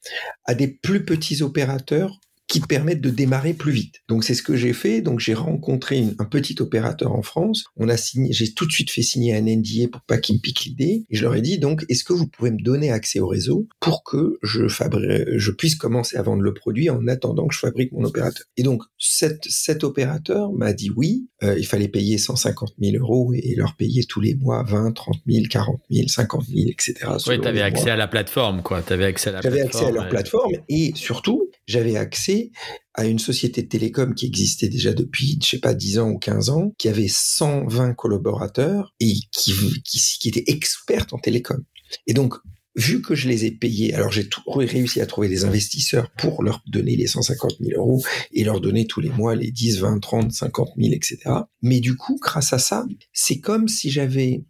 à 0.47 0.55
des 0.55 0.69
plus 0.69 1.05
petits 1.05 1.43
opérateurs 1.43 2.19
qui 2.51 2.61
te 2.61 2.67
permettent 2.67 3.01
de 3.01 3.11
démarrer 3.11 3.55
plus 3.55 3.71
vite. 3.71 4.03
Donc 4.09 4.25
c'est 4.25 4.35
ce 4.35 4.43
que 4.43 4.57
j'ai 4.57 4.73
fait. 4.73 5.01
Donc 5.03 5.21
j'ai 5.21 5.35
rencontré 5.35 6.05
un 6.19 6.25
petit 6.25 6.57
opérateur 6.59 7.13
en 7.13 7.23
France. 7.23 7.65
On 7.77 7.89
a 7.89 7.97
signé, 7.97 8.33
j'ai 8.33 8.53
tout 8.53 8.67
de 8.67 8.73
suite 8.73 8.91
fait 8.91 9.03
signer 9.03 9.37
un 9.37 9.43
NDA 9.43 9.89
pour 9.91 10.01
pas 10.03 10.19
qu'il 10.19 10.35
me 10.35 10.41
pique 10.41 10.65
l'idée. 10.65 11.05
Et 11.09 11.17
je 11.17 11.23
leur 11.23 11.37
ai 11.37 11.43
dit 11.43 11.61
donc 11.61 11.85
est-ce 11.89 12.03
que 12.03 12.13
vous 12.13 12.27
pouvez 12.27 12.51
me 12.51 12.61
donner 12.61 12.91
accès 12.91 13.21
au 13.21 13.29
réseau 13.29 13.69
pour 13.79 14.03
que 14.03 14.37
je 14.43 14.67
fabrique, 14.67 15.29
je 15.37 15.51
puisse 15.53 15.77
commencer 15.77 16.17
à 16.17 16.23
vendre 16.23 16.43
le 16.43 16.53
produit 16.53 16.91
en 16.91 17.07
attendant 17.07 17.47
que 17.47 17.55
je 17.55 17.61
fabrique 17.61 17.93
mon 17.93 18.03
opérateur? 18.03 18.45
Et 18.57 18.65
donc 18.65 18.83
cet, 18.99 19.45
cet 19.49 19.85
opérateur 19.85 20.53
m'a 20.53 20.73
dit 20.73 20.91
oui. 20.95 21.29
Euh, 21.45 21.57
il 21.57 21.67
fallait 21.67 21.89
payer 21.89 22.19
150 22.19 22.75
000 22.83 22.97
euros 22.97 23.33
et 23.33 23.55
leur 23.57 23.77
payer 23.77 24.05
tous 24.05 24.21
les 24.21 24.35
mois 24.35 24.65
20, 24.65 24.93
30 24.93 25.17
000, 25.27 25.45
40 25.49 25.81
000, 25.89 26.09
50 26.09 26.45
000, 26.47 26.69
etc. 26.69 26.95
Oui, 27.29 27.41
tu 27.41 27.49
avais 27.49 27.63
accès 27.63 27.91
à 27.91 27.97
la 27.97 28.09
plateforme, 28.09 28.63
quoi. 28.63 28.83
Tu 28.83 28.93
avais 28.93 29.07
accès 29.07 29.31
à 29.31 29.35
la 29.35 29.41
J'avais 29.41 29.63
accès 29.63 29.87
à 29.87 29.91
leur 29.91 30.09
plateforme 30.09 30.53
et 30.69 30.93
surtout 30.97 31.50
j'avais 31.67 31.97
accès 31.97 32.51
à 32.95 33.07
une 33.07 33.19
société 33.19 33.63
de 33.63 33.69
télécom 33.69 34.15
qui 34.15 34.27
existait 34.27 34.69
déjà 34.69 34.93
depuis, 34.93 35.39
je 35.43 35.49
sais 35.49 35.59
pas, 35.59 35.75
10 35.75 35.99
ans 36.01 36.11
ou 36.11 36.19
15 36.19 36.51
ans, 36.51 36.73
qui 36.79 36.89
avait 36.89 37.09
120 37.09 37.95
collaborateurs 37.95 38.95
et 39.01 39.15
qui, 39.33 39.55
qui, 39.85 40.29
était 40.29 40.51
experte 40.51 41.13
en 41.13 41.19
télécom. 41.19 41.65
Et 42.07 42.13
donc, 42.13 42.35
vu 42.77 43.03
que 43.03 43.15
je 43.15 43.29
les 43.29 43.45
ai 43.45 43.51
payés, 43.51 43.95
alors 43.95 44.11
j'ai 44.11 44.29
réussi 44.47 45.01
à 45.01 45.07
trouver 45.07 45.29
des 45.29 45.45
investisseurs 45.45 46.11
pour 46.17 46.43
leur 46.43 46.63
donner 46.67 46.97
les 46.97 47.07
150 47.07 47.53
000 47.61 47.81
euros 47.81 48.03
et 48.33 48.45
leur 48.45 48.61
donner 48.61 48.87
tous 48.87 49.01
les 49.01 49.11
mois 49.11 49.35
les 49.35 49.51
10, 49.51 49.81
20, 49.81 50.01
30, 50.01 50.33
50 50.33 50.69
000, 50.77 50.93
etc. 50.93 51.19
Mais 51.63 51.81
du 51.81 51.97
coup, 51.97 52.19
grâce 52.21 52.53
à 52.53 52.59
ça, 52.59 52.87
c'est 53.13 53.41
comme 53.41 53.69
si 53.69 53.91
j'avais 53.91 54.45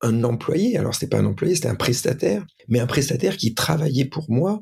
un 0.00 0.22
employé, 0.24 0.76
alors 0.76 0.94
c'était 0.94 1.08
pas 1.08 1.18
un 1.18 1.24
employé, 1.24 1.54
c'était 1.54 1.68
un 1.68 1.74
prestataire, 1.74 2.46
mais 2.68 2.78
un 2.78 2.86
prestataire 2.86 3.36
qui 3.36 3.54
travaillait 3.54 4.04
pour 4.04 4.30
moi 4.30 4.60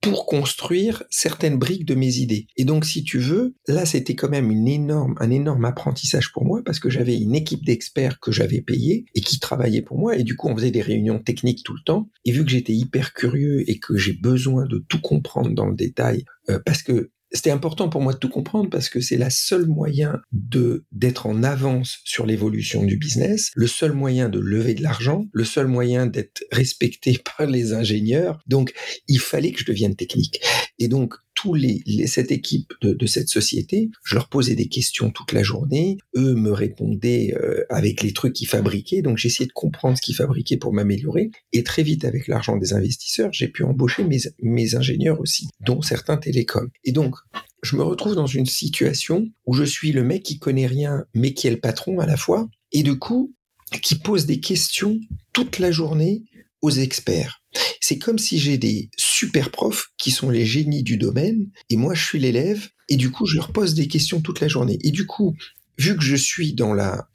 pour 0.00 0.26
construire 0.26 1.02
certaines 1.10 1.58
briques 1.58 1.84
de 1.84 1.94
mes 1.94 2.16
idées. 2.16 2.46
Et 2.56 2.64
donc, 2.64 2.84
si 2.84 3.04
tu 3.04 3.18
veux, 3.18 3.54
là, 3.66 3.84
c'était 3.84 4.14
quand 4.14 4.30
même 4.30 4.50
une 4.50 4.66
énorme, 4.66 5.14
un 5.20 5.30
énorme 5.30 5.64
apprentissage 5.64 6.32
pour 6.32 6.44
moi 6.44 6.62
parce 6.64 6.78
que 6.78 6.88
j'avais 6.88 7.18
une 7.18 7.34
équipe 7.34 7.64
d'experts 7.64 8.18
que 8.18 8.32
j'avais 8.32 8.62
payé 8.62 9.04
et 9.14 9.20
qui 9.20 9.38
travaillaient 9.38 9.82
pour 9.82 9.98
moi. 9.98 10.16
Et 10.16 10.22
du 10.22 10.36
coup, 10.36 10.48
on 10.48 10.56
faisait 10.56 10.70
des 10.70 10.82
réunions 10.82 11.18
techniques 11.18 11.62
tout 11.64 11.74
le 11.74 11.84
temps. 11.84 12.08
Et 12.24 12.32
vu 12.32 12.44
que 12.44 12.50
j'étais 12.50 12.72
hyper 12.72 13.12
curieux 13.12 13.68
et 13.68 13.78
que 13.78 13.96
j'ai 13.96 14.14
besoin 14.14 14.66
de 14.66 14.84
tout 14.88 15.00
comprendre 15.00 15.50
dans 15.50 15.66
le 15.66 15.76
détail, 15.76 16.24
euh, 16.48 16.58
parce 16.64 16.82
que 16.82 17.10
c'était 17.32 17.50
important 17.50 17.88
pour 17.88 18.00
moi 18.00 18.12
de 18.12 18.18
tout 18.18 18.28
comprendre 18.28 18.70
parce 18.70 18.88
que 18.88 19.00
c'est 19.00 19.16
la 19.16 19.30
seule 19.30 19.66
moyen 19.66 20.20
de 20.32 20.84
d'être 20.92 21.26
en 21.26 21.42
avance 21.42 21.98
sur 22.04 22.26
l'évolution 22.26 22.82
du 22.84 22.96
business, 22.96 23.50
le 23.54 23.66
seul 23.66 23.92
moyen 23.92 24.28
de 24.28 24.38
lever 24.38 24.74
de 24.74 24.82
l'argent, 24.82 25.26
le 25.32 25.44
seul 25.44 25.66
moyen 25.66 26.06
d'être 26.06 26.42
respecté 26.50 27.18
par 27.36 27.46
les 27.46 27.72
ingénieurs. 27.72 28.40
Donc, 28.46 28.72
il 29.08 29.20
fallait 29.20 29.52
que 29.52 29.60
je 29.60 29.66
devienne 29.66 29.94
technique. 29.94 30.40
Et 30.78 30.88
donc, 30.88 31.14
tous 31.40 31.54
les, 31.54 31.82
cette 32.06 32.32
équipe 32.32 32.74
de, 32.82 33.06
cette 33.06 33.28
société, 33.28 33.90
je 34.04 34.14
leur 34.14 34.28
posais 34.28 34.54
des 34.54 34.68
questions 34.68 35.10
toute 35.10 35.32
la 35.32 35.42
journée. 35.42 35.96
Eux 36.14 36.34
me 36.34 36.52
répondaient 36.52 37.34
euh, 37.40 37.64
avec 37.70 38.02
les 38.02 38.12
trucs 38.12 38.34
qu'ils 38.34 38.48
fabriquaient. 38.48 39.00
Donc, 39.00 39.16
j'essayais 39.16 39.46
de 39.46 39.52
comprendre 39.52 39.96
ce 39.96 40.02
qu'ils 40.02 40.16
fabriquaient 40.16 40.58
pour 40.58 40.72
m'améliorer. 40.72 41.30
Et 41.52 41.64
très 41.64 41.82
vite, 41.82 42.04
avec 42.04 42.28
l'argent 42.28 42.56
des 42.56 42.74
investisseurs, 42.74 43.32
j'ai 43.32 43.48
pu 43.48 43.64
embaucher 43.64 44.04
mes, 44.04 44.18
mes 44.42 44.74
ingénieurs 44.74 45.20
aussi, 45.20 45.48
dont 45.60 45.80
certains 45.80 46.18
télécoms. 46.18 46.68
Et 46.84 46.92
donc, 46.92 47.16
je 47.62 47.76
me 47.76 47.82
retrouve 47.82 48.14
dans 48.14 48.26
une 48.26 48.46
situation 48.46 49.26
où 49.46 49.54
je 49.54 49.64
suis 49.64 49.92
le 49.92 50.04
mec 50.04 50.22
qui 50.22 50.38
connaît 50.38 50.66
rien, 50.66 51.04
mais 51.14 51.32
qui 51.32 51.46
est 51.46 51.52
le 51.52 51.60
patron 51.60 52.00
à 52.00 52.06
la 52.06 52.16
fois, 52.16 52.48
et 52.72 52.82
du 52.82 52.98
coup, 52.98 53.34
qui 53.82 53.94
pose 53.94 54.26
des 54.26 54.40
questions 54.40 55.00
toute 55.32 55.58
la 55.58 55.70
journée 55.70 56.24
aux 56.60 56.70
experts. 56.70 57.42
C'est 57.80 57.98
comme 57.98 58.18
si 58.18 58.38
j'ai 58.38 58.58
des 58.58 58.90
super 59.20 59.50
profs 59.50 59.88
qui 59.98 60.10
sont 60.10 60.30
les 60.30 60.46
génies 60.46 60.82
du 60.82 60.96
domaine, 60.96 61.50
et 61.68 61.76
moi 61.76 61.92
je 61.92 62.02
suis 62.02 62.18
l'élève, 62.18 62.68
et 62.88 62.96
du 62.96 63.10
coup 63.10 63.26
je 63.26 63.36
leur 63.36 63.52
pose 63.52 63.74
des 63.74 63.86
questions 63.86 64.22
toute 64.22 64.40
la 64.40 64.48
journée. 64.48 64.78
Et 64.82 64.92
du 64.92 65.04
coup, 65.06 65.36
vu 65.76 65.94
que 65.94 66.02
je 66.02 66.16
suis 66.16 66.54
dans 66.54 66.72
la 66.72 67.09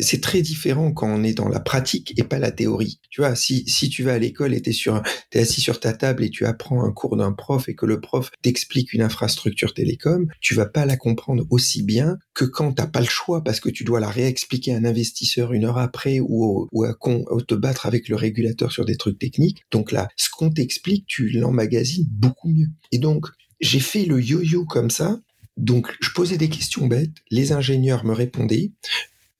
c'est 0.00 0.20
très 0.20 0.42
différent 0.42 0.92
quand 0.92 1.08
on 1.08 1.24
est 1.24 1.34
dans 1.34 1.48
la 1.48 1.60
pratique 1.60 2.12
et 2.18 2.24
pas 2.24 2.38
la 2.38 2.50
théorie. 2.50 3.00
Tu 3.10 3.20
vois, 3.20 3.34
si, 3.34 3.64
si 3.68 3.88
tu 3.88 4.02
vas 4.02 4.14
à 4.14 4.18
l'école 4.18 4.54
et 4.54 4.62
t'es 4.62 4.72
sur, 4.72 5.02
t'es 5.30 5.40
assis 5.40 5.60
sur 5.60 5.80
ta 5.80 5.92
table 5.92 6.24
et 6.24 6.30
tu 6.30 6.44
apprends 6.44 6.84
un 6.84 6.92
cours 6.92 7.16
d'un 7.16 7.32
prof 7.32 7.68
et 7.68 7.74
que 7.74 7.86
le 7.86 8.00
prof 8.00 8.30
t'explique 8.42 8.92
une 8.92 9.02
infrastructure 9.02 9.74
télécom, 9.74 10.26
tu 10.40 10.54
vas 10.54 10.66
pas 10.66 10.86
la 10.86 10.96
comprendre 10.96 11.44
aussi 11.50 11.82
bien 11.82 12.18
que 12.34 12.44
quand 12.44 12.72
t'as 12.72 12.86
pas 12.86 13.00
le 13.00 13.06
choix 13.06 13.42
parce 13.42 13.60
que 13.60 13.70
tu 13.70 13.84
dois 13.84 14.00
la 14.00 14.10
réexpliquer 14.10 14.74
à 14.74 14.76
un 14.76 14.84
investisseur 14.84 15.52
une 15.52 15.64
heure 15.64 15.78
après 15.78 16.20
ou, 16.20 16.68
ou 16.70 16.84
à, 16.84 16.90
à 16.90 16.94
te 17.46 17.54
battre 17.54 17.86
avec 17.86 18.08
le 18.08 18.16
régulateur 18.16 18.72
sur 18.72 18.84
des 18.84 18.96
trucs 18.96 19.18
techniques. 19.18 19.62
Donc 19.70 19.92
là, 19.92 20.08
ce 20.16 20.28
qu'on 20.30 20.50
t'explique, 20.50 21.06
tu 21.06 21.28
l'emmagasines 21.28 22.06
beaucoup 22.10 22.48
mieux. 22.48 22.68
Et 22.92 22.98
donc, 22.98 23.26
j'ai 23.60 23.80
fait 23.80 24.04
le 24.04 24.20
yo-yo 24.20 24.64
comme 24.64 24.90
ça. 24.90 25.20
Donc, 25.56 25.94
je 26.00 26.10
posais 26.10 26.36
des 26.36 26.50
questions 26.50 26.86
bêtes, 26.86 27.14
les 27.30 27.52
ingénieurs 27.52 28.04
me 28.04 28.12
répondaient, 28.12 28.72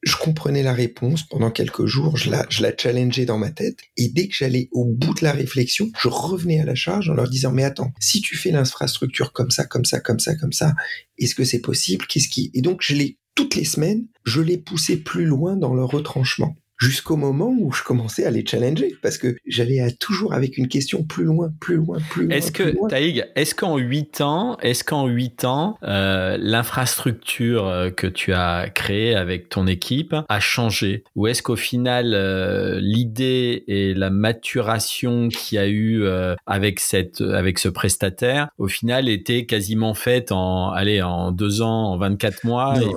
je 0.06 0.16
comprenais 0.16 0.62
la 0.62 0.72
réponse 0.72 1.24
pendant 1.24 1.50
quelques 1.50 1.86
jours, 1.86 2.16
je 2.16 2.30
la, 2.30 2.46
je 2.48 2.62
la 2.62 2.72
challengeais 2.76 3.24
dans 3.24 3.38
ma 3.38 3.50
tête, 3.50 3.80
et 3.96 4.08
dès 4.08 4.28
que 4.28 4.34
j'allais 4.34 4.68
au 4.70 4.84
bout 4.84 5.14
de 5.14 5.24
la 5.24 5.32
réflexion, 5.32 5.90
je 6.00 6.06
revenais 6.08 6.60
à 6.60 6.64
la 6.64 6.76
charge 6.76 7.10
en 7.10 7.14
leur 7.14 7.28
disant, 7.28 7.50
mais 7.50 7.64
attends, 7.64 7.92
si 7.98 8.20
tu 8.20 8.36
fais 8.36 8.52
l'infrastructure 8.52 9.32
comme 9.32 9.50
ça, 9.50 9.64
comme 9.64 9.84
ça, 9.84 9.98
comme 9.98 10.20
ça, 10.20 10.36
comme 10.36 10.52
ça, 10.52 10.74
est-ce 11.18 11.34
que 11.34 11.44
c'est 11.44 11.60
possible? 11.60 12.06
Qu'est-ce 12.06 12.28
qui... 12.28 12.52
Et 12.54 12.62
donc, 12.62 12.82
je 12.82 12.94
l'ai, 12.94 13.18
toutes 13.34 13.56
les 13.56 13.64
semaines, 13.64 14.06
je 14.24 14.40
les 14.40 14.58
poussais 14.58 14.96
plus 14.96 15.24
loin 15.24 15.56
dans 15.56 15.74
leur 15.74 15.90
retranchement 15.90 16.56
jusqu'au 16.78 17.16
moment 17.16 17.54
où 17.58 17.72
je 17.72 17.82
commençais 17.82 18.24
à 18.24 18.30
les 18.30 18.44
challenger 18.46 18.96
parce 19.02 19.18
que 19.18 19.36
j'allais 19.46 19.90
toujours 19.98 20.34
avec 20.34 20.58
une 20.58 20.68
question 20.68 21.02
plus 21.04 21.24
loin, 21.24 21.52
plus 21.60 21.76
loin, 21.76 21.98
plus 22.10 22.26
loin. 22.26 22.36
Est-ce 22.36 22.52
que 22.52 22.74
Taïg, 22.88 23.24
est-ce 23.34 23.54
qu'en 23.54 23.78
huit 23.78 24.20
ans, 24.20 24.58
est-ce 24.60 24.84
qu'en 24.84 25.06
huit 25.06 25.44
ans, 25.44 25.78
euh, 25.82 26.36
l'infrastructure 26.38 27.66
euh, 27.66 27.90
que 27.90 28.06
tu 28.06 28.32
as 28.32 28.68
créée 28.68 29.14
avec 29.14 29.48
ton 29.48 29.66
équipe 29.66 30.14
a 30.28 30.40
changé? 30.40 31.04
Ou 31.14 31.28
est-ce 31.28 31.42
qu'au 31.42 31.56
final 31.56 32.12
euh, 32.14 32.78
l'idée 32.80 33.64
et 33.68 33.94
la 33.94 34.10
maturation 34.10 35.28
qu'il 35.28 35.56
y 35.56 35.58
a 35.58 35.66
eu 35.66 36.02
euh, 36.02 36.34
avec 36.46 36.80
cette 36.80 37.20
avec 37.20 37.58
ce 37.58 37.68
prestataire 37.68 38.48
au 38.58 38.68
final 38.68 39.08
était 39.08 39.46
quasiment 39.46 39.94
faite 39.94 40.32
en 40.32 40.70
allez 40.70 41.00
en 41.02 41.32
deux 41.32 41.62
ans, 41.62 41.92
en 41.92 41.98
24 41.98 42.44
mois 42.44 42.78
non, 42.78 42.94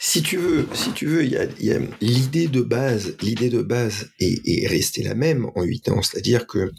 Si 0.00 0.22
tu 0.22 0.36
veux, 0.36 0.66
si 0.72 0.92
tu 0.92 1.06
veux, 1.06 1.24
il 1.24 1.32
y 1.32 1.36
a, 1.36 1.44
y 1.60 1.72
a 1.72 1.78
l'idée 2.00 2.48
de 2.48 2.60
base 2.60 3.13
l'idée 3.22 3.50
de 3.50 3.62
base 3.62 4.10
est, 4.20 4.66
restée 4.68 5.02
la 5.02 5.14
même 5.14 5.50
en 5.54 5.62
8 5.62 5.88
ans, 5.90 6.02
c'est-à-dire 6.02 6.46
que 6.46 6.70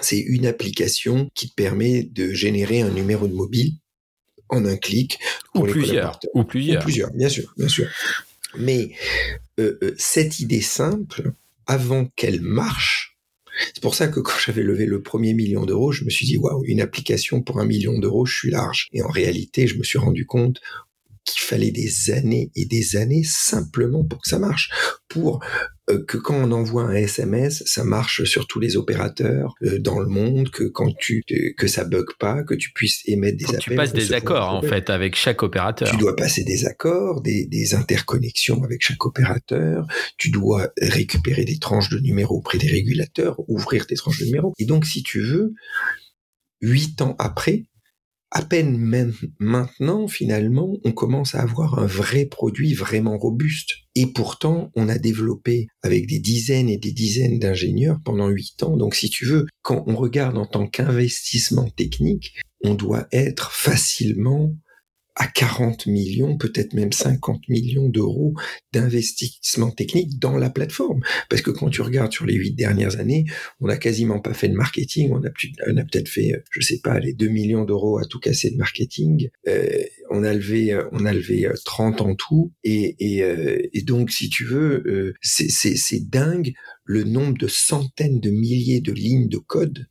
c'est 0.00 0.18
une 0.18 0.46
application 0.46 1.30
qui 1.34 1.50
te 1.50 1.54
permet 1.54 2.02
de 2.02 2.32
générer 2.32 2.82
un 2.82 2.90
numéro 2.90 3.26
de 3.28 3.34
mobile 3.34 3.74
en 4.48 4.64
un 4.64 4.76
clic 4.76 5.18
ou 5.54 5.62
plusieurs 5.62 6.18
ou 6.34 6.44
plusieurs. 6.44 6.82
plusieurs 6.82 7.10
bien 7.12 7.28
sûr 7.28 7.52
bien 7.56 7.68
sûr. 7.68 7.88
Mais 8.58 8.90
euh, 9.60 9.78
euh, 9.82 9.94
cette 9.96 10.40
idée 10.40 10.60
simple 10.60 11.32
avant 11.66 12.06
qu'elle 12.16 12.40
marche 12.40 13.10
c'est 13.74 13.82
pour 13.82 13.94
ça 13.94 14.08
que 14.08 14.20
quand 14.20 14.38
j'avais 14.44 14.62
levé 14.62 14.86
le 14.86 15.02
premier 15.02 15.34
million 15.34 15.64
d'euros, 15.64 15.92
je 15.92 16.04
me 16.04 16.10
suis 16.10 16.26
dit, 16.26 16.36
waouh, 16.36 16.64
une 16.64 16.80
application 16.80 17.42
pour 17.42 17.60
un 17.60 17.66
million 17.66 17.98
d'euros, 17.98 18.24
je 18.24 18.34
suis 18.34 18.50
large. 18.50 18.88
Et 18.92 19.02
en 19.02 19.08
réalité, 19.08 19.66
je 19.66 19.76
me 19.76 19.82
suis 19.82 19.98
rendu 19.98 20.26
compte, 20.26 20.60
qu'il 21.24 21.42
fallait 21.42 21.70
des 21.70 22.10
années 22.10 22.50
et 22.56 22.64
des 22.64 22.96
années 22.96 23.24
simplement 23.24 24.04
pour 24.04 24.20
que 24.20 24.28
ça 24.28 24.38
marche. 24.38 24.70
Pour 25.08 25.44
euh, 25.90 26.04
que 26.06 26.16
quand 26.16 26.34
on 26.34 26.52
envoie 26.52 26.84
un 26.84 26.94
SMS, 26.94 27.62
ça 27.66 27.84
marche 27.84 28.24
sur 28.24 28.46
tous 28.46 28.60
les 28.60 28.76
opérateurs 28.76 29.54
euh, 29.62 29.78
dans 29.78 29.98
le 29.98 30.06
monde, 30.06 30.50
que 30.50 30.64
quand 30.64 30.94
tu 30.98 31.22
que 31.56 31.66
ça 31.66 31.84
bug 31.84 32.06
pas, 32.18 32.42
que 32.42 32.54
tu 32.54 32.72
puisses 32.72 33.02
émettre 33.06 33.38
des 33.38 33.46
appels. 33.46 33.60
Tu 33.60 33.74
passes 33.74 33.92
des 33.92 34.12
accords 34.12 34.50
en 34.50 34.62
fait 34.62 34.90
avec 34.90 35.16
chaque 35.16 35.42
opérateur. 35.42 35.90
Tu 35.90 35.96
dois 35.96 36.16
passer 36.16 36.44
des 36.44 36.66
accords, 36.66 37.20
des, 37.22 37.46
des 37.46 37.74
interconnexions 37.74 38.62
avec 38.62 38.82
chaque 38.82 39.04
opérateur. 39.04 39.86
Tu 40.16 40.30
dois 40.30 40.70
récupérer 40.80 41.44
des 41.44 41.58
tranches 41.58 41.90
de 41.90 41.98
numéros 41.98 42.38
auprès 42.38 42.58
des 42.58 42.68
régulateurs, 42.68 43.40
ouvrir 43.48 43.86
tes 43.86 43.96
tranches 43.96 44.20
de 44.20 44.26
numéros. 44.26 44.52
Et 44.58 44.64
donc, 44.64 44.86
si 44.86 45.02
tu 45.02 45.20
veux, 45.20 45.54
huit 46.60 47.00
ans 47.02 47.16
après, 47.18 47.64
à 48.32 48.42
peine 48.42 48.76
maintenant, 49.40 50.06
finalement, 50.06 50.76
on 50.84 50.92
commence 50.92 51.34
à 51.34 51.42
avoir 51.42 51.80
un 51.80 51.86
vrai 51.86 52.26
produit 52.26 52.74
vraiment 52.74 53.18
robuste. 53.18 53.72
Et 53.96 54.06
pourtant, 54.06 54.70
on 54.76 54.88
a 54.88 54.98
développé 54.98 55.66
avec 55.82 56.06
des 56.06 56.20
dizaines 56.20 56.68
et 56.68 56.78
des 56.78 56.92
dizaines 56.92 57.40
d'ingénieurs 57.40 57.98
pendant 58.04 58.28
huit 58.28 58.62
ans. 58.62 58.76
Donc, 58.76 58.94
si 58.94 59.10
tu 59.10 59.26
veux, 59.26 59.46
quand 59.62 59.82
on 59.88 59.96
regarde 59.96 60.38
en 60.38 60.46
tant 60.46 60.68
qu'investissement 60.68 61.68
technique, 61.70 62.34
on 62.62 62.74
doit 62.74 63.08
être 63.10 63.50
facilement 63.50 64.54
à 65.20 65.26
40 65.26 65.86
millions, 65.86 66.38
peut-être 66.38 66.72
même 66.72 66.92
50 66.92 67.46
millions 67.50 67.90
d'euros 67.90 68.32
d'investissement 68.72 69.70
technique 69.70 70.18
dans 70.18 70.38
la 70.38 70.48
plateforme. 70.48 71.00
Parce 71.28 71.42
que 71.42 71.50
quand 71.50 71.68
tu 71.68 71.82
regardes 71.82 72.10
sur 72.10 72.24
les 72.24 72.32
huit 72.32 72.54
dernières 72.54 72.98
années, 72.98 73.26
on 73.60 73.66
n'a 73.66 73.76
quasiment 73.76 74.20
pas 74.20 74.32
fait 74.32 74.48
de 74.48 74.54
marketing, 74.54 75.10
on 75.12 75.22
a, 75.22 75.84
peut-être 75.84 76.08
fait, 76.08 76.42
je 76.50 76.60
sais 76.62 76.80
pas, 76.82 76.98
les 76.98 77.12
2 77.12 77.28
millions 77.28 77.64
d'euros 77.64 77.98
à 77.98 78.06
tout 78.06 78.18
casser 78.18 78.50
de 78.50 78.56
marketing. 78.56 79.28
Euh, 79.46 79.68
on 80.08 80.24
a 80.24 80.32
levé, 80.32 80.74
on 80.92 81.04
a 81.04 81.12
levé 81.12 81.46
30 81.66 82.00
en 82.00 82.14
tout. 82.14 82.54
Et, 82.64 82.96
et, 82.98 83.22
euh, 83.22 83.58
et 83.74 83.82
donc, 83.82 84.10
si 84.12 84.30
tu 84.30 84.46
veux, 84.46 84.82
euh, 84.86 85.14
c'est 85.20 86.08
dingue 86.08 86.54
le 86.84 87.04
nombre 87.04 87.36
de 87.36 87.46
centaines 87.46 88.20
de 88.20 88.30
milliers 88.30 88.80
de 88.80 88.92
lignes 88.92 89.28
de 89.28 89.36
code 89.36 89.86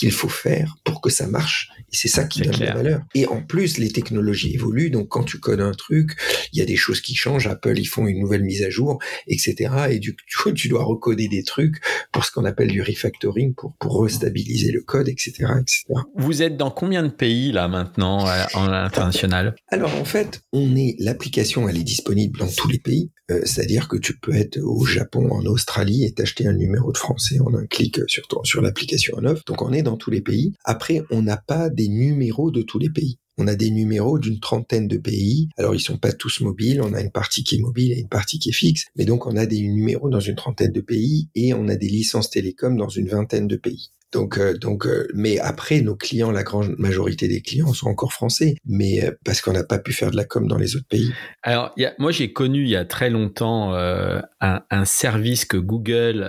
qu'il 0.00 0.12
faut 0.12 0.30
faire 0.30 0.76
pour 0.82 1.02
que 1.02 1.10
ça 1.10 1.26
marche. 1.26 1.68
Et 1.92 1.96
c'est 1.96 2.08
ça 2.08 2.24
qui 2.24 2.40
donne 2.40 2.58
la 2.58 2.74
valeur. 2.74 3.02
Et 3.14 3.26
en 3.26 3.42
plus, 3.42 3.76
les 3.76 3.90
technologies 3.90 4.54
évoluent. 4.54 4.90
Donc, 4.90 5.08
quand 5.08 5.24
tu 5.24 5.38
codes 5.38 5.60
un 5.60 5.72
truc, 5.72 6.12
il 6.54 6.58
y 6.58 6.62
a 6.62 6.64
des 6.64 6.76
choses 6.76 7.02
qui 7.02 7.14
changent. 7.14 7.46
Apple, 7.46 7.78
ils 7.78 7.84
font 7.84 8.06
une 8.06 8.18
nouvelle 8.18 8.42
mise 8.42 8.62
à 8.62 8.70
jour, 8.70 8.98
etc. 9.26 9.70
Et 9.90 9.98
du 9.98 10.16
coup, 10.16 10.52
tu 10.54 10.68
dois 10.68 10.84
recoder 10.84 11.28
des 11.28 11.42
trucs 11.42 11.82
pour 12.12 12.24
ce 12.24 12.32
qu'on 12.32 12.46
appelle 12.46 12.68
du 12.68 12.80
refactoring, 12.80 13.54
pour, 13.54 13.74
pour 13.78 14.02
restabiliser 14.02 14.72
le 14.72 14.80
code, 14.80 15.08
etc., 15.08 15.32
etc. 15.60 15.84
Vous 16.16 16.40
êtes 16.40 16.56
dans 16.56 16.70
combien 16.70 17.02
de 17.02 17.10
pays, 17.10 17.52
là, 17.52 17.68
maintenant, 17.68 18.26
euh, 18.26 18.44
en 18.54 18.68
international? 18.72 19.54
Alors, 19.68 19.94
en 19.96 20.06
fait, 20.06 20.40
on 20.52 20.76
est, 20.76 20.96
l'application, 20.98 21.68
elle 21.68 21.76
est 21.76 21.84
disponible 21.84 22.38
dans 22.38 22.48
tous 22.48 22.68
les 22.68 22.78
pays. 22.78 23.10
Euh, 23.30 23.40
c'est-à-dire 23.44 23.88
que 23.88 23.96
tu 23.96 24.18
peux 24.18 24.34
être 24.34 24.58
au 24.58 24.84
Japon, 24.84 25.30
en 25.30 25.44
Australie 25.46 26.04
et 26.04 26.12
t'acheter 26.12 26.46
un 26.46 26.52
numéro 26.52 26.90
de 26.90 26.96
français 26.96 27.38
en 27.40 27.54
un 27.54 27.66
clic 27.66 28.00
sur, 28.08 28.24
sur 28.44 28.62
l'application 28.62 29.16
en 29.18 29.24
off. 29.24 29.44
Donc 29.44 29.62
on 29.62 29.72
est 29.72 29.82
dans 29.82 29.89
tous 29.96 30.10
les 30.10 30.20
pays. 30.20 30.52
Après, 30.64 31.02
on 31.10 31.22
n'a 31.22 31.36
pas 31.36 31.70
des 31.70 31.88
numéros 31.88 32.50
de 32.50 32.62
tous 32.62 32.78
les 32.78 32.90
pays. 32.90 33.18
On 33.38 33.46
a 33.46 33.54
des 33.54 33.70
numéros 33.70 34.18
d'une 34.18 34.38
trentaine 34.38 34.86
de 34.86 34.98
pays. 34.98 35.48
Alors 35.56 35.74
ils 35.74 35.80
sont 35.80 35.96
pas 35.96 36.12
tous 36.12 36.40
mobiles. 36.40 36.82
On 36.82 36.92
a 36.92 37.00
une 37.00 37.10
partie 37.10 37.42
qui 37.42 37.56
est 37.56 37.60
mobile 37.60 37.92
et 37.92 38.00
une 38.00 38.08
partie 38.08 38.38
qui 38.38 38.50
est 38.50 38.52
fixe. 38.52 38.84
Mais 38.96 39.06
donc 39.06 39.26
on 39.26 39.34
a 39.36 39.46
des 39.46 39.62
numéros 39.62 40.10
dans 40.10 40.20
une 40.20 40.34
trentaine 40.34 40.72
de 40.72 40.80
pays 40.82 41.30
et 41.34 41.54
on 41.54 41.66
a 41.68 41.76
des 41.76 41.88
licences 41.88 42.28
télécom 42.28 42.76
dans 42.76 42.88
une 42.88 43.08
vingtaine 43.08 43.48
de 43.48 43.56
pays. 43.56 43.92
Donc, 44.12 44.38
euh, 44.38 44.56
donc, 44.58 44.86
euh, 44.86 45.06
mais 45.14 45.38
après, 45.38 45.80
nos 45.82 45.94
clients, 45.94 46.32
la 46.32 46.42
grande 46.42 46.74
majorité 46.78 47.28
des 47.28 47.42
clients 47.42 47.72
sont 47.72 47.88
encore 47.88 48.12
français, 48.12 48.56
mais 48.66 49.04
euh, 49.04 49.12
parce 49.24 49.40
qu'on 49.40 49.52
n'a 49.52 49.62
pas 49.62 49.78
pu 49.78 49.92
faire 49.92 50.10
de 50.10 50.16
la 50.16 50.24
com 50.24 50.48
dans 50.48 50.58
les 50.58 50.74
autres 50.74 50.88
pays. 50.88 51.12
Alors, 51.42 51.72
moi, 51.98 52.10
j'ai 52.10 52.32
connu 52.32 52.62
il 52.62 52.70
y 52.70 52.76
a 52.76 52.84
très 52.84 53.10
longtemps 53.10 53.72
un, 53.72 54.84
service 54.84 55.44
que 55.44 55.56
Google 55.56 56.24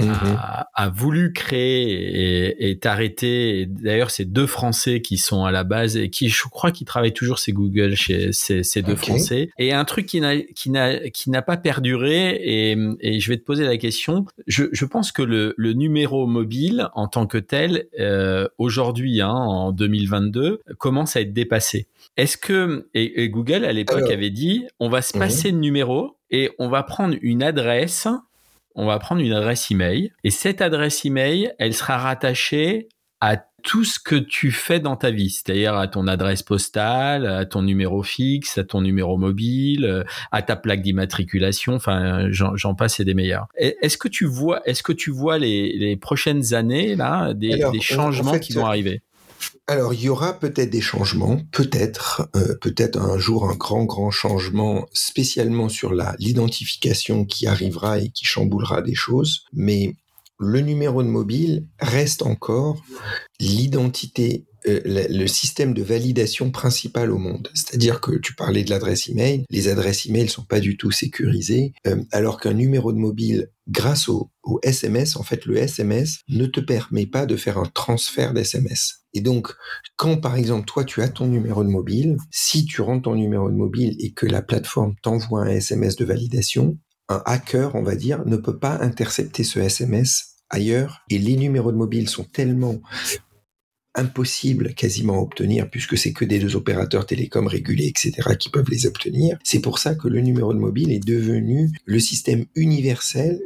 Mhm. 0.00 0.38
a, 0.74 0.88
voulu 0.88 1.32
créer 1.32 2.50
et 2.58 2.70
est 2.70 2.86
arrêté. 2.86 3.66
D'ailleurs, 3.66 4.10
c'est 4.10 4.24
deux 4.24 4.46
Français 4.46 5.00
qui 5.00 5.18
sont 5.18 5.44
à 5.44 5.50
la 5.50 5.64
base 5.64 5.96
et 5.96 6.10
qui, 6.10 6.28
je 6.28 6.42
crois, 6.48 6.70
qui 6.70 6.84
travaillent 6.84 7.12
toujours 7.12 7.38
chez 7.38 7.52
Google, 7.52 7.94
chez 7.94 8.32
ces, 8.32 8.62
ces 8.62 8.82
deux 8.82 8.96
Français. 8.96 9.50
Et 9.58 9.72
un 9.72 9.84
truc 9.84 10.06
qui 10.06 10.20
n'a 10.20 10.36
qui 10.38 10.70
n'a 10.70 11.08
qui 11.10 11.30
n'a 11.30 11.42
pas 11.42 11.56
perduré. 11.56 12.30
Et, 12.42 12.76
et, 13.00 13.20
je 13.20 13.28
vais 13.28 13.36
te 13.36 13.44
poser 13.44 13.64
la 13.64 13.76
question. 13.76 14.26
Je, 14.46 14.64
je 14.72 14.84
pense 14.84 15.12
que 15.12 15.22
le, 15.22 15.54
le 15.56 15.72
numéro 15.72 16.26
mobile 16.26 16.88
en 16.94 17.08
tant 17.08 17.26
que 17.26 17.38
tel, 17.38 17.86
euh, 17.98 18.48
aujourd'hui, 18.58 19.20
hein, 19.20 19.30
en 19.30 19.72
2022, 19.72 20.60
commence 20.78 21.16
à 21.16 21.20
être 21.20 21.32
dépassé. 21.32 21.86
Est-ce 22.16 22.36
que 22.36 22.88
et, 22.94 23.28
Google 23.28 23.64
à 23.64 23.72
l'époque 23.72 24.10
avait 24.10 24.30
dit, 24.30 24.64
on 24.80 24.88
va 24.88 25.02
se 25.02 25.16
passer 25.16 25.52
de 25.52 25.58
numéro 25.58 26.16
et 26.30 26.50
on 26.58 26.68
va 26.68 26.82
prendre 26.82 27.14
une 27.20 27.42
adresse 27.42 28.08
on 28.76 28.86
va 28.86 28.98
prendre 28.98 29.20
une 29.20 29.32
adresse 29.32 29.70
email. 29.70 30.12
Et 30.22 30.30
cette 30.30 30.60
adresse 30.60 31.04
email, 31.04 31.52
elle 31.58 31.74
sera 31.74 31.98
rattachée 31.98 32.88
à 33.20 33.38
tout 33.62 33.84
ce 33.84 33.98
que 33.98 34.14
tu 34.14 34.52
fais 34.52 34.78
dans 34.78 34.94
ta 34.94 35.10
vie, 35.10 35.30
c'est-à-dire 35.30 35.74
à 35.74 35.88
ton 35.88 36.06
adresse 36.06 36.44
postale, 36.44 37.26
à 37.26 37.44
ton 37.46 37.62
numéro 37.62 38.04
fixe, 38.04 38.58
à 38.58 38.64
ton 38.64 38.80
numéro 38.80 39.16
mobile, 39.16 40.04
à 40.30 40.42
ta 40.42 40.54
plaque 40.54 40.82
d'immatriculation, 40.82 41.74
enfin 41.74 42.28
j'en 42.30 42.74
passe 42.76 43.00
et 43.00 43.04
des 43.04 43.14
meilleurs. 43.14 43.46
Est-ce 43.56 43.98
que 43.98 44.06
tu 44.06 44.24
vois, 44.24 44.60
est-ce 44.66 44.84
que 44.84 44.92
tu 44.92 45.10
vois 45.10 45.38
les, 45.38 45.98
prochaines 46.00 46.54
années 46.54 46.94
là 46.94 47.34
des, 47.34 47.58
changements 47.80 48.38
qui 48.38 48.52
vont 48.52 48.66
arriver? 48.66 49.02
Alors, 49.66 49.94
il 49.94 50.02
y 50.02 50.08
aura 50.08 50.38
peut-être 50.38 50.70
des 50.70 50.80
changements, 50.80 51.40
peut-être, 51.50 52.28
euh, 52.36 52.54
peut-être 52.60 52.98
un 52.98 53.18
jour 53.18 53.48
un 53.50 53.54
grand, 53.54 53.84
grand 53.84 54.10
changement, 54.10 54.86
spécialement 54.92 55.68
sur 55.68 55.92
la 55.92 56.14
l'identification 56.18 57.24
qui 57.24 57.46
arrivera 57.46 57.98
et 57.98 58.10
qui 58.10 58.24
chamboulera 58.24 58.82
des 58.82 58.94
choses. 58.94 59.44
Mais 59.52 59.94
le 60.38 60.60
numéro 60.60 61.02
de 61.02 61.08
mobile 61.08 61.66
reste 61.80 62.22
encore 62.22 62.82
l'identité 63.40 64.44
le 64.66 65.26
système 65.26 65.74
de 65.74 65.82
validation 65.82 66.50
principal 66.50 67.10
au 67.10 67.18
monde. 67.18 67.48
C'est-à-dire 67.54 68.00
que 68.00 68.18
tu 68.18 68.34
parlais 68.34 68.64
de 68.64 68.70
l'adresse 68.70 69.08
email, 69.08 69.44
les 69.50 69.68
adresses 69.68 70.06
email 70.06 70.28
sont 70.28 70.44
pas 70.44 70.60
du 70.60 70.76
tout 70.76 70.90
sécurisées, 70.90 71.72
euh, 71.86 72.02
alors 72.12 72.40
qu'un 72.40 72.52
numéro 72.52 72.92
de 72.92 72.98
mobile, 72.98 73.50
grâce 73.68 74.08
au, 74.08 74.30
au, 74.42 74.58
SMS, 74.62 75.16
en 75.16 75.22
fait, 75.22 75.46
le 75.46 75.56
SMS 75.56 76.18
ne 76.28 76.46
te 76.46 76.60
permet 76.60 77.06
pas 77.06 77.26
de 77.26 77.36
faire 77.36 77.58
un 77.58 77.66
transfert 77.66 78.34
d'SMS. 78.34 79.02
Et 79.14 79.20
donc, 79.20 79.54
quand 79.96 80.18
par 80.18 80.36
exemple 80.36 80.66
toi 80.66 80.84
tu 80.84 81.00
as 81.00 81.08
ton 81.08 81.26
numéro 81.26 81.64
de 81.64 81.70
mobile, 81.70 82.18
si 82.30 82.66
tu 82.66 82.82
rentres 82.82 83.04
ton 83.04 83.14
numéro 83.14 83.48
de 83.48 83.56
mobile 83.56 83.96
et 83.98 84.12
que 84.12 84.26
la 84.26 84.42
plateforme 84.42 84.94
t'envoie 85.02 85.42
un 85.42 85.48
SMS 85.48 85.96
de 85.96 86.04
validation, 86.04 86.76
un 87.08 87.22
hacker, 87.24 87.74
on 87.74 87.82
va 87.82 87.94
dire, 87.94 88.26
ne 88.26 88.36
peut 88.36 88.58
pas 88.58 88.78
intercepter 88.80 89.44
ce 89.44 89.58
SMS 89.58 90.36
ailleurs 90.50 91.00
et 91.10 91.18
les 91.18 91.36
numéros 91.36 91.72
de 91.72 91.76
mobile 91.76 92.08
sont 92.08 92.24
tellement 92.24 92.80
impossible 93.96 94.74
quasiment 94.74 95.14
à 95.14 95.22
obtenir 95.22 95.68
puisque 95.70 95.98
c'est 95.98 96.12
que 96.12 96.24
des 96.24 96.38
deux 96.38 96.56
opérateurs 96.56 97.06
télécoms 97.06 97.46
régulés, 97.46 97.86
etc., 97.86 98.36
qui 98.38 98.50
peuvent 98.50 98.70
les 98.70 98.86
obtenir. 98.86 99.38
C'est 99.42 99.60
pour 99.60 99.78
ça 99.78 99.94
que 99.94 100.08
le 100.08 100.20
numéro 100.20 100.52
de 100.52 100.58
mobile 100.58 100.92
est 100.92 101.04
devenu 101.04 101.70
le 101.84 101.98
système 101.98 102.44
universel 102.54 103.40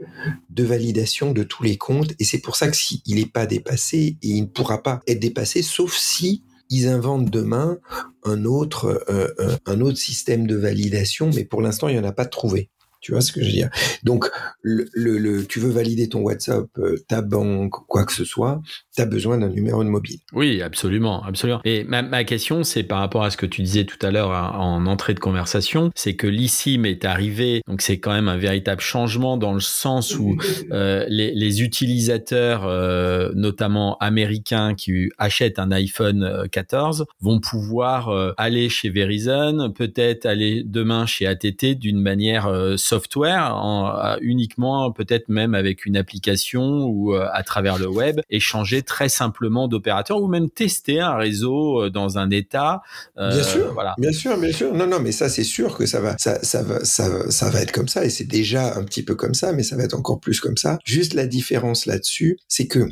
de 0.51 0.65
validation 0.65 1.33
de 1.33 1.43
tous 1.43 1.63
les 1.63 1.77
comptes 1.77 2.13
et 2.19 2.25
c'est 2.25 2.41
pour 2.41 2.57
ça 2.57 2.69
que 2.69 2.77
s'il 2.77 3.01
n'est 3.07 3.27
pas 3.27 3.47
dépassé, 3.47 4.17
et 4.23 4.29
il 4.29 4.43
ne 4.43 4.47
pourra 4.47 4.83
pas 4.83 5.01
être 5.07 5.21
dépassé 5.21 5.63
sauf 5.63 5.97
si 5.97 6.43
ils 6.71 6.87
inventent 6.87 7.31
demain 7.31 7.79
un 8.25 8.45
autre, 8.45 9.03
euh, 9.09 9.29
euh, 9.41 9.57
un 9.67 9.81
autre 9.81 9.99
système 9.99 10.47
de 10.47 10.57
validation, 10.57 11.31
mais 11.35 11.45
pour 11.45 11.63
l'instant, 11.63 11.89
il 11.89 11.95
n'y 11.95 12.01
en 12.01 12.09
a 12.09 12.13
pas 12.13 12.27
trouvé. 12.27 12.71
Tu 13.01 13.13
vois 13.13 13.23
ce 13.23 13.33
que 13.33 13.41
je 13.41 13.47
veux 13.47 13.53
dire? 13.53 13.71
Donc, 14.03 14.27
le, 14.63 14.87
le, 14.95 15.47
tu 15.47 15.59
veux 15.59 15.71
valider 15.71 16.09
ton 16.09 16.21
WhatsApp, 16.21 16.67
euh, 16.79 16.97
ta 17.09 17.23
banque, 17.23 17.73
quoi 17.87 18.05
que 18.05 18.13
ce 18.13 18.25
soit, 18.25 18.61
tu 18.95 19.01
as 19.01 19.07
besoin 19.07 19.39
d'un 19.39 19.49
numéro 19.49 19.83
de 19.83 19.89
mobile. 19.89 20.19
Oui, 20.33 20.61
absolument, 20.61 21.23
absolument. 21.23 21.61
Et 21.65 21.85
ma, 21.85 22.03
ma 22.03 22.25
question, 22.25 22.63
c'est 22.63 22.83
par 22.83 22.99
rapport 22.99 23.25
à 23.25 23.31
ce 23.31 23.39
que 23.39 23.47
tu 23.47 23.63
disais 23.63 23.85
tout 23.85 24.05
à 24.05 24.11
l'heure 24.11 24.33
hein, 24.33 24.53
en 24.55 24.87
entrée 24.87 25.15
de 25.15 25.21
conversation, 25.21 25.91
c'est 25.95 26.15
que 26.15 26.27
l'ISIM 26.27 26.85
est 26.85 27.07
arrivé, 27.07 27.63
donc 27.67 27.81
c'est 27.81 27.99
quand 27.99 28.13
même 28.13 28.29
un 28.29 28.37
véritable 28.37 28.83
changement 28.83 29.39
dans 29.39 29.55
le 29.55 29.61
sens 29.61 30.19
où 30.19 30.37
euh, 30.73 31.07
les, 31.09 31.63
utilisateurs, 31.63 32.67
euh, 32.67 33.33
notamment 33.35 33.97
américains, 33.99 34.75
qui 34.75 35.09
achètent 35.17 35.59
un 35.59 35.73
iPhone 35.73 36.49
14, 36.53 37.07
vont 37.21 37.41
pouvoir 37.41 38.35
aller 38.37 38.69
chez 38.69 38.91
Verizon, 38.91 39.73
peut-être 39.75 40.27
aller 40.27 40.63
demain 40.65 41.07
chez 41.07 41.27
ATT 41.27 41.79
d'une 41.79 42.01
manière 42.01 42.77
software, 42.91 43.55
en, 43.55 44.17
uniquement 44.21 44.91
peut-être 44.91 45.29
même 45.29 45.55
avec 45.55 45.87
une 45.87 45.97
application 45.97 46.85
ou 46.85 47.15
euh, 47.15 47.27
à 47.33 47.43
travers 47.43 47.79
le 47.79 47.89
web, 47.89 48.21
et 48.31 48.41
changer 48.41 48.83
très 48.83 49.09
simplement 49.09 49.69
d'opérateur 49.69 50.21
ou 50.21 50.27
même 50.27 50.51
tester 50.51 51.01
un 51.01 51.17
réseau 51.17 51.85
euh, 51.85 51.91
dans 51.91 52.19
un 52.19 52.31
état. 52.31 52.83
Euh, 53.19 53.33
bien 53.33 53.43
sûr, 53.43 53.73
voilà. 53.73 53.95
bien 53.99 54.13
sûr, 54.13 54.37
bien 54.39 54.53
sûr. 54.53 54.75
Non, 54.75 54.87
non, 54.87 55.01
mais 55.01 55.13
ça 55.13 55.29
c'est 55.29 55.45
sûr 55.45 55.77
que 55.77 55.87
ça 55.87 56.01
va, 56.01 56.17
ça, 56.19 56.43
ça 56.43 56.63
va, 56.63 56.85
ça, 56.85 57.31
ça 57.31 57.51
va 57.51 57.61
être 57.61 57.73
comme 57.73 57.89
ça 57.89 58.05
et 58.05 58.11
c'est 58.11 58.25
déjà 58.25 58.77
un 58.77 58.85
petit 58.85 59.05
peu 59.05 59.15
comme 59.15 59.35
ça, 59.35 59.53
mais 59.53 59.63
ça 59.63 59.77
va 59.77 59.85
être 59.85 59.95
encore 59.95 60.21
plus 60.21 60.41
comme 60.41 60.57
ça. 60.57 60.79
Juste 60.85 61.15
la 61.15 61.27
différence 61.27 61.87
là-dessus, 61.87 62.39
c'est 62.49 62.67
que 62.67 62.89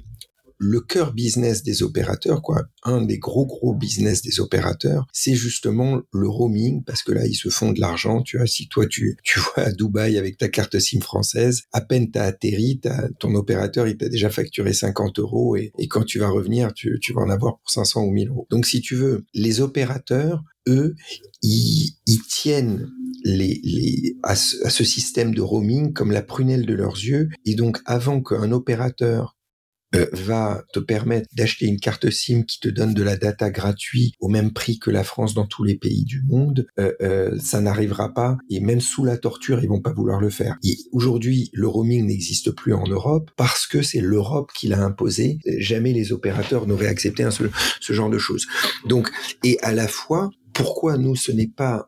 le 0.58 0.80
cœur 0.80 1.12
business 1.12 1.62
des 1.62 1.82
opérateurs, 1.82 2.42
quoi, 2.42 2.64
un 2.82 3.02
des 3.02 3.18
gros 3.18 3.46
gros 3.46 3.74
business 3.74 4.22
des 4.22 4.40
opérateurs, 4.40 5.06
c'est 5.12 5.34
justement 5.34 6.00
le 6.12 6.28
roaming, 6.28 6.82
parce 6.84 7.02
que 7.02 7.12
là, 7.12 7.26
ils 7.26 7.34
se 7.34 7.48
font 7.48 7.72
de 7.72 7.80
l'argent. 7.80 8.22
Tu 8.22 8.36
vois, 8.36 8.46
si 8.46 8.68
toi, 8.68 8.86
tu, 8.86 9.16
tu 9.22 9.38
vois 9.54 9.64
à 9.64 9.72
Dubaï 9.72 10.18
avec 10.18 10.36
ta 10.36 10.48
carte 10.48 10.78
SIM 10.78 11.00
française, 11.00 11.62
à 11.72 11.80
peine 11.80 12.10
t'as 12.10 12.24
atterri, 12.24 12.80
as, 12.84 13.08
ton 13.20 13.34
opérateur, 13.34 13.86
il 13.86 13.96
t'a 13.96 14.08
déjà 14.08 14.30
facturé 14.30 14.72
50 14.72 15.18
euros 15.20 15.56
et, 15.56 15.72
et 15.78 15.88
quand 15.88 16.04
tu 16.04 16.18
vas 16.18 16.28
revenir, 16.28 16.72
tu, 16.74 16.98
tu 17.00 17.12
vas 17.12 17.22
en 17.22 17.30
avoir 17.30 17.58
pour 17.58 17.70
500 17.70 18.02
ou 18.02 18.10
1000 18.10 18.28
euros. 18.28 18.46
Donc, 18.50 18.66
si 18.66 18.80
tu 18.80 18.96
veux, 18.96 19.24
les 19.34 19.60
opérateurs, 19.60 20.42
eux, 20.68 20.94
ils, 21.42 21.94
tiennent 22.28 22.90
les, 23.24 23.60
les, 23.62 24.16
à, 24.22 24.36
ce, 24.36 24.64
à 24.64 24.70
ce 24.70 24.84
système 24.84 25.34
de 25.34 25.40
roaming 25.40 25.92
comme 25.92 26.12
la 26.12 26.22
prunelle 26.22 26.66
de 26.66 26.74
leurs 26.74 26.96
yeux. 26.96 27.28
Et 27.44 27.54
donc, 27.54 27.78
avant 27.86 28.22
qu'un 28.22 28.52
opérateur 28.52 29.37
euh, 29.94 30.06
va 30.12 30.62
te 30.72 30.80
permettre 30.80 31.28
d'acheter 31.34 31.66
une 31.66 31.80
carte 31.80 32.10
SIM 32.10 32.44
qui 32.44 32.60
te 32.60 32.68
donne 32.68 32.92
de 32.92 33.02
la 33.02 33.16
data 33.16 33.50
gratuite 33.50 34.14
au 34.20 34.28
même 34.28 34.52
prix 34.52 34.78
que 34.78 34.90
la 34.90 35.02
France 35.02 35.32
dans 35.32 35.46
tous 35.46 35.64
les 35.64 35.76
pays 35.76 36.04
du 36.04 36.22
monde, 36.28 36.66
euh, 36.78 36.92
euh, 37.00 37.38
ça 37.38 37.60
n'arrivera 37.60 38.12
pas. 38.12 38.36
Et 38.50 38.60
même 38.60 38.80
sous 38.80 39.04
la 39.04 39.16
torture, 39.16 39.62
ils 39.62 39.68
vont 39.68 39.80
pas 39.80 39.92
vouloir 39.92 40.20
le 40.20 40.28
faire. 40.30 40.58
Aujourd'hui, 40.92 41.50
le 41.54 41.68
roaming 41.68 42.06
n'existe 42.06 42.50
plus 42.50 42.74
en 42.74 42.86
Europe 42.86 43.30
parce 43.36 43.66
que 43.66 43.80
c'est 43.80 44.00
l'Europe 44.00 44.50
qui 44.54 44.68
l'a 44.68 44.82
imposé. 44.82 45.38
Jamais 45.58 45.92
les 45.92 46.12
opérateurs 46.12 46.66
n'auraient 46.66 46.88
accepté 46.88 47.22
un, 47.22 47.30
ce, 47.30 47.44
ce 47.80 47.92
genre 47.92 48.10
de 48.10 48.18
choses. 48.18 48.46
Donc, 48.86 49.10
et 49.42 49.58
à 49.62 49.72
la 49.72 49.88
fois, 49.88 50.30
pourquoi 50.52 50.98
nous, 50.98 51.16
ce 51.16 51.32
n'est 51.32 51.48
pas 51.48 51.86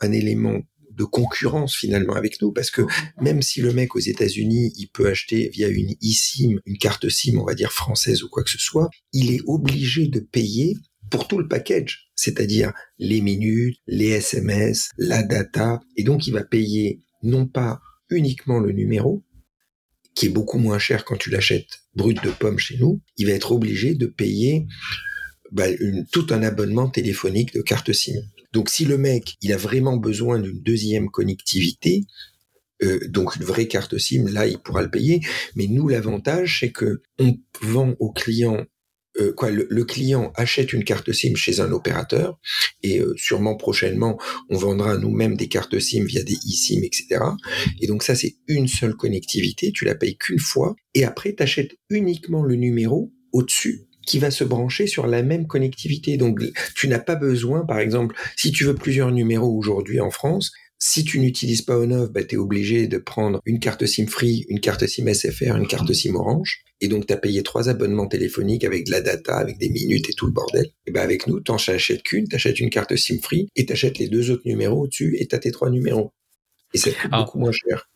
un 0.00 0.12
élément 0.12 0.60
de 1.00 1.04
concurrence 1.04 1.74
finalement 1.74 2.14
avec 2.14 2.42
nous 2.42 2.52
parce 2.52 2.70
que 2.70 2.82
même 3.20 3.40
si 3.40 3.62
le 3.62 3.72
mec 3.72 3.96
aux 3.96 4.00
États-Unis 4.00 4.72
il 4.76 4.88
peut 4.88 5.08
acheter 5.08 5.48
via 5.48 5.68
une 5.68 5.94
eSIM, 6.02 6.58
une 6.66 6.76
carte 6.76 7.08
SIM 7.08 7.38
on 7.38 7.46
va 7.46 7.54
dire 7.54 7.72
française 7.72 8.22
ou 8.22 8.28
quoi 8.28 8.44
que 8.44 8.50
ce 8.50 8.58
soit, 8.58 8.90
il 9.14 9.32
est 9.32 9.40
obligé 9.46 10.06
de 10.06 10.20
payer 10.20 10.76
pour 11.10 11.26
tout 11.26 11.38
le 11.38 11.48
package, 11.48 12.10
c'est-à-dire 12.14 12.72
les 12.98 13.20
minutes, 13.20 13.78
les 13.86 14.10
SMS, 14.10 14.90
la 14.98 15.22
data 15.22 15.80
et 15.96 16.04
donc 16.04 16.26
il 16.26 16.32
va 16.32 16.44
payer 16.44 17.00
non 17.22 17.46
pas 17.46 17.80
uniquement 18.10 18.60
le 18.60 18.72
numéro 18.72 19.24
qui 20.14 20.26
est 20.26 20.30
beaucoup 20.30 20.58
moins 20.58 20.78
cher 20.78 21.06
quand 21.06 21.16
tu 21.16 21.30
l'achètes 21.30 21.80
brut 21.94 22.22
de 22.22 22.30
pomme 22.30 22.58
chez 22.58 22.76
nous, 22.76 23.00
il 23.16 23.26
va 23.26 23.32
être 23.32 23.52
obligé 23.52 23.94
de 23.94 24.06
payer 24.06 24.66
bah, 25.50 25.68
une, 25.68 26.06
tout 26.12 26.26
un 26.30 26.42
abonnement 26.42 26.88
téléphonique 26.88 27.54
de 27.54 27.62
carte 27.62 27.92
SIM. 27.92 28.20
Donc 28.52 28.68
si 28.68 28.84
le 28.84 28.98
mec, 28.98 29.36
il 29.42 29.52
a 29.52 29.56
vraiment 29.56 29.96
besoin 29.96 30.38
d'une 30.38 30.60
deuxième 30.60 31.08
connectivité, 31.10 32.04
euh, 32.82 32.98
donc 33.08 33.36
une 33.36 33.44
vraie 33.44 33.68
carte 33.68 33.98
SIM, 33.98 34.28
là, 34.28 34.46
il 34.46 34.58
pourra 34.58 34.82
le 34.82 34.90
payer. 34.90 35.20
Mais 35.54 35.66
nous, 35.66 35.88
l'avantage, 35.88 36.60
c'est 36.60 36.72
que 36.72 37.02
on 37.18 37.38
vend 37.60 37.94
au 38.00 38.12
client 38.12 38.64
euh, 39.18 39.32
quoi, 39.32 39.50
le, 39.50 39.84
client 39.84 40.32
achète 40.36 40.72
une 40.72 40.84
carte 40.84 41.12
SIM 41.12 41.34
chez 41.34 41.58
un 41.58 41.72
opérateur 41.72 42.38
et 42.84 43.00
euh, 43.00 43.12
sûrement 43.16 43.56
prochainement 43.56 44.20
on 44.50 44.56
vendra 44.56 44.96
nous-mêmes 44.96 45.36
des 45.36 45.48
cartes 45.48 45.78
SIM 45.80 46.04
via 46.04 46.22
des 46.22 46.36
eSIM, 46.46 46.82
etc. 46.84 47.20
Et 47.80 47.88
donc 47.88 48.04
ça 48.04 48.14
c'est 48.14 48.36
une 48.46 48.68
seule 48.68 48.94
connectivité, 48.94 49.72
tu 49.72 49.84
la 49.84 49.96
payes 49.96 50.16
qu'une 50.16 50.38
fois 50.38 50.76
et 50.94 51.04
après 51.04 51.34
tu 51.34 51.42
achètes 51.42 51.72
uniquement 51.88 52.44
le 52.44 52.54
numéro 52.54 53.12
au-dessus 53.32 53.88
qui 54.06 54.18
va 54.18 54.30
se 54.30 54.44
brancher 54.44 54.86
sur 54.86 55.06
la 55.06 55.22
même 55.22 55.46
connectivité. 55.46 56.16
Donc, 56.16 56.40
tu 56.74 56.88
n'as 56.88 56.98
pas 56.98 57.16
besoin, 57.16 57.64
par 57.64 57.78
exemple, 57.78 58.16
si 58.36 58.52
tu 58.52 58.64
veux 58.64 58.74
plusieurs 58.74 59.12
numéros 59.12 59.56
aujourd'hui 59.56 60.00
en 60.00 60.10
France, 60.10 60.52
si 60.82 61.04
tu 61.04 61.20
n'utilises 61.20 61.60
pas 61.60 61.76
ONOF, 61.78 62.10
bah, 62.10 62.24
tu 62.24 62.36
es 62.36 62.38
obligé 62.38 62.88
de 62.88 62.96
prendre 62.96 63.40
une 63.44 63.60
carte 63.60 63.84
SIM 63.84 64.06
Free, 64.06 64.46
une 64.48 64.60
carte 64.60 64.86
SIM 64.86 65.12
SFR, 65.12 65.56
une 65.56 65.66
carte 65.66 65.92
SIM 65.92 66.14
Orange. 66.14 66.62
Et 66.80 66.88
donc, 66.88 67.06
tu 67.06 67.12
as 67.12 67.18
payé 67.18 67.42
trois 67.42 67.68
abonnements 67.68 68.06
téléphoniques 68.06 68.64
avec 68.64 68.86
de 68.86 68.90
la 68.90 69.02
data, 69.02 69.36
avec 69.36 69.58
des 69.58 69.68
minutes 69.68 70.08
et 70.08 70.14
tout 70.14 70.24
le 70.24 70.32
bordel. 70.32 70.66
Et 70.86 70.90
ben 70.90 71.02
avec 71.02 71.26
nous, 71.26 71.40
tu 71.40 71.52
n'achètes 71.52 72.02
qu'une, 72.02 72.26
tu 72.26 72.34
achètes 72.34 72.60
une 72.60 72.70
carte 72.70 72.96
SIM 72.96 73.18
Free 73.22 73.48
et 73.56 73.66
tu 73.66 73.72
achètes 73.74 73.98
les 73.98 74.08
deux 74.08 74.30
autres 74.30 74.46
numéros 74.46 74.84
au-dessus 74.84 75.16
et 75.18 75.28
tu 75.28 75.34
as 75.34 75.38
tes 75.38 75.50
trois 75.50 75.68
numéros. 75.68 76.14
Et 76.72 76.78
c'est 76.78 76.94
beaucoup 77.10 77.38
moins 77.38 77.52
cher. 77.52 77.89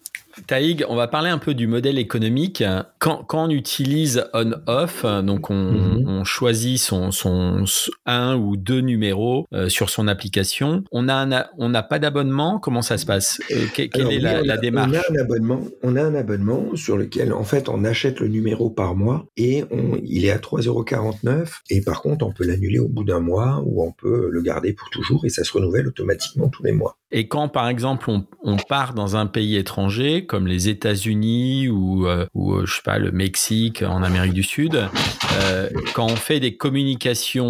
Taïg, 0.47 0.85
on 0.88 0.97
va 0.97 1.09
parler 1.09 1.31
un 1.31 1.38
peu 1.38 1.55
du 1.55 1.66
modèle 1.66 1.99
économique. 1.99 2.62
Quand, 2.99 3.25
quand 3.25 3.47
on 3.47 3.51
utilise 3.51 4.25
on-off, 4.33 5.05
donc 5.05 5.51
on, 5.51 5.73
mhm. 5.73 6.09
on, 6.09 6.25
choisit 6.25 6.79
son, 6.79 7.11
son, 7.11 7.64
un 8.07 8.37
ou 8.37 8.57
deux 8.57 8.81
numéros 8.81 9.47
euh, 9.53 9.68
sur 9.68 9.90
son 9.90 10.09
application, 10.09 10.85
on 10.92 11.09
a 11.09 11.25
on 11.59 11.68
n'a 11.68 11.83
pas 11.83 11.99
d'abonnement. 11.99 12.59
Comment 12.59 12.83
ça 12.83 12.99
se 12.99 13.07
passe? 13.07 13.40
Euh, 13.51 13.66
Quelle 13.75 14.12
est 14.12 14.18
la, 14.18 14.42
la, 14.42 14.57
démarche 14.57 14.90
On 14.90 14.94
a 14.94 15.18
un 15.18 15.23
abonnement. 15.23 15.61
On 15.83 15.97
a 15.97 16.03
un 16.03 16.14
abonnement 16.14 16.77
sur 16.77 16.97
lequel 16.97 17.33
en 17.33 17.44
fait 17.44 17.68
on 17.68 17.85
achète 17.85 18.20
le 18.20 18.29
numéro 18.29 18.70
par 18.70 18.94
mois 18.94 19.27
et 19.37 19.64
on, 19.70 19.99
il 20.03 20.25
est 20.25 20.31
à 20.31 20.38
3,49 20.38 21.61
et 21.70 21.81
par 21.81 22.03
contre 22.03 22.27
on 22.27 22.33
peut 22.33 22.44
l'annuler 22.44 22.79
au 22.79 22.88
bout 22.88 23.05
d'un 23.05 23.20
mois 23.20 23.62
ou 23.64 23.83
on 23.83 23.92
peut 23.92 24.29
le 24.31 24.42
garder 24.42 24.73
pour 24.73 24.90
toujours 24.90 25.25
et 25.25 25.29
ça 25.29 25.44
se 25.44 25.53
renouvelle 25.53 25.87
automatiquement 25.87 26.49
tous 26.49 26.62
les 26.62 26.73
mois. 26.73 26.99
Et 27.11 27.29
quand 27.29 27.49
par 27.49 27.68
exemple 27.68 28.11
on, 28.11 28.27
on 28.42 28.57
part 28.57 28.94
dans 28.94 29.16
un 29.16 29.27
pays 29.27 29.57
étranger 29.57 30.23
comme 30.26 30.46
les 30.46 30.68
États-Unis 30.68 31.68
ou, 31.68 32.06
euh, 32.06 32.26
euh, 32.37 32.66
je 32.66 32.74
sais 32.76 32.82
pas 32.84 32.98
le 32.98 33.12
Mexique 33.12 33.82
en 33.82 34.02
Amérique 34.02 34.32
du 34.32 34.42
Sud, 34.42 34.74
euh, 34.74 35.68
quand 35.94 36.06
on 36.06 36.16
fait 36.16 36.40
des 36.40 36.56
communications, 36.56 37.44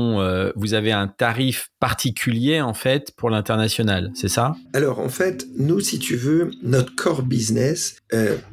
vous 0.56 0.74
avez 0.74 0.92
un 0.92 1.08
tarif 1.08 1.70
particulier 1.80 2.60
en 2.60 2.74
fait 2.74 3.12
pour 3.16 3.30
l'international, 3.30 4.10
c'est 4.14 4.28
ça? 4.28 4.54
Alors 4.72 4.98
en 4.98 5.08
fait, 5.08 5.46
nous, 5.56 5.80
si 5.80 5.98
tu 5.98 6.16
veux, 6.16 6.50
notre 6.62 6.94
core 6.94 7.22
business 7.22 7.96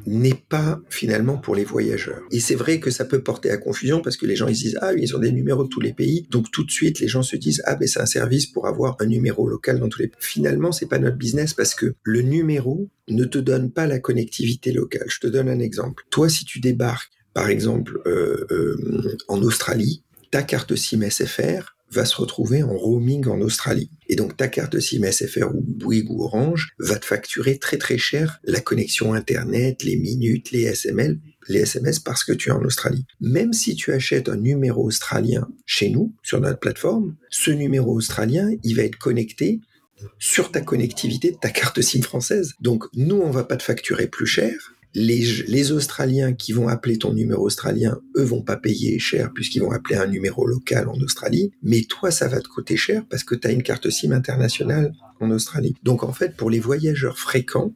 n'est 0.06 0.34
pas 0.48 0.80
finalement 0.90 1.36
pour 1.36 1.54
les 1.54 1.64
voyageurs. 1.64 2.20
Et 2.30 2.40
c'est 2.40 2.54
vrai 2.54 2.80
que 2.80 2.90
ça 2.90 3.04
peut 3.04 3.22
porter 3.22 3.50
à 3.50 3.56
confusion 3.56 4.00
parce 4.00 4.16
que 4.16 4.26
les 4.26 4.36
gens 4.36 4.48
ils 4.48 4.54
disent 4.54 4.78
ah 4.80 4.92
ils 4.94 5.14
ont 5.16 5.18
des 5.18 5.32
numéros 5.32 5.64
de 5.64 5.68
tous 5.68 5.80
les 5.80 5.92
pays, 5.92 6.26
donc 6.30 6.50
tout 6.50 6.64
de 6.64 6.70
suite 6.70 7.00
les 7.00 7.08
gens 7.08 7.22
se 7.22 7.36
disent 7.36 7.62
ah 7.64 7.76
ben 7.76 7.86
c'est 7.86 8.00
un 8.00 8.06
service 8.06 8.46
pour 8.46 8.66
avoir 8.66 8.96
un 9.00 9.06
numéro 9.06 9.48
local 9.48 9.78
dans 9.78 9.88
tous 9.88 10.00
les. 10.00 10.08
pays. 10.08 10.16
Finalement, 10.18 10.72
c'est 10.72 10.86
pas 10.86 10.98
notre 10.98 11.16
business 11.16 11.54
parce 11.54 11.74
que 11.74 11.94
le 12.02 12.22
numéro 12.22 12.88
ne 13.14 13.24
te 13.24 13.38
donne 13.38 13.70
pas 13.70 13.86
la 13.86 13.98
connectivité 13.98 14.72
locale. 14.72 15.06
Je 15.08 15.20
te 15.20 15.26
donne 15.26 15.48
un 15.48 15.60
exemple. 15.60 16.04
Toi, 16.10 16.28
si 16.28 16.44
tu 16.44 16.60
débarques, 16.60 17.12
par 17.34 17.48
exemple, 17.48 18.00
euh, 18.06 18.46
euh, 18.50 19.16
en 19.28 19.42
Australie, 19.42 20.02
ta 20.30 20.42
carte 20.42 20.76
SIM 20.76 21.08
SFR 21.08 21.74
va 21.92 22.04
se 22.04 22.16
retrouver 22.16 22.62
en 22.62 22.74
roaming 22.74 23.26
en 23.26 23.40
Australie. 23.40 23.90
Et 24.08 24.16
donc 24.16 24.36
ta 24.36 24.48
carte 24.48 24.80
SIM 24.80 25.04
SFR 25.10 25.54
ou 25.54 25.60
Bouygues 25.60 26.10
ou 26.10 26.22
Orange 26.24 26.72
va 26.78 26.98
te 26.98 27.04
facturer 27.04 27.58
très 27.58 27.76
très 27.76 27.98
cher 27.98 28.40
la 28.44 28.60
connexion 28.60 29.12
Internet, 29.12 29.82
les 29.82 29.96
minutes, 29.96 30.50
les 30.52 30.62
SMS, 30.62 31.18
les 31.48 31.60
SMS 31.60 31.98
parce 31.98 32.24
que 32.24 32.32
tu 32.32 32.48
es 32.48 32.52
en 32.52 32.64
Australie. 32.64 33.04
Même 33.20 33.52
si 33.52 33.74
tu 33.74 33.92
achètes 33.92 34.28
un 34.28 34.36
numéro 34.36 34.84
australien 34.84 35.48
chez 35.66 35.90
nous, 35.90 36.14
sur 36.22 36.40
notre 36.40 36.60
plateforme, 36.60 37.14
ce 37.28 37.50
numéro 37.50 37.94
australien, 37.94 38.50
il 38.64 38.76
va 38.76 38.84
être 38.84 38.98
connecté 38.98 39.60
sur 40.18 40.50
ta 40.50 40.60
connectivité 40.60 41.32
de 41.32 41.36
ta 41.36 41.50
carte 41.50 41.80
SIM 41.80 42.02
française. 42.02 42.54
Donc 42.60 42.84
nous, 42.94 43.16
on 43.16 43.30
va 43.30 43.44
pas 43.44 43.56
te 43.56 43.62
facturer 43.62 44.06
plus 44.06 44.26
cher. 44.26 44.74
Les, 44.94 45.72
Australiens 45.72 46.34
qui 46.34 46.52
vont 46.52 46.68
appeler 46.68 46.98
ton 46.98 47.14
numéro 47.14 47.46
australien, 47.46 47.98
eux 48.16 48.24
vont 48.24 48.42
pas 48.42 48.56
payer 48.56 48.98
cher 48.98 49.32
puisqu'ils 49.34 49.62
vont 49.62 49.70
appeler 49.70 49.96
un 49.96 50.06
numéro 50.06 50.46
local 50.46 50.88
en 50.88 51.00
Australie. 51.00 51.50
Mais 51.62 51.82
toi, 51.82 52.10
ça 52.10 52.28
va 52.28 52.40
te 52.40 52.48
coûter 52.48 52.76
cher 52.76 53.02
parce 53.08 53.24
que 53.24 53.34
tu 53.34 53.48
as 53.48 53.52
une 53.52 53.62
carte 53.62 53.88
SIM 53.88 54.12
internationale 54.12 54.92
en 55.20 55.30
Australie. 55.30 55.74
Donc 55.82 56.02
en 56.02 56.12
fait, 56.12 56.36
pour 56.36 56.50
les 56.50 56.60
voyageurs 56.60 57.18
fréquents, 57.18 57.72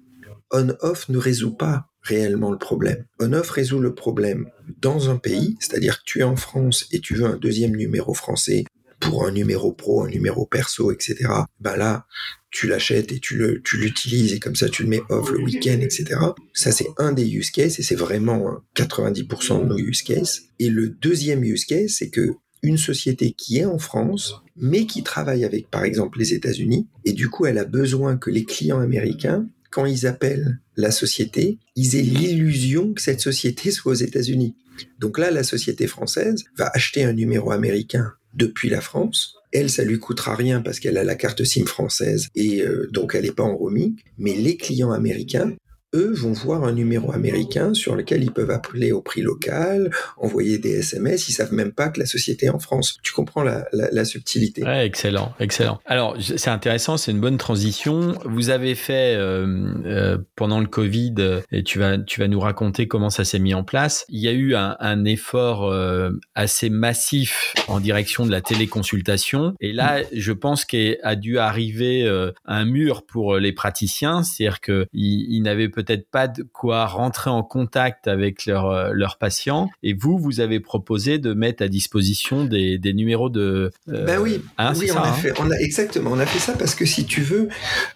on-off 0.53 1.09
ne 1.09 1.19
résout 1.19 1.55
pas 1.55 1.87
réellement 2.03 2.51
le 2.51 2.59
problème. 2.59 3.05
On-off 3.19 3.51
résout 3.51 3.81
le 3.81 3.95
problème 3.95 4.47
dans 4.81 5.11
un 5.11 5.17
pays, 5.17 5.57
c'est-à-dire 5.59 5.99
que 5.99 6.05
tu 6.05 6.21
es 6.21 6.25
en 6.25 6.37
France 6.37 6.87
et 6.93 7.01
tu 7.01 7.15
veux 7.15 7.25
un 7.25 7.37
deuxième 7.37 7.75
numéro 7.75 8.15
français 8.15 8.65
pour 9.07 9.27
un 9.27 9.33
numéro 9.33 9.73
pro, 9.73 10.05
un 10.05 10.09
numéro 10.09 10.47
perso, 10.47 10.92
etc. 10.92 11.29
Ben 11.61 11.77
là, 11.77 12.07
tu 12.51 12.66
l'achètes 12.66 13.12
et 13.12 13.21
tu 13.21 13.37
le, 13.37 13.62
tu 13.62 13.77
l'utilises 13.77 14.33
et 14.33 14.40
comme 14.40 14.57
ça 14.57 14.69
tu 14.69 14.83
le 14.83 14.88
mets 14.88 15.03
off 15.09 15.31
le 15.31 15.40
week-end, 15.40 15.79
etc. 15.81 16.19
Ça 16.53 16.73
c'est 16.73 16.88
un 16.99 17.12
des 17.12 17.29
use 17.29 17.51
cases 17.51 17.79
et 17.79 17.83
c'est 17.83 17.95
vraiment 17.95 18.61
90% 18.77 19.62
de 19.62 19.66
nos 19.66 19.79
use 19.79 20.03
cases. 20.03 20.42
Et 20.59 20.71
le 20.71 20.88
deuxième 20.88 21.45
use 21.45 21.64
case, 21.64 21.90
c'est 21.99 22.11
que 22.11 22.37
une 22.62 22.79
société 22.79 23.33
qui 23.33 23.59
est 23.59 23.64
en 23.64 23.79
France, 23.79 24.42
mais 24.57 24.87
qui 24.87 25.03
travaille 25.03 25.45
avec, 25.45 25.71
par 25.71 25.85
exemple, 25.85 26.19
les 26.19 26.35
États-Unis, 26.35 26.88
et 27.05 27.12
du 27.12 27.29
coup, 27.29 27.47
elle 27.47 27.59
a 27.59 27.64
besoin 27.64 28.16
que 28.16 28.31
les 28.31 28.45
clients 28.45 28.81
américains, 28.81 29.47
quand 29.71 29.85
ils 29.85 30.07
appellent 30.07 30.61
la 30.77 30.90
société, 30.90 31.59
ils 31.77 31.97
aient 31.97 32.03
l'illusion 32.03 32.92
que 32.95 33.03
cette 33.03 33.21
société 33.21 33.71
soit 33.73 33.92
aux 33.92 33.97
États-Unis. 33.97 34.57
Donc 34.99 35.19
là, 35.19 35.31
la 35.31 35.42
société 35.42 35.87
française 35.87 36.45
va 36.57 36.71
acheter 36.75 37.05
un 37.05 37.12
numéro 37.12 37.51
américain 37.51 38.12
depuis 38.37 38.68
la 38.68 38.81
France. 38.81 39.35
Elle, 39.53 39.70
ça 39.70 39.85
lui 39.85 39.99
coûtera 39.99 40.35
rien 40.35 40.61
parce 40.61 40.81
qu'elle 40.81 40.99
a 40.99 41.05
la 41.05 41.14
carte 41.14 41.44
SIM 41.44 41.64
française 41.66 42.29
et 42.35 42.62
euh, 42.62 42.88
donc 42.92 43.14
elle 43.14 43.25
n'est 43.25 43.33
pas 43.33 43.42
en 43.42 43.57
roaming. 43.57 43.96
Mais 44.18 44.35
les 44.35 44.57
clients 44.57 44.92
américains, 44.92 45.55
eux 45.94 46.12
vont 46.12 46.33
voir 46.33 46.64
un 46.64 46.72
numéro 46.72 47.12
américain 47.12 47.75
sur 47.75 47.94
lequel 47.94 48.22
ils 48.22 48.33
peuvent 48.33 48.51
appeler 48.51 48.92
au 48.92 49.01
prix 49.01 49.22
local, 49.22 49.90
envoyer 50.16 50.59
des 50.59 50.79
SMS, 50.79 51.29
ils 51.29 51.33
savent 51.33 51.53
même 51.53 51.72
pas 51.72 51.88
que 51.88 52.01
la 52.01 52.07
société 52.07 52.46
est 52.46 52.51
en 52.51 52.59
France. 52.59 52.99
Tu 53.03 53.12
comprends 53.12 53.42
la, 53.42 54.05
subtilité 54.05 54.62
Excellent, 54.66 55.35
excellent. 55.40 55.81
Alors 55.87 56.16
c'est 56.20 56.51
intéressant, 56.51 56.96
c'est 56.96 57.11
une 57.11 57.20
bonne 57.20 57.38
transition. 57.38 58.14
Vous 58.25 58.51
avez 58.51 58.75
fait 58.75 59.14
euh, 59.16 59.46
euh, 59.85 60.18
pendant 60.37 60.61
le 60.61 60.66
Covid, 60.66 61.14
et 61.51 61.62
tu 61.62 61.79
vas, 61.79 61.96
nous 62.27 62.40
raconter 62.40 62.88
comment 62.88 63.11
ça 63.11 63.25
s'est 63.25 63.38
mis 63.38 63.55
en 63.55 63.64
place. 63.64 64.05
Il 64.09 64.20
y 64.20 64.29
a 64.29 64.33
eu 64.33 64.55
un, 64.55 65.05
effort 65.05 65.70
euh, 65.70 66.11
assez 66.35 66.68
massif 66.68 67.55
en 67.68 67.81
direction 67.81 68.27
de 68.27 68.31
la 68.31 68.40
téléconsultation, 68.40 69.55
et 69.61 69.72
là, 69.72 70.03
je 70.12 70.33
pense 70.33 70.64
qu'a 70.64 71.16
dû 71.16 71.38
arriver 71.38 72.09
un 72.44 72.64
mur 72.64 73.05
pour 73.07 73.37
les 73.37 73.53
praticiens, 73.53 74.22
c'est-à-dire 74.22 74.61
qu'ils 74.61 74.87
ils 74.92 75.42
n'avaient 75.42 75.68
peut-être 75.77 76.11
pas 76.11 76.27
de 76.27 76.43
quoi 76.43 76.87
rentrer 76.87 77.29
en 77.29 77.43
contact 77.43 78.09
avec 78.09 78.47
leurs 78.47 78.71
euh, 78.71 78.91
leurs 78.95 79.19
patients. 79.19 79.69
Et 79.83 79.93
vous, 79.93 80.17
vous 80.17 80.41
avez 80.41 80.59
proposé 80.59 81.19
de 81.19 81.35
mettre 81.35 81.62
à 81.62 81.69
disposition 81.69 82.47
des, 82.47 82.79
des 82.79 82.95
numéros 82.95 83.29
de. 83.29 83.71
Euh, 83.91 84.07
ben 84.07 84.19
oui, 84.19 84.43
hein, 84.57 84.73
oui, 84.77 84.91
on 84.91 84.97
a 84.97 85.09
hein 85.09 85.12
fait, 85.12 85.33
on 85.39 85.51
a 85.51 85.57
exactement, 85.57 86.11
on 86.12 86.19
a 86.19 86.25
fait 86.25 86.39
ça 86.39 86.55
parce 86.55 86.75
que 86.75 86.87
si 86.87 87.05
tu 87.05 87.21
veux, 87.21 87.51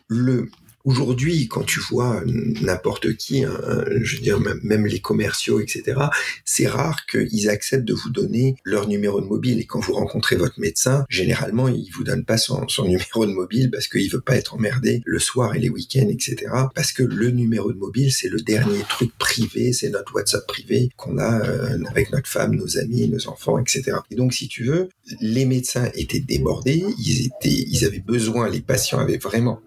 le 0.09 0.51
Aujourd'hui, 0.85 1.47
quand 1.49 1.65
tu 1.65 1.81
vois 1.81 2.23
n'importe 2.27 3.15
qui, 3.17 3.45
hein, 3.45 3.61
je 4.03 4.17
veux 4.17 4.23
dire 4.23 4.41
même 4.63 4.87
les 4.87 5.01
commerciaux, 5.01 5.61
etc., 5.61 6.01
c'est 6.45 6.67
rare 6.67 7.05
qu'ils 7.07 7.51
acceptent 7.51 7.85
de 7.85 7.95
vous 7.95 8.11
donner 8.11 8.57
leur 8.65 8.89
numéro 8.89 9.21
de 9.21 9.27
mobile. 9.27 9.61
Et 9.61 9.67
quand 9.67 9.81
vous 9.81 9.93
rencontrez 9.93 10.37
votre 10.37 10.59
médecin, 10.59 11.05
généralement, 11.09 11.69
il 11.69 11.91
vous 11.93 12.05
donne 12.05 12.25
pas 12.25 12.39
son, 12.39 12.67
numéro 12.85 13.27
de 13.27 13.33
mobile 13.33 13.71
parce 13.71 13.89
qu'il 13.89 14.11
veut 14.11 14.21
pas 14.21 14.37
être 14.37 14.55
emmerdé 14.55 15.03
le 15.05 15.19
soir 15.19 15.55
et 15.55 15.59
les 15.59 15.69
week-ends, 15.69 16.09
etc. 16.09 16.51
Parce 16.75 16.93
que 16.93 17.03
le 17.03 17.31
numéro 17.31 17.73
de 17.73 17.79
mobile, 17.79 18.13
c'est 18.13 18.29
le 18.29 18.41
dernier 18.41 18.81
truc 18.89 19.17
privé, 19.19 19.73
c'est 19.73 19.91
notre 19.91 20.15
WhatsApp 20.15 20.47
privé 20.47 20.91
qu'on 20.97 21.19
a 21.19 21.41
euh, 21.41 21.79
avec 21.91 22.11
notre 22.13 22.29
femme, 22.29 22.55
nos 22.55 22.79
amis, 22.79 23.09
nos 23.09 23.29
enfants, 23.29 23.59
etc. 23.59 23.99
Et 24.11 24.15
donc, 24.15 24.33
si 24.33 24.49
tu 24.49 24.65
veux, 24.65 24.89
les 25.21 25.45
médecins 25.45 25.91
étaient 25.95 26.21
débordés, 26.21 26.85
ils 26.99 27.27
étaient, 27.27 27.67
ils 27.69 27.85
avaient 27.85 28.01
besoin, 28.01 28.49
les 28.49 28.61
patients 28.61 28.99
avaient 28.99 29.19
vraiment 29.19 29.61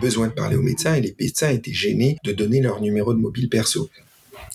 besoin 0.00 0.28
de 0.28 0.32
parler 0.32 0.56
aux 0.56 0.62
médecins 0.62 0.94
et 0.94 1.00
les 1.00 1.14
médecins 1.18 1.50
étaient 1.50 1.72
gênés 1.72 2.18
de 2.24 2.32
donner 2.32 2.60
leur 2.60 2.80
numéro 2.80 3.14
de 3.14 3.18
mobile 3.18 3.48
perso. 3.48 3.90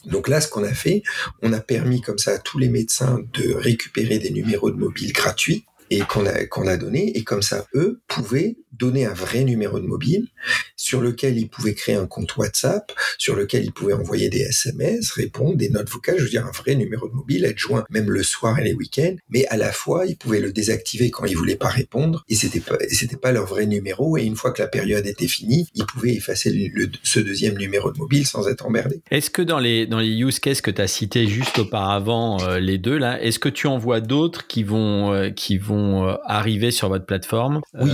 Donc 0.05 0.27
là, 0.27 0.41
ce 0.41 0.47
qu'on 0.47 0.63
a 0.63 0.73
fait, 0.73 1.03
on 1.41 1.53
a 1.53 1.59
permis 1.59 2.01
comme 2.01 2.19
ça 2.19 2.31
à 2.31 2.37
tous 2.37 2.59
les 2.59 2.69
médecins 2.69 3.21
de 3.33 3.53
récupérer 3.53 4.19
des 4.19 4.29
numéros 4.29 4.71
de 4.71 4.77
mobile 4.77 5.13
gratuits 5.13 5.65
et 5.89 5.99
qu'on 5.99 6.25
a, 6.25 6.77
donné, 6.77 7.17
et 7.17 7.23
comme 7.23 7.41
ça, 7.41 7.65
eux 7.75 8.01
pouvaient 8.07 8.57
donner 8.71 9.05
un 9.05 9.13
vrai 9.13 9.43
numéro 9.43 9.79
de 9.79 9.85
mobile 9.85 10.27
sur 10.75 11.01
lequel 11.01 11.37
ils 11.37 11.47
pouvaient 11.47 11.73
créer 11.73 11.95
un 11.95 12.07
compte 12.07 12.35
WhatsApp, 12.35 12.91
sur 13.17 13.35
lequel 13.35 13.63
ils 13.63 13.71
pouvaient 13.71 13.93
envoyer 13.93 14.29
des 14.29 14.39
SMS, 14.39 15.11
répondre, 15.11 15.55
des 15.55 15.69
notes 15.69 15.89
vocales, 15.89 16.17
je 16.17 16.23
veux 16.23 16.29
dire 16.29 16.45
un 16.45 16.51
vrai 16.51 16.75
numéro 16.75 17.07
de 17.07 17.13
mobile, 17.13 17.45
être 17.45 17.57
joint 17.57 17.85
même 17.89 18.09
le 18.09 18.23
soir 18.23 18.59
et 18.59 18.63
les 18.63 18.73
week-ends, 18.73 19.15
mais 19.29 19.45
à 19.47 19.57
la 19.57 19.71
fois, 19.71 20.05
ils 20.05 20.17
pouvaient 20.17 20.41
le 20.41 20.51
désactiver 20.51 21.09
quand 21.09 21.25
ils 21.25 21.37
voulaient 21.37 21.55
pas 21.55 21.69
répondre, 21.69 22.23
et 22.27 22.35
c'était 22.35 22.59
pas, 22.59 22.77
c'était 22.89 23.15
pas 23.15 23.31
leur 23.31 23.45
vrai 23.45 23.65
numéro, 23.65 24.17
et 24.17 24.23
une 24.23 24.35
fois 24.35 24.51
que 24.51 24.61
la 24.61 24.67
période 24.67 25.05
était 25.05 25.27
finie, 25.27 25.67
ils 25.73 25.85
pouvaient 25.85 26.15
effacer 26.15 26.71
ce 27.03 27.19
deuxième 27.19 27.57
numéro 27.57 27.91
de 27.91 27.97
mobile 27.97 28.25
sans 28.25 28.47
être 28.47 28.65
emmerdés. 28.65 29.01
Est-ce 29.11 29.29
que 29.29 29.41
dans 29.41 29.59
les, 29.59 29.87
dans 29.87 29.99
les 29.99 30.09
use 30.09 30.39
cases 30.39 30.61
que 30.61 30.71
tu 30.71 30.81
as 30.81 30.87
cités 30.87 31.27
juste 31.27 31.59
auparavant, 31.59 32.41
euh, 32.41 32.59
les 32.59 32.77
deux 32.77 32.97
là, 32.97 33.21
est-ce 33.21 33.39
que 33.39 33.49
tu 33.49 33.67
en 33.67 33.77
vois 33.77 34.01
d'autres 34.01 34.47
qui 34.47 34.63
vont, 34.63 35.13
euh, 35.13 35.29
qui 35.29 35.57
vont 35.57 35.74
euh, 35.75 36.17
arriver 36.25 36.71
sur 36.71 36.89
votre 36.89 37.05
plateforme 37.05 37.61
Oui. 37.79 37.91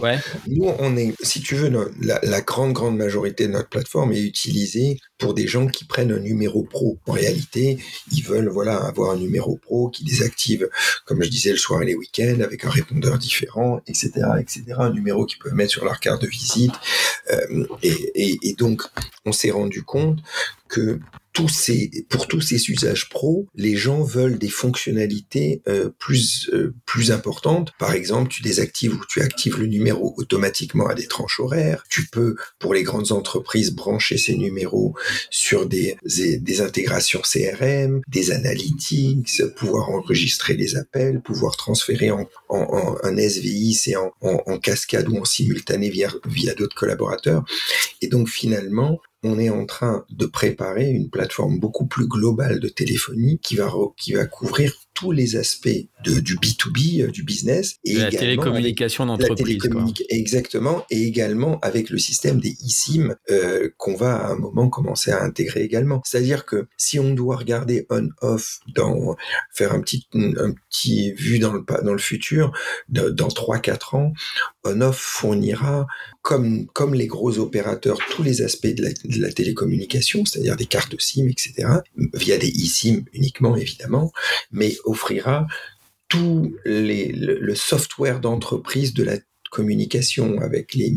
Ouais. 0.00 0.18
Nous, 0.46 0.70
on 0.78 0.96
est, 0.96 1.14
si 1.22 1.40
tu 1.40 1.54
veux, 1.54 1.70
la, 2.00 2.20
la, 2.22 2.40
grande, 2.40 2.72
grande 2.72 2.96
majorité 2.96 3.46
de 3.46 3.52
notre 3.52 3.68
plateforme 3.68 4.12
est 4.12 4.22
utilisée 4.22 4.98
pour 5.18 5.34
des 5.34 5.46
gens 5.46 5.66
qui 5.66 5.84
prennent 5.84 6.12
un 6.12 6.18
numéro 6.18 6.62
pro. 6.62 6.98
En 7.06 7.12
réalité, 7.12 7.78
ils 8.12 8.22
veulent, 8.22 8.48
voilà, 8.48 8.76
avoir 8.76 9.12
un 9.12 9.16
numéro 9.16 9.56
pro 9.56 9.88
qui 9.90 10.04
désactive, 10.04 10.68
comme 11.04 11.22
je 11.22 11.28
disais, 11.28 11.50
le 11.50 11.58
soir 11.58 11.82
et 11.82 11.86
les 11.86 11.94
week-ends 11.94 12.40
avec 12.42 12.64
un 12.64 12.70
répondeur 12.70 13.18
différent, 13.18 13.80
etc., 13.86 14.10
etc. 14.40 14.64
Un 14.78 14.90
numéro 14.90 15.26
qu'ils 15.26 15.38
peuvent 15.38 15.54
mettre 15.54 15.72
sur 15.72 15.84
leur 15.84 16.00
carte 16.00 16.22
de 16.22 16.28
visite. 16.28 16.74
Euh, 17.32 17.66
et, 17.82 18.12
et, 18.14 18.38
et 18.42 18.54
donc, 18.54 18.82
on 19.24 19.32
s'est 19.32 19.50
rendu 19.50 19.82
compte 19.82 20.18
que 20.68 20.98
ces, 21.48 21.90
pour 22.08 22.26
tous 22.26 22.40
ces 22.40 22.70
usages 22.70 23.08
pro, 23.08 23.46
les 23.54 23.76
gens 23.76 24.02
veulent 24.02 24.38
des 24.38 24.48
fonctionnalités 24.48 25.62
euh, 25.68 25.90
plus 25.98 26.50
euh, 26.52 26.74
plus 26.86 27.12
importantes. 27.12 27.72
Par 27.78 27.92
exemple, 27.92 28.30
tu 28.30 28.42
désactives 28.42 28.94
ou 28.94 29.04
tu 29.08 29.20
actives 29.20 29.58
le 29.58 29.66
numéro 29.66 30.14
automatiquement 30.16 30.86
à 30.86 30.94
des 30.94 31.06
tranches 31.06 31.40
horaires. 31.40 31.84
Tu 31.88 32.06
peux, 32.06 32.36
pour 32.58 32.74
les 32.74 32.82
grandes 32.82 33.12
entreprises, 33.12 33.72
brancher 33.72 34.18
ces 34.18 34.36
numéros 34.36 34.94
sur 35.30 35.66
des, 35.66 35.96
des, 36.04 36.60
intégrations 36.60 37.22
CRM, 37.22 38.00
des 38.08 38.30
analytics, 38.30 39.42
pouvoir 39.56 39.90
enregistrer 39.90 40.54
les 40.54 40.76
appels, 40.76 41.20
pouvoir 41.20 41.56
transférer 41.56 42.10
en, 42.10 42.28
en, 42.48 42.96
un 43.02 43.16
SVI, 43.16 43.74
c'est 43.74 43.96
en, 43.96 44.12
en, 44.20 44.58
cascade 44.58 45.08
ou 45.08 45.18
en 45.18 45.24
simultané 45.24 45.88
via, 45.88 46.10
via 46.26 46.54
d'autres 46.54 46.76
collaborateurs. 46.76 47.44
Et 48.02 48.08
donc 48.08 48.28
finalement, 48.28 49.00
on 49.22 49.38
est 49.38 49.50
en 49.50 49.66
train 49.66 50.04
de 50.10 50.26
préparer 50.26 50.90
une 50.90 51.10
plateforme 51.10 51.58
beaucoup 51.58 51.86
plus 51.86 52.06
globale 52.06 52.60
de 52.60 52.68
téléphonie 52.68 53.38
qui 53.38 53.56
va, 53.56 53.70
qui 53.96 54.14
couvrir 54.30 54.74
tous 54.94 55.12
les 55.12 55.36
aspects 55.36 55.68
de, 56.04 56.20
du 56.20 56.36
B2B, 56.36 57.02
euh, 57.02 57.10
du 57.10 57.22
business. 57.22 57.76
Et 57.84 57.94
la 57.94 58.10
télécommunication 58.10 59.06
d'entreprise. 59.06 59.58
Exactement. 60.08 60.84
Et 60.90 61.04
également 61.04 61.58
avec 61.60 61.90
le 61.90 61.98
système 61.98 62.40
des 62.40 62.56
eSIM 62.64 63.14
euh, 63.30 63.68
qu'on 63.76 63.94
va 63.94 64.16
à 64.16 64.32
un 64.32 64.36
moment 64.36 64.68
commencer 64.68 65.10
à 65.10 65.22
intégrer 65.22 65.62
également. 65.62 66.02
C'est-à-dire 66.04 66.44
que 66.44 66.68
si 66.76 66.98
on 66.98 67.14
doit 67.14 67.36
regarder 67.36 67.86
on-off, 67.90 68.60
dans 68.74 69.16
faire 69.52 69.72
un 69.72 69.80
petit, 69.80 70.06
un 70.14 70.52
petit 70.52 71.12
vue 71.12 71.38
dans 71.38 71.52
le, 71.52 71.64
dans 71.82 71.92
le 71.92 71.98
futur, 71.98 72.52
dans 72.88 73.28
3-4 73.28 73.96
ans, 73.96 74.12
on-off 74.64 74.98
fournira, 74.98 75.86
comme, 76.22 76.66
comme 76.66 76.94
les 76.94 77.06
gros 77.06 77.38
opérateurs, 77.38 77.98
tous 78.10 78.22
les 78.22 78.42
aspects 78.42 78.66
de 78.66 78.82
la, 78.82 78.90
de 78.90 79.20
la 79.20 79.32
télécommunication, 79.32 80.24
c'est-à-dire 80.24 80.56
des 80.56 80.66
cartes 80.66 80.98
SIM, 81.00 81.28
etc., 81.28 81.68
via 82.14 82.36
des 82.36 82.48
eSIM 82.48 83.04
uniquement, 83.12 83.56
évidemment, 83.56 84.12
mais 84.50 84.76
offrira 84.84 85.46
tout 86.08 86.54
les, 86.64 87.12
le, 87.12 87.54
software 87.54 88.20
d'entreprise 88.20 88.94
de 88.94 89.04
la 89.04 89.16
communication 89.50 90.40
avec 90.40 90.74
les 90.74 90.90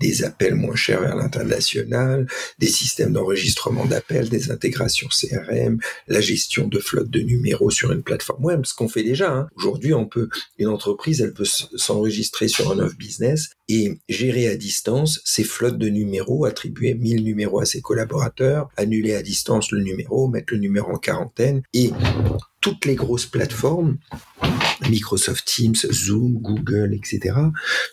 des 0.00 0.24
appels 0.24 0.54
moins 0.54 0.74
chers 0.74 1.00
vers 1.00 1.16
l'international, 1.16 2.26
des 2.58 2.68
systèmes 2.68 3.12
d'enregistrement 3.12 3.84
d'appels, 3.84 4.28
des 4.28 4.50
intégrations 4.50 5.08
CRM, 5.08 5.78
la 6.08 6.20
gestion 6.20 6.68
de 6.68 6.78
flotte 6.78 7.10
de 7.10 7.20
numéros 7.20 7.70
sur 7.70 7.92
une 7.92 8.02
plateforme 8.02 8.44
web, 8.44 8.64
ce 8.64 8.74
qu'on 8.74 8.88
fait 8.88 9.02
déjà. 9.02 9.32
Hein. 9.32 9.48
Aujourd'hui, 9.56 9.94
on 9.94 10.06
peut 10.06 10.28
une 10.58 10.68
entreprise, 10.68 11.20
elle 11.20 11.34
peut 11.34 11.44
s'enregistrer 11.44 12.48
sur 12.48 12.70
un 12.70 12.78
off 12.78 12.96
business 12.96 13.50
et 13.68 13.98
gérer 14.08 14.48
à 14.48 14.56
distance 14.56 15.20
ses 15.24 15.44
flottes 15.44 15.78
de 15.78 15.88
numéros, 15.88 16.44
attribuer 16.44 16.94
1000 16.94 17.24
numéros 17.24 17.60
à 17.60 17.66
ses 17.66 17.80
collaborateurs, 17.80 18.68
annuler 18.76 19.14
à 19.14 19.22
distance 19.22 19.70
le 19.70 19.80
numéro, 19.80 20.28
mettre 20.28 20.54
le 20.54 20.60
numéro 20.60 20.90
en 20.90 20.98
quarantaine 20.98 21.62
et 21.72 21.90
toutes 22.60 22.84
les 22.84 22.94
grosses 22.94 23.26
plateformes, 23.26 23.98
Microsoft 24.88 25.46
Teams, 25.46 25.74
Zoom, 25.74 26.34
Google, 26.34 26.94
etc., 26.94 27.36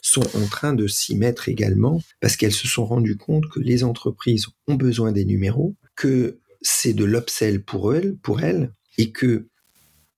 sont 0.02 0.24
en 0.36 0.46
train 0.48 0.74
de 0.74 0.88
s'y 0.88 1.16
mettre 1.16 1.50
également 1.50 2.02
parce 2.22 2.36
qu'elles 2.36 2.54
se 2.54 2.68
sont 2.68 2.86
rendues 2.86 3.18
compte 3.18 3.48
que 3.50 3.60
les 3.60 3.84
entreprises 3.84 4.48
ont 4.68 4.76
besoin 4.76 5.12
des 5.12 5.26
numéros, 5.26 5.76
que 5.96 6.40
c'est 6.62 6.94
de 6.94 7.06
l'upsell 7.06 7.64
pour 7.64 7.94
elles, 7.94 8.16
pour 8.18 8.42
elles, 8.42 8.72
et 8.98 9.12
que 9.12 9.48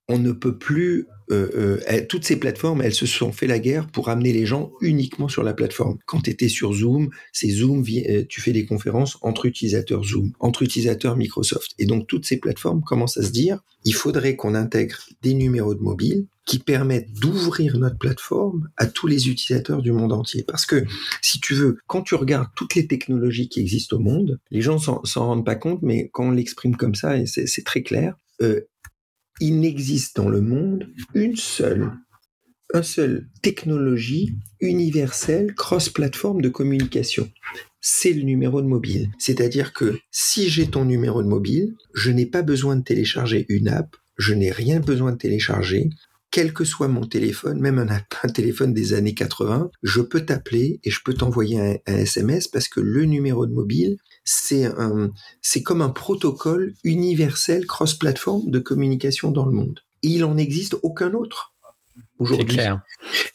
on 0.09 0.17
ne 0.17 0.31
peut 0.31 0.57
plus 0.57 1.07
euh, 1.31 1.77
euh, 1.89 2.01
toutes 2.09 2.25
ces 2.25 2.37
plateformes, 2.37 2.81
elles 2.81 2.93
se 2.93 3.05
sont 3.05 3.31
fait 3.31 3.45
la 3.45 3.59
guerre 3.59 3.87
pour 3.87 4.09
amener 4.09 4.33
les 4.33 4.47
gens 4.47 4.71
uniquement 4.81 5.27
sur 5.27 5.43
la 5.43 5.53
plateforme. 5.53 5.99
Quand 6.07 6.21
tu 6.21 6.31
étais 6.31 6.49
sur 6.49 6.73
Zoom, 6.73 7.09
c'est 7.31 7.49
Zoom, 7.49 7.83
euh, 7.87 8.23
tu 8.27 8.41
fais 8.41 8.51
des 8.51 8.65
conférences 8.65 9.19
entre 9.21 9.45
utilisateurs 9.45 10.03
Zoom, 10.03 10.31
entre 10.39 10.63
utilisateurs 10.63 11.17
Microsoft. 11.17 11.73
Et 11.77 11.85
donc 11.85 12.07
toutes 12.07 12.25
ces 12.25 12.37
plateformes 12.37 12.81
commencent 12.81 13.17
à 13.17 13.23
se 13.23 13.31
dire, 13.31 13.59
il 13.85 13.93
faudrait 13.93 14.35
qu'on 14.35 14.55
intègre 14.55 14.97
des 15.21 15.35
numéros 15.35 15.75
de 15.75 15.81
mobile 15.81 16.25
qui 16.45 16.57
permettent 16.57 17.13
d'ouvrir 17.13 17.77
notre 17.77 17.99
plateforme 17.99 18.67
à 18.77 18.87
tous 18.87 19.05
les 19.05 19.29
utilisateurs 19.29 19.83
du 19.83 19.91
monde 19.91 20.11
entier. 20.11 20.43
Parce 20.43 20.65
que, 20.65 20.83
si 21.21 21.39
tu 21.39 21.53
veux, 21.53 21.77
quand 21.85 22.01
tu 22.01 22.15
regardes 22.15 22.47
toutes 22.55 22.73
les 22.73 22.87
technologies 22.87 23.49
qui 23.49 23.59
existent 23.59 23.97
au 23.97 23.99
monde, 23.99 24.39
les 24.49 24.61
gens 24.61 24.79
s'en 24.79 25.03
rendent 25.15 25.45
pas 25.45 25.55
compte, 25.55 25.83
mais 25.83 26.09
quand 26.11 26.29
on 26.29 26.31
l'exprime 26.31 26.75
comme 26.75 26.95
ça, 26.95 27.23
c'est 27.27 27.63
très 27.63 27.83
clair, 27.83 28.15
il 29.39 29.59
n'existe 29.59 30.15
dans 30.15 30.29
le 30.29 30.41
monde 30.41 30.87
une 31.13 31.35
seule, 31.35 31.91
un 32.73 32.83
seule 32.83 33.27
technologie 33.41 34.35
universelle 34.59 35.53
cross-plateforme 35.55 36.41
de 36.41 36.49
communication. 36.49 37.29
C'est 37.81 38.13
le 38.13 38.23
numéro 38.23 38.61
de 38.61 38.67
mobile. 38.67 39.09
C'est-à-dire 39.17 39.73
que 39.73 39.97
si 40.11 40.49
j'ai 40.49 40.67
ton 40.67 40.85
numéro 40.85 41.23
de 41.23 41.27
mobile, 41.27 41.75
je 41.93 42.11
n'ai 42.11 42.25
pas 42.25 42.41
besoin 42.41 42.75
de 42.75 42.83
télécharger 42.83 43.45
une 43.49 43.69
app, 43.69 43.95
je 44.17 44.33
n'ai 44.33 44.51
rien 44.51 44.79
besoin 44.81 45.13
de 45.13 45.17
télécharger, 45.17 45.89
quel 46.31 46.53
que 46.53 46.63
soit 46.63 46.87
mon 46.87 47.05
téléphone, 47.05 47.59
même 47.59 47.79
un, 47.79 48.27
téléphone 48.33 48.73
des 48.73 48.93
années 48.93 49.13
80, 49.13 49.71
je 49.81 50.01
peux 50.01 50.25
t'appeler 50.25 50.79
et 50.83 50.91
je 50.91 50.99
peux 51.03 51.13
t'envoyer 51.13 51.59
un, 51.59 51.77
SMS 51.87 52.47
parce 52.47 52.67
que 52.67 52.79
le 52.79 53.05
numéro 53.05 53.45
de 53.45 53.53
mobile, 53.53 53.97
c'est 54.31 54.65
un, 54.65 55.11
c'est 55.41 55.63
comme 55.63 55.81
un 55.81 55.89
protocole 55.89 56.75
universel 56.83 57.65
cross-platform 57.65 58.51
de 58.51 58.59
communication 58.59 59.31
dans 59.31 59.45
le 59.45 59.51
monde. 59.51 59.79
Et 60.03 60.09
il 60.09 60.23
en 60.23 60.37
existe 60.37 60.75
aucun 60.83 61.13
autre. 61.13 61.53
Aujourd'hui, 62.19 62.59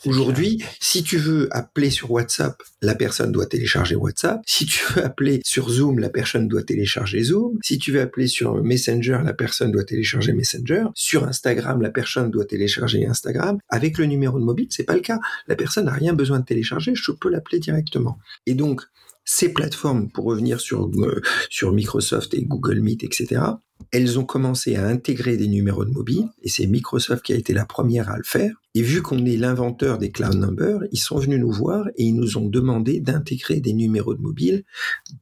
aujourd'hui, 0.07 0.63
si 0.79 1.03
tu 1.03 1.17
veux 1.17 1.49
appeler 1.51 1.91
sur 1.91 2.11
WhatsApp, 2.11 2.63
la 2.81 2.95
personne 2.95 3.33
doit 3.33 3.47
télécharger 3.47 3.97
WhatsApp. 3.97 4.41
Si 4.47 4.67
tu 4.67 4.85
veux 4.93 5.05
appeler 5.05 5.41
sur 5.45 5.69
Zoom, 5.69 5.99
la 5.99 6.11
personne 6.11 6.49
doit 6.49 6.63
télécharger 6.63 7.25
Zoom. 7.25 7.59
Si 7.63 7.79
tu 7.79 7.93
veux 7.93 8.01
appeler 8.01 8.27
sur 8.27 8.63
Messenger, 8.63 9.21
la 9.25 9.33
personne 9.33 9.73
doit 9.73 9.85
télécharger 9.85 10.33
Messenger. 10.33 10.85
Sur 10.95 11.25
Instagram, 11.25 11.83
la 11.83 11.91
personne 11.91 12.31
doit 12.31 12.45
télécharger 12.45 13.05
Instagram. 13.07 13.59
Avec 13.69 13.99
le 13.99 14.05
numéro 14.07 14.39
de 14.39 14.45
mobile, 14.45 14.69
c'est 14.71 14.85
pas 14.85 14.95
le 14.95 15.01
cas. 15.01 15.19
La 15.49 15.57
personne 15.57 15.87
n'a 15.87 15.93
rien 15.93 16.13
besoin 16.13 16.39
de 16.39 16.45
télécharger, 16.45 16.95
je 16.95 17.11
peux 17.11 17.31
l'appeler 17.31 17.59
directement. 17.59 18.19
Et 18.47 18.55
donc, 18.55 18.83
ces 19.25 19.53
plateformes, 19.53 20.11
pour 20.11 20.25
revenir 20.25 20.61
sur, 20.61 20.91
euh, 20.99 21.73
Microsoft 21.73 22.35
et 22.35 22.45
Google 22.45 22.81
Meet, 22.81 23.05
etc., 23.05 23.43
elles 23.91 24.19
ont 24.19 24.25
commencé 24.25 24.77
à 24.77 24.87
intégrer 24.87 25.37
des 25.37 25.49
numéros 25.49 25.85
de 25.85 25.91
mobile, 25.91 26.29
et 26.43 26.49
c'est 26.49 26.67
Microsoft 26.67 27.25
qui 27.25 27.33
a 27.33 27.37
été 27.37 27.53
la 27.53 27.65
première 27.65 28.11
à 28.11 28.17
le 28.17 28.25
faire. 28.25 28.55
Et 28.75 28.83
vu 28.83 29.03
qu'on 29.03 29.25
est 29.25 29.37
l'inventeur 29.37 29.99
des 29.99 30.11
cloud 30.11 30.35
numbers, 30.35 30.81
ils 30.91 30.99
sont 30.99 31.19
venus 31.19 31.39
nous 31.39 31.53
voir 31.53 31.87
et 31.97 32.05
ils 32.05 32.15
nous 32.15 32.39
ont 32.39 32.49
demandé 32.49 32.99
d'intégrer 32.99 33.61
des 33.61 33.73
numéros 33.73 34.15
de 34.15 34.21
mobile 34.21 34.65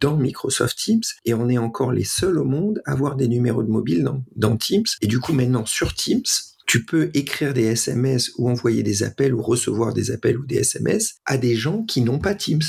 dans 0.01 0.17
Microsoft 0.17 0.79
Teams. 0.79 1.03
Et 1.27 1.35
on 1.35 1.51
est 1.51 1.59
encore 1.59 1.93
les 1.93 2.05
seuls 2.05 2.39
au 2.39 2.45
monde 2.45 2.81
à 2.87 2.93
avoir 2.93 3.17
des 3.17 3.29
numéros 3.29 3.63
de 3.63 3.71
mobile 3.71 4.09
dans 4.37 4.57
Teams. 4.57 4.87
Et 5.03 5.07
du 5.07 5.19
coup, 5.19 5.35
maintenant, 5.35 5.67
sur 5.67 5.93
Teams, 5.93 6.23
tu 6.67 6.87
peux 6.87 7.11
écrire 7.13 7.53
des 7.53 7.65
SMS 7.65 8.33
ou 8.39 8.49
envoyer 8.49 8.83
des 8.83 9.03
appels 9.03 9.35
ou 9.35 9.43
recevoir 9.43 9.93
des 9.93 10.11
appels 10.11 10.39
ou 10.39 10.47
des 10.47 10.57
SMS 10.57 11.17
à 11.27 11.37
des 11.37 11.55
gens 11.55 11.83
qui 11.83 12.01
n'ont 12.01 12.19
pas 12.19 12.35
Teams 12.35 12.63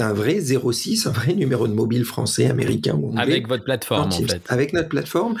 un 0.00 0.12
vrai 0.12 0.40
06, 0.40 1.06
un 1.06 1.10
vrai 1.10 1.34
numéro 1.34 1.68
de 1.68 1.72
mobile 1.72 2.04
français, 2.04 2.46
américain 2.46 2.94
ou 2.94 3.08
anglais. 3.08 3.22
Avec 3.22 3.48
votre 3.48 3.64
plateforme, 3.64 4.08
en 4.08 4.10
fait. 4.10 4.42
Avec 4.48 4.72
notre 4.72 4.88
plateforme 4.88 5.36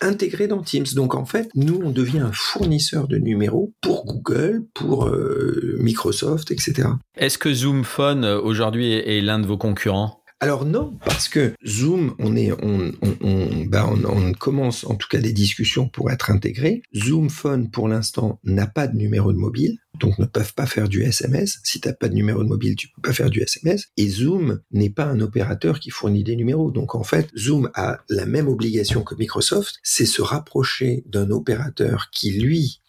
intégrée 0.00 0.46
dans 0.46 0.62
Teams. 0.62 0.86
Donc, 0.94 1.14
en 1.14 1.24
fait, 1.24 1.48
nous, 1.54 1.80
on 1.84 1.90
devient 1.90 2.20
un 2.20 2.32
fournisseur 2.32 3.08
de 3.08 3.18
numéros 3.18 3.72
pour 3.80 4.04
Google, 4.04 4.62
pour 4.74 5.06
euh, 5.06 5.76
Microsoft, 5.78 6.50
etc. 6.50 6.88
Est-ce 7.16 7.38
que 7.38 7.52
Zoom 7.52 7.84
Phone, 7.84 8.24
euh, 8.24 8.40
aujourd'hui, 8.40 8.92
est 8.92 9.20
l'un 9.20 9.38
de 9.38 9.46
vos 9.46 9.58
concurrents? 9.58 10.23
Alors 10.44 10.66
non, 10.66 10.92
parce 11.06 11.30
que 11.30 11.54
Zoom, 11.66 12.14
on 12.18 13.64
bah, 13.64 13.90
commence 14.38 14.84
en 14.84 14.94
tout 14.94 15.08
cas 15.08 15.18
des 15.18 15.32
discussions 15.32 15.88
pour 15.88 16.10
être 16.10 16.30
intégré. 16.30 16.82
Zoom 16.94 17.30
Phone, 17.30 17.70
pour 17.70 17.88
l'instant, 17.88 18.40
n'a 18.44 18.66
pas 18.66 18.86
de 18.86 18.94
numéro 18.94 19.32
de 19.32 19.38
mobile, 19.38 19.78
donc 19.98 20.18
ne 20.18 20.26
peuvent 20.26 20.52
pas 20.52 20.66
faire 20.66 20.86
du 20.86 21.02
SMS. 21.02 21.60
Si 21.64 21.80
tu 21.80 21.88
n'as 21.88 21.94
pas 21.94 22.10
de 22.10 22.14
numéro 22.14 22.44
de 22.44 22.48
mobile, 22.50 22.76
tu 22.76 22.88
peux 22.90 23.00
pas 23.00 23.14
faire 23.14 23.30
du 23.30 23.40
SMS. 23.40 23.86
Et 23.96 24.06
Zoom 24.06 24.60
n'est 24.70 24.90
pas 24.90 25.06
un 25.06 25.20
opérateur 25.20 25.80
qui 25.80 25.88
fournit 25.88 26.24
des 26.24 26.36
numéros. 26.36 26.70
Donc 26.70 26.94
en 26.94 27.04
fait, 27.04 27.30
Zoom 27.34 27.70
a 27.72 28.00
la 28.10 28.26
même 28.26 28.48
obligation 28.48 29.02
que 29.02 29.14
Microsoft, 29.14 29.76
c'est 29.82 30.04
se 30.04 30.20
rapprocher 30.20 31.04
d'un 31.06 31.30
opérateur 31.30 32.10
qui, 32.12 32.32
lui, 32.32 32.82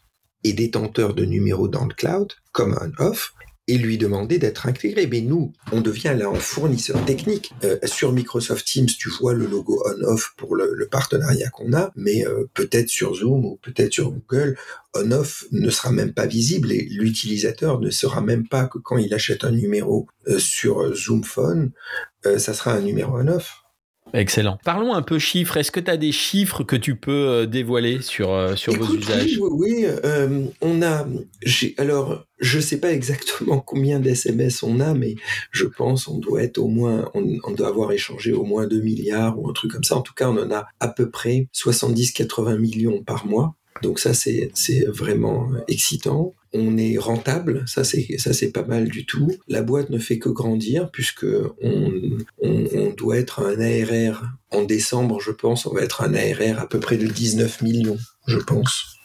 est 0.44 0.52
détenteur 0.52 1.14
de 1.14 1.24
numéros 1.24 1.70
dans 1.70 1.86
le 1.86 1.94
cloud, 1.94 2.34
comme 2.52 2.74
un 2.74 2.92
off, 3.02 3.34
et 3.68 3.78
lui 3.78 3.98
demander 3.98 4.38
d'être 4.38 4.68
intégré. 4.68 5.08
Mais 5.08 5.22
nous, 5.22 5.54
on 5.72 5.82
devient 5.82 6.16
là 6.18 6.30
en 6.30 6.36
fournisseur 6.36 7.04
technique. 7.06 7.52
Euh, 7.64 7.78
sur 7.84 8.12
Microsoft 8.12 8.66
Teams, 8.66 8.86
tu 8.86 9.10
vois 9.10 9.34
le 9.34 9.46
logo 9.46 9.84
on-off 9.86 10.34
pour 10.38 10.56
le, 10.56 10.88
partenariat 10.92 11.50
qu'on 11.50 11.74
a, 11.74 11.92
mais 11.96 12.26
euh, 12.26 12.46
peut-être 12.54 12.90
sur 12.90 13.16
Zoom 13.16 13.44
ou 13.44 13.60
peut-être 13.62 13.92
sur 13.92 14.12
Google, 14.12 14.56
on-off 14.94 15.46
ne 15.52 15.70
sera 15.70 15.92
même 15.92 16.14
pas 16.14 16.28
visible 16.28 16.72
et 16.72 16.88
l'utilisateur 16.92 17.80
ne 17.80 17.90
saura 17.90 18.22
même 18.22 18.48
pas 18.48 18.66
que 18.66 18.78
quand 18.78 18.98
il 18.98 19.14
achète 19.14 19.44
un 19.44 19.52
numéro 19.52 20.08
euh, 20.28 20.38
sur 20.38 20.94
Zoom 20.96 21.24
Phone, 21.24 21.72
ça 22.38 22.56
sera 22.56 22.74
un 22.74 22.82
numéro 22.82 23.20
on-off. 23.20 23.65
Excellent. 24.16 24.58
Parlons 24.64 24.94
un 24.94 25.02
peu 25.02 25.20
chiffres. 25.20 25.58
Est-ce 25.58 25.72
que 25.72 25.82
tu 25.82 25.92
as 25.92 25.98
des 25.98 26.14
chiffres 26.14 26.64
que 26.64 26.78
tu 26.78 26.96
peux 26.96 27.12
euh, 27.12 27.46
dévoiler 27.46 28.02
sur, 28.02 28.32
euh, 28.32 28.56
sur 28.56 28.74
vos 28.74 28.96
usages? 28.96 29.38
Oui, 29.42 29.50
oui 29.52 29.86
euh, 29.86 30.46
on 30.62 30.82
a. 30.82 31.06
Alors, 31.78 32.24
je 32.40 32.58
ne 32.58 32.62
sais 32.62 32.80
pas 32.80 32.94
exactement 32.94 33.60
combien 33.66 34.00
d'SMS 34.00 34.64
on 34.64 34.80
a, 34.80 34.94
mais 34.94 35.16
je 35.52 35.66
pense 35.66 36.08
on 36.08 36.18
doit 36.18 36.44
être 36.44 36.58
au 36.60 36.68
moins, 36.68 37.10
on, 37.14 37.26
on, 37.44 37.52
doit 37.52 37.68
avoir 37.68 37.92
échangé 37.92 38.32
au 38.32 38.46
moins 38.46 38.68
2 38.68 38.80
milliards 38.80 39.38
ou 39.38 39.50
un 39.50 39.54
truc 39.54 39.72
comme 39.72 39.84
ça. 39.84 39.98
En 39.98 40.02
tout 40.02 40.14
cas, 40.14 40.30
on 40.30 40.38
en 40.38 40.52
a 40.52 40.66
à 40.80 40.88
peu 40.88 41.10
près 41.10 41.50
70-80 41.54 42.58
millions 42.58 43.04
par 43.04 43.26
mois. 43.26 43.56
Donc 43.82 44.00
ça, 44.00 44.14
c'est 44.14 44.52
vraiment 44.88 45.50
excitant 45.68 46.34
on 46.56 46.78
est 46.78 46.98
rentable, 46.98 47.64
ça 47.68 47.84
c'est 47.84 48.52
pas 48.52 48.64
mal 48.64 48.88
du 48.88 49.06
tout. 49.06 49.32
La 49.48 49.62
boîte 49.62 49.90
ne 49.90 50.00
fait 50.00 50.20
que 50.20 50.30
grandir 50.30 50.90
puisque 50.92 51.26
on, 51.62 52.94
doit 52.98 53.18
être 53.18 53.46
un 53.46 53.60
ARR 53.60 54.24
en 54.52 54.64
décembre, 54.64 55.20
je 55.20 55.32
pense, 55.32 55.66
on 55.66 55.74
va 55.74 55.82
être 55.82 56.02
un 56.02 56.14
ARR 56.14 56.60
à 56.60 56.68
peu 56.68 56.80
près 56.80 56.98
de 56.98 57.08
19 57.08 57.62
millions, 57.62 57.98
je 58.26 58.38
pense. 58.38 58.98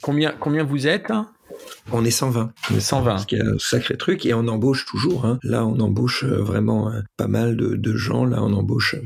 Combien 0.00 0.34
combien 0.38 0.62
vous 0.62 0.86
êtes 0.86 1.10
on 1.92 2.04
est 2.04 2.10
120. 2.10 2.52
On 2.70 2.76
est 2.76 2.80
120. 2.80 3.18
Ce 3.18 3.26
qui 3.26 3.36
est 3.36 3.42
un 3.42 3.58
sacré 3.58 3.96
truc. 3.96 4.26
Et 4.26 4.34
on 4.34 4.48
embauche 4.48 4.86
toujours. 4.86 5.24
Hein. 5.24 5.38
Là, 5.42 5.66
on 5.66 5.78
embauche 5.80 6.24
euh, 6.24 6.42
vraiment 6.42 6.90
euh, 6.90 7.00
pas 7.16 7.28
mal 7.28 7.56
de, 7.56 7.96
gens. 7.96 8.24
Là, 8.24 8.42
on 8.42 8.52
embauche 8.52 8.96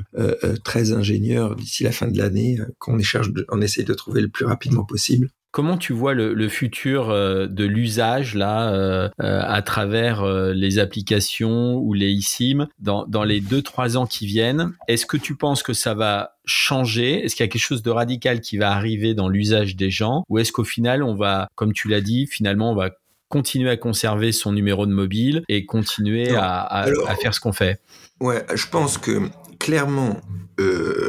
13 0.64 0.92
euh, 0.92 0.96
ingénieurs 0.96 1.56
d'ici 1.56 1.84
la 1.84 1.92
fin 1.92 2.08
de 2.08 2.18
l'année 2.18 2.58
qu'on 2.78 2.98
cherche, 3.00 3.28
on 3.50 3.60
essaie 3.60 3.82
de 3.82 3.94
trouver 3.94 4.20
le 4.20 4.28
plus 4.28 4.44
rapidement 4.44 4.84
possible. 4.84 5.28
Comment 5.52 5.76
tu 5.76 5.92
vois 5.92 6.14
le, 6.14 6.48
futur 6.48 7.10
euh, 7.10 7.48
de 7.48 7.64
l'usage 7.64 8.36
là 8.36 8.72
euh, 8.72 9.08
euh, 9.20 9.42
à 9.44 9.62
travers 9.62 10.24
les 10.52 10.78
applications 10.78 11.74
ou 11.74 11.92
les 11.92 12.12
eSIM 12.12 12.68
dans, 12.78 13.04
dans 13.04 13.24
les 13.24 13.40
deux 13.40 13.60
trois 13.60 13.96
ans 13.96 14.06
qui 14.06 14.26
viennent? 14.26 14.72
Est-ce 14.86 15.06
que 15.06 15.16
tu 15.16 15.34
penses 15.34 15.64
que 15.64 15.72
ça 15.72 15.94
va 15.94 16.36
changer? 16.44 17.24
Est-ce 17.24 17.34
qu'il 17.34 17.44
y 17.44 17.48
a 17.48 17.50
quelque 17.50 17.60
chose 17.60 17.82
de 17.82 17.90
radical 17.90 18.40
qui 18.40 18.58
va 18.58 18.70
arriver 18.70 19.14
dans 19.14 19.28
l'usage 19.28 19.74
des 19.74 19.90
gens? 19.90 20.22
Ou 20.28 20.38
est-ce 20.38 20.52
qu'au 20.52 20.62
final 20.62 21.02
on 21.02 21.16
va, 21.16 21.48
comme 21.56 21.72
tu 21.72 21.88
l'as 21.88 22.00
dit, 22.00 22.28
finalement 22.28 22.70
on 22.70 22.76
va 22.76 22.90
continuer 23.28 23.70
à 23.70 23.76
conserver 23.76 24.30
son 24.30 24.52
numéro 24.52 24.86
de 24.86 24.92
mobile 24.92 25.42
et 25.48 25.66
continuer 25.66 26.32
à, 26.34 26.62
à, 26.62 27.16
faire 27.16 27.34
ce 27.34 27.40
qu'on 27.40 27.52
fait? 27.52 27.80
Ouais, 28.20 28.44
je 28.54 28.68
pense 28.68 28.98
que 28.98 29.20
clairement 29.58 30.20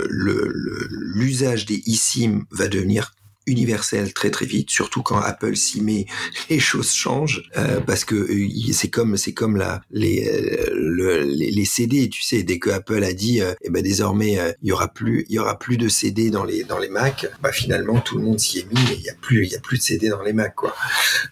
l'usage 0.09 1.67
des 1.67 1.83
eSIM 1.85 2.45
va 2.51 2.67
devenir 2.67 3.11
universel 3.51 4.13
très 4.13 4.31
très 4.31 4.45
vite, 4.45 4.69
surtout 4.69 5.03
quand 5.03 5.19
Apple 5.19 5.55
s'y 5.55 5.81
met, 5.81 6.05
les 6.49 6.59
choses 6.59 6.91
changent 6.91 7.43
euh, 7.57 7.79
parce 7.81 8.05
que 8.05 8.15
euh, 8.15 8.73
c'est 8.73 8.89
comme 8.89 9.17
c'est 9.17 9.33
comme 9.33 9.57
la 9.57 9.81
les, 9.91 10.27
euh, 10.27 11.23
les, 11.25 11.65
CD, 11.65 12.09
tu 12.09 12.21
sais, 12.21 12.43
dès 12.43 12.59
que 12.59 12.69
Apple 12.69 13.03
a 13.03 13.13
dit 13.13 13.41
eh 13.61 13.69
ben 13.69 13.83
désormais 13.83 14.37
il 14.61 14.69
y 14.69 14.71
aura 14.71 14.87
plus 14.87 15.25
il 15.29 15.35
y 15.35 15.39
aura 15.39 15.57
plus 15.59 15.77
de 15.77 15.87
CD 15.87 16.29
dans 16.29 16.43
les 16.43 16.63
dans 16.63 16.79
les 16.79 16.89
Mac, 16.89 17.27
bah 17.41 17.51
finalement 17.51 17.99
tout 17.99 18.17
le 18.17 18.23
monde 18.23 18.39
s'y 18.39 18.59
est 18.59 18.71
mis 18.71 18.81
et 18.91 18.95
il 18.95 19.01
y 19.01 19.09
a 19.09 19.13
plus 19.13 19.45
il 19.45 19.51
y 19.51 19.55
a 19.55 19.59
plus 19.59 19.77
de 19.77 19.83
CD 19.83 20.09
dans 20.09 20.23
les 20.23 20.33
Mac 20.33 20.55
quoi. 20.55 20.75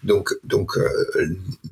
Donc 0.03 0.33
donc 0.43 0.77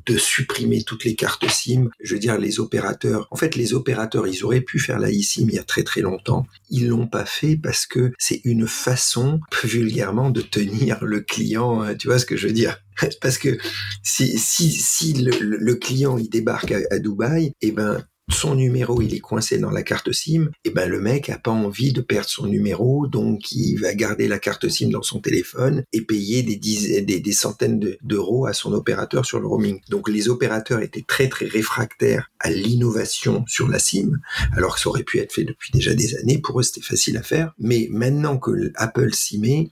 de 0.05 0.17
supprimer 0.17 0.83
toutes 0.83 1.03
les 1.03 1.15
cartes 1.15 1.47
SIM, 1.49 1.89
je 2.01 2.13
veux 2.13 2.19
dire 2.19 2.37
les 2.37 2.59
opérateurs, 2.59 3.27
en 3.31 3.35
fait 3.35 3.55
les 3.55 3.73
opérateurs 3.73 4.27
ils 4.27 4.43
auraient 4.43 4.61
pu 4.61 4.79
faire 4.79 4.99
la 4.99 5.09
eSIM 5.09 5.47
il 5.49 5.55
y 5.55 5.59
a 5.59 5.63
très 5.63 5.83
très 5.83 6.01
longtemps, 6.01 6.45
ils 6.69 6.87
l'ont 6.87 7.07
pas 7.07 7.25
fait 7.25 7.55
parce 7.55 7.85
que 7.85 8.11
c'est 8.17 8.41
une 8.43 8.67
façon 8.67 9.39
vulgairement 9.63 10.29
de 10.29 10.36
tenir 10.41 11.03
le 11.03 11.21
client, 11.21 11.83
euh, 11.83 11.95
tu 11.95 12.07
vois 12.07 12.19
ce 12.19 12.25
que 12.25 12.37
je 12.37 12.47
veux 12.47 12.53
dire? 12.53 12.79
Parce 13.21 13.37
que 13.37 13.57
si, 14.03 15.13
le, 15.13 15.73
client 15.75 16.17
il 16.17 16.29
débarque 16.29 16.71
à, 16.71 16.99
Dubaï, 16.99 17.53
eh 17.61 17.71
ben 17.71 18.03
son 18.29 18.55
numéro 18.55 19.01
il 19.01 19.13
est 19.13 19.19
coincé 19.19 19.57
dans 19.57 19.71
la 19.71 19.83
carte 19.83 20.11
SIM, 20.11 20.49
et 20.65 20.69
ben 20.69 20.89
le 20.89 20.99
mec 20.99 21.29
a 21.29 21.37
pas 21.37 21.51
envie 21.51 21.93
de 21.93 22.01
perdre 22.01 22.29
son 22.29 22.47
numéro, 22.47 23.07
donc 23.07 23.51
il 23.51 23.77
va 23.77 23.93
garder 23.93 24.27
la 24.27 24.39
carte 24.39 24.67
SIM 24.67 24.89
dans 24.89 25.01
son 25.01 25.19
téléphone 25.19 25.83
et 25.93 26.01
payer 26.01 26.43
des 26.43 26.57
dizaines, 26.57 27.05
des, 27.05 27.31
centaines 27.31 27.95
d'euros 28.01 28.45
à 28.45 28.53
son 28.53 28.73
opérateur 28.73 29.25
sur 29.25 29.39
le 29.39 29.47
roaming. 29.47 29.79
Donc 29.89 30.09
les 30.09 30.27
opérateurs 30.27 30.81
étaient 30.81 31.05
très 31.07 31.29
très 31.29 31.45
réfractaires 31.45 32.29
à 32.39 32.49
l'innovation 32.51 33.45
sur 33.47 33.69
la 33.69 33.79
SIM, 33.79 34.19
alors 34.53 34.75
que 34.75 34.81
ça 34.81 34.89
aurait 34.89 35.03
pu 35.03 35.19
être 35.19 35.31
fait 35.31 35.45
depuis 35.45 35.71
déjà 35.71 35.93
des 35.93 36.15
années. 36.17 36.39
Pour 36.39 36.59
eux 36.59 36.63
c'était 36.63 36.81
facile 36.81 37.17
à 37.17 37.23
faire, 37.23 37.53
mais 37.59 37.87
maintenant 37.91 38.37
que 38.37 38.71
Apple 38.75 39.13
s'y 39.13 39.39
met, 39.39 39.69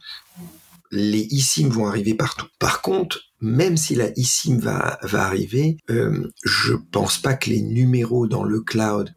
les 0.91 1.27
eSIM 1.31 1.69
vont 1.69 1.87
arriver 1.87 2.13
partout. 2.13 2.47
Par 2.59 2.81
contre, 2.81 3.19
même 3.41 3.77
si 3.77 3.95
la 3.95 4.09
eSIM 4.17 4.59
va, 4.59 4.97
va 5.03 5.25
arriver, 5.25 5.77
euh, 5.89 6.31
je 6.43 6.73
pense 6.73 7.17
pas 7.17 7.35
que 7.35 7.49
les 7.49 7.61
numéros 7.61 8.27
dans 8.27 8.43
le 8.43 8.61
cloud 8.61 9.13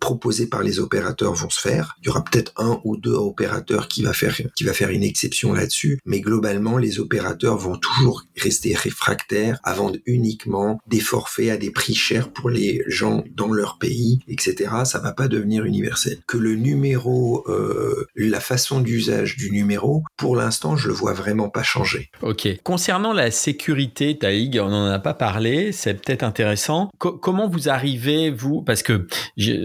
proposés 0.00 0.46
par 0.46 0.62
les 0.62 0.80
opérateurs 0.80 1.34
vont 1.34 1.50
se 1.50 1.60
faire. 1.60 1.96
Il 2.02 2.06
y 2.06 2.08
aura 2.10 2.24
peut-être 2.24 2.52
un 2.56 2.80
ou 2.84 2.96
deux 2.96 3.14
opérateurs 3.14 3.88
qui 3.88 4.02
va 4.02 4.12
faire 4.12 4.36
qui 4.54 4.64
va 4.64 4.72
faire 4.72 4.90
une 4.90 5.02
exception 5.02 5.52
là-dessus, 5.52 6.00
mais 6.04 6.20
globalement 6.20 6.78
les 6.78 7.00
opérateurs 7.00 7.56
vont 7.56 7.76
toujours 7.76 8.24
rester 8.36 8.74
réfractaires 8.74 9.58
à 9.62 9.74
vendre 9.74 9.96
uniquement 10.06 10.80
des 10.86 11.00
forfaits 11.00 11.50
à 11.50 11.56
des 11.56 11.70
prix 11.70 11.94
chers 11.94 12.30
pour 12.30 12.50
les 12.50 12.82
gens 12.86 13.24
dans 13.34 13.52
leur 13.52 13.78
pays, 13.78 14.20
etc. 14.28 14.70
Ça 14.84 14.98
va 14.98 15.12
pas 15.12 15.28
devenir 15.28 15.64
universel. 15.64 16.18
Que 16.26 16.38
le 16.38 16.54
numéro, 16.54 17.44
euh, 17.48 18.06
la 18.16 18.40
façon 18.40 18.80
d'usage 18.80 19.36
du 19.36 19.50
numéro, 19.50 20.02
pour 20.16 20.36
l'instant, 20.36 20.76
je 20.76 20.88
le 20.88 20.94
vois 20.94 21.12
vraiment 21.12 21.48
pas 21.48 21.62
changer. 21.62 22.10
Ok. 22.22 22.48
Concernant 22.62 23.12
la 23.12 23.30
sécurité, 23.30 24.18
Taïg, 24.18 24.58
on 24.62 24.68
n'en 24.68 24.86
a 24.86 24.98
pas 24.98 25.14
parlé, 25.14 25.72
c'est 25.72 25.94
peut-être 25.94 26.22
intéressant. 26.22 26.90
comment 26.98 27.48
vous 27.48 27.68
arrivez, 27.68 28.30
vous, 28.30 28.62
parce 28.62 28.82
que 28.82 29.06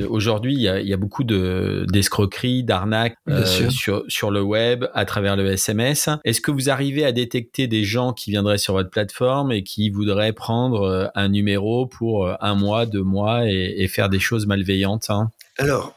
aujourd'hui, 0.07 0.53
il 0.53 0.61
y 0.61 0.93
a, 0.93 0.97
beaucoup 0.97 1.23
de 1.23 1.85
d'escroqueries, 1.89 2.63
d'arnaques 2.63 3.15
euh, 3.29 3.45
sur, 3.45 4.03
sur 4.07 4.31
le 4.31 4.41
web, 4.41 4.85
à 4.93 5.05
travers 5.05 5.35
le 5.35 5.51
SMS. 5.51 6.09
Est-ce 6.23 6.41
que 6.41 6.51
vous 6.51 6.69
arrivez 6.69 7.05
à 7.05 7.11
détecter 7.11 7.67
des 7.67 7.83
gens 7.83 8.13
qui 8.13 8.31
viendraient 8.31 8.57
sur 8.57 8.73
votre 8.73 8.89
plateforme 8.89 9.51
et 9.51 9.63
qui 9.63 9.89
voudraient 9.89 10.33
prendre 10.33 10.83
euh, 10.83 11.07
un 11.15 11.29
numéro 11.29 11.87
pour 11.87 12.27
euh, 12.27 12.35
un 12.39 12.55
mois, 12.55 12.85
deux 12.85 13.03
mois 13.03 13.47
et, 13.47 13.87
faire 13.87 14.09
des 14.09 14.19
choses 14.19 14.47
malveillantes 14.47 15.09
hein? 15.09 15.29
Alors, 15.59 15.93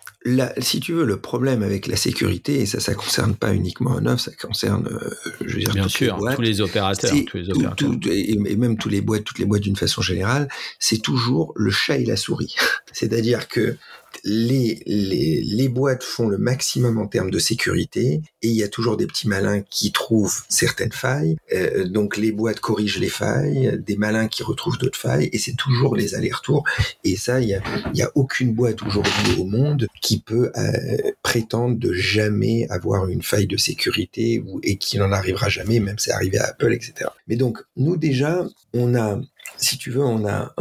si 0.58 0.80
tu 0.80 0.92
veux, 0.92 1.04
le 1.04 1.16
problème 1.18 1.62
avec 1.62 1.86
la 1.86 1.96
sécurité, 1.96 2.60
et 2.60 2.66
ça, 2.66 2.80
ça 2.80 2.94
concerne 2.94 3.34
pas 3.34 3.54
uniquement 3.54 3.96
un 3.96 4.06
offre, 4.06 4.24
ça 4.24 4.32
concerne, 4.32 4.88
euh, 4.90 5.10
je 5.44 5.54
veux 5.54 5.60
dire, 5.60 5.74
Bien 5.74 5.88
sûr, 5.88 6.18
tous 6.34 6.42
les 6.42 6.60
opérateurs, 6.60 7.12
tous 7.26 7.36
les 7.36 7.50
opérateurs. 7.50 7.90
et, 8.10 8.56
même 8.56 8.76
tous 8.76 8.88
les 8.88 9.00
boîtes, 9.00 9.24
toutes 9.24 9.38
les 9.38 9.44
boîtes 9.44 9.62
d'une 9.62 9.76
façon 9.76 10.02
générale, 10.02 10.48
c'est 10.78 11.00
toujours 11.00 11.52
le 11.56 11.70
chat 11.70 11.98
et 11.98 12.04
la 12.04 12.16
souris. 12.16 12.56
C'est-à-dire 12.92 13.48
que 13.48 13.76
les, 14.24 14.82
les, 14.86 15.42
les, 15.42 15.68
boîtes 15.68 16.02
font 16.02 16.28
le 16.28 16.38
maximum 16.38 16.98
en 16.98 17.06
termes 17.06 17.30
de 17.30 17.38
sécurité 17.38 18.22
et 18.42 18.48
il 18.48 18.54
y 18.54 18.62
a 18.62 18.68
toujours 18.68 18.96
des 18.96 19.06
petits 19.06 19.28
malins 19.28 19.62
qui 19.62 19.92
trouvent 19.92 20.42
certaines 20.48 20.92
failles. 20.92 21.36
Euh, 21.52 21.84
donc 21.84 22.16
les 22.16 22.32
boîtes 22.32 22.60
corrigent 22.60 22.98
les 22.98 23.08
failles, 23.08 23.78
des 23.84 23.96
malins 23.96 24.28
qui 24.28 24.42
retrouvent 24.42 24.78
d'autres 24.78 24.98
failles 24.98 25.28
et 25.32 25.38
c'est 25.38 25.56
toujours 25.56 25.96
les 25.96 26.14
allers-retours. 26.14 26.64
Et 27.04 27.16
ça, 27.16 27.40
il 27.40 27.48
y 27.48 27.54
a, 27.54 27.62
y 27.94 28.02
a 28.02 28.10
aucune 28.14 28.52
boîte 28.54 28.82
aujourd'hui 28.82 29.40
au 29.40 29.44
monde 29.44 29.86
qui 30.02 30.20
peut 30.20 30.50
euh, 30.56 31.12
prétendre 31.22 31.78
de 31.78 31.92
jamais 31.92 32.66
avoir 32.70 33.08
une 33.08 33.22
faille 33.22 33.46
de 33.46 33.56
sécurité 33.56 34.42
ou, 34.46 34.60
et 34.62 34.76
qui 34.76 34.98
n'en 34.98 35.12
arrivera 35.12 35.48
jamais, 35.48 35.80
même 35.80 35.98
c'est 35.98 36.12
arrivé 36.12 36.38
à 36.38 36.46
Apple, 36.46 36.72
etc. 36.72 37.10
Mais 37.28 37.36
donc 37.36 37.58
nous 37.76 37.96
déjà, 37.96 38.46
on 38.72 38.94
a 38.94 39.20
si 39.58 39.78
tu 39.78 39.90
veux, 39.90 40.04
on 40.04 40.26
a 40.26 40.54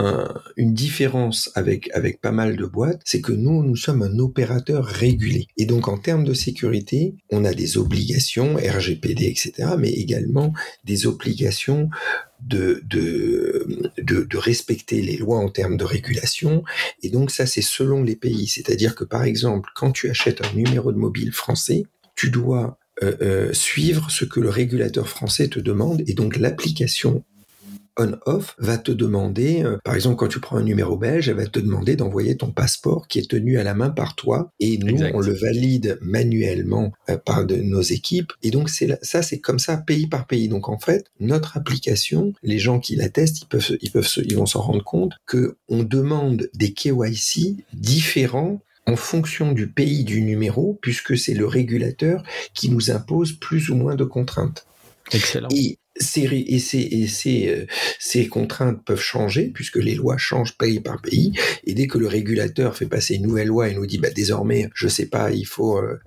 une 0.58 0.74
différence 0.74 1.52
avec, 1.56 1.90
avec 1.94 2.22
pas 2.22 2.32
mal 2.32 2.56
de 2.56 2.66
boîtes, 2.66 3.02
c'est 3.06 3.22
que 3.22 3.32
nous, 3.32 3.64
nous 3.64 3.76
sommes 3.76 4.02
un 4.02 4.20
opérateur 4.20 4.86
régulé. 4.86 5.48
Et 5.58 5.66
donc, 5.66 5.88
en 5.88 5.98
termes 5.98 6.24
de 6.24 6.34
sécurité, 6.34 7.16
on 7.30 7.46
a 7.46 7.54
des 7.54 7.78
obligations, 7.78 8.56
RGPD, 8.56 9.26
etc., 9.26 9.76
mais 9.78 9.92
également 9.92 10.54
des 10.84 11.08
obligations 11.08 11.90
de, 12.42 12.82
de, 12.86 13.92
de, 13.98 14.38
respecter 14.38 15.02
les 15.02 15.18
lois 15.18 15.40
en 15.40 15.50
termes 15.50 15.78
de 15.78 15.84
régulation. 15.84 16.64
Et 17.02 17.10
donc, 17.10 17.32
ça, 17.32 17.46
c'est 17.46 17.62
selon 17.62 18.04
les 18.04 18.16
pays. 18.16 18.48
C'est-à-dire 18.48 18.96
que, 18.96 19.04
par 19.04 19.24
exemple, 19.24 19.70
quand 19.76 19.92
tu 19.92 20.10
achètes 20.10 20.42
un 20.46 20.54
numéro 20.54 20.92
de 20.92 20.98
mobile 20.98 21.32
français, 21.32 21.84
tu 22.16 22.30
dois 22.30 22.78
euh, 23.04 23.16
euh, 23.22 23.54
suivre 23.54 24.10
ce 24.10 24.26
que 24.26 24.40
le 24.40 24.50
régulateur 24.50 25.08
français 25.10 25.50
te 25.50 25.60
demande 25.60 26.02
et 26.08 26.14
donc 26.14 26.38
l'application 26.38 27.26
on-off 27.98 28.56
va 28.58 28.78
te 28.78 28.92
demander, 28.92 29.64
euh, 29.64 29.78
par 29.84 29.96
exemple, 29.96 30.18
quand 30.18 30.28
tu 30.28 30.40
prends 30.40 30.58
un 30.58 30.64
numéro 30.64 30.98
belge, 30.98 31.30
elle 31.30 31.38
va 31.38 31.48
te 31.48 31.60
demander 31.60 31.96
d'envoyer 31.96 32.36
ton 32.38 32.52
passeport 32.52 33.08
qui 33.08 33.20
est 33.20 33.30
tenu 33.30 33.58
à 33.58 33.64
la 33.64 33.74
main 33.74 33.90
par 33.90 34.16
toi. 34.16 34.52
Et 34.60 34.78
nous, 34.78 35.02
on 35.14 35.20
le 35.20 35.34
valide 35.34 35.98
manuellement 36.02 36.92
euh, 37.10 37.18
par 37.18 37.46
de, 37.46 37.56
nos 37.56 37.82
équipes. 37.82 38.34
Et 38.44 38.52
donc, 38.52 38.70
c'est 38.70 38.98
ça, 39.02 39.22
c'est 39.22 39.40
comme 39.40 39.60
ça, 39.60 39.78
pays 39.78 40.08
par 40.08 40.28
pays. 40.28 40.48
Donc, 40.48 40.70
en 40.70 40.78
fait, 40.78 41.06
notre 41.20 41.58
application, 41.58 42.34
les 42.44 42.60
gens 42.60 42.80
qui 42.80 42.96
la 42.96 43.10
testent, 43.10 43.42
ils 43.42 43.48
peuvent, 43.48 43.78
ils 43.82 43.92
peuvent, 43.92 44.10
ils 44.24 44.36
vont 44.36 44.46
s'en 44.46 44.62
rendre 44.62 44.84
compte 44.84 45.14
que 45.26 45.58
on 45.70 45.84
demande 45.84 46.50
des 46.54 46.74
KYC 46.74 47.66
différents 47.74 48.60
en 48.88 48.96
fonction 48.96 49.52
du 49.52 49.68
pays 49.68 50.04
du 50.04 50.22
numéro, 50.22 50.78
puisque 50.82 51.18
c'est 51.18 51.34
le 51.34 51.48
régulateur 51.48 52.24
qui 52.54 52.70
nous 52.70 52.92
impose 52.92 53.34
plus 53.34 53.70
ou 53.70 53.76
moins 53.76 53.96
de 53.96 54.04
contraintes. 54.04 54.68
Excellent 55.12 55.50
et, 55.96 56.60
ces, 56.60 56.88
et 56.90 57.08
ces, 57.08 57.48
euh, 57.50 57.66
ces, 58.00 58.28
contraintes 58.28 58.84
peuvent 58.84 59.00
changer 59.00 59.48
puisque 59.54 59.78
les 59.78 59.96
lois 59.96 60.18
changent 60.18 60.58
pays 60.58 60.80
par 60.80 61.02
pays. 61.02 61.32
Et 61.66 61.74
dès 61.74 61.88
que 61.88 61.98
le 61.98 62.08
régulateur 62.08 62.76
fait 62.76 62.86
passer 62.86 63.16
une 63.16 63.24
nouvelle 63.24 63.48
loi 63.48 63.70
et 63.70 63.74
nous 63.74 63.86
dit 63.86 63.98
bah, 63.98 64.10
désormais, 64.10 64.70
je 64.74 64.88
sais 64.88 65.06
pas, 65.06 65.32
il 65.32 65.46
faut 65.46 65.78
euh, 65.78 66.00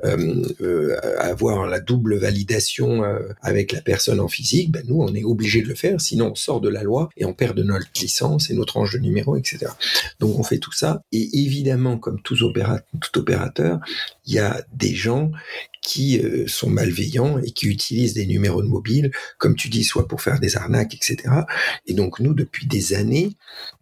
euh, 0.60 0.96
avoir 1.18 1.66
la 1.66 1.80
double 1.80 2.16
validation 2.16 3.02
avec 3.42 3.72
la 3.72 3.80
personne 3.80 4.20
en 4.20 4.28
physique, 4.28 4.70
bah, 4.70 4.80
nous 4.86 5.00
on 5.00 5.14
est 5.14 5.24
obligé 5.24 5.62
de 5.62 5.68
le 5.68 5.74
faire, 5.74 6.00
sinon 6.00 6.32
on 6.32 6.34
sort 6.34 6.60
de 6.60 6.68
la 6.68 6.82
loi 6.82 7.08
et 7.16 7.24
on 7.24 7.32
perd 7.32 7.56
de 7.56 7.62
notre 7.62 7.88
licence 8.00 8.50
et 8.50 8.54
notre 8.54 8.74
range 8.74 8.92
de 8.92 8.98
numéro, 8.98 9.36
etc. 9.36 9.72
Donc 10.20 10.38
on 10.38 10.42
fait 10.42 10.58
tout 10.58 10.72
ça. 10.72 11.02
Et 11.12 11.40
évidemment, 11.44 11.98
comme 11.98 12.20
tout 12.20 12.42
opérateur, 12.42 13.80
il 14.26 14.34
y 14.34 14.38
a 14.38 14.62
des 14.74 14.94
gens 14.94 15.32
qui 15.88 16.20
euh, 16.20 16.46
sont 16.46 16.68
malveillants 16.68 17.38
et 17.38 17.50
qui 17.50 17.66
utilisent 17.66 18.12
des 18.12 18.26
numéros 18.26 18.60
de 18.60 18.68
mobile, 18.68 19.10
comme 19.38 19.56
tu 19.56 19.70
dis, 19.70 19.84
soit 19.84 20.06
pour 20.06 20.20
faire 20.20 20.38
des 20.38 20.54
arnaques, 20.54 20.94
etc. 20.94 21.16
Et 21.86 21.94
donc 21.94 22.20
nous, 22.20 22.34
depuis 22.34 22.66
des 22.66 22.92
années, 22.92 23.30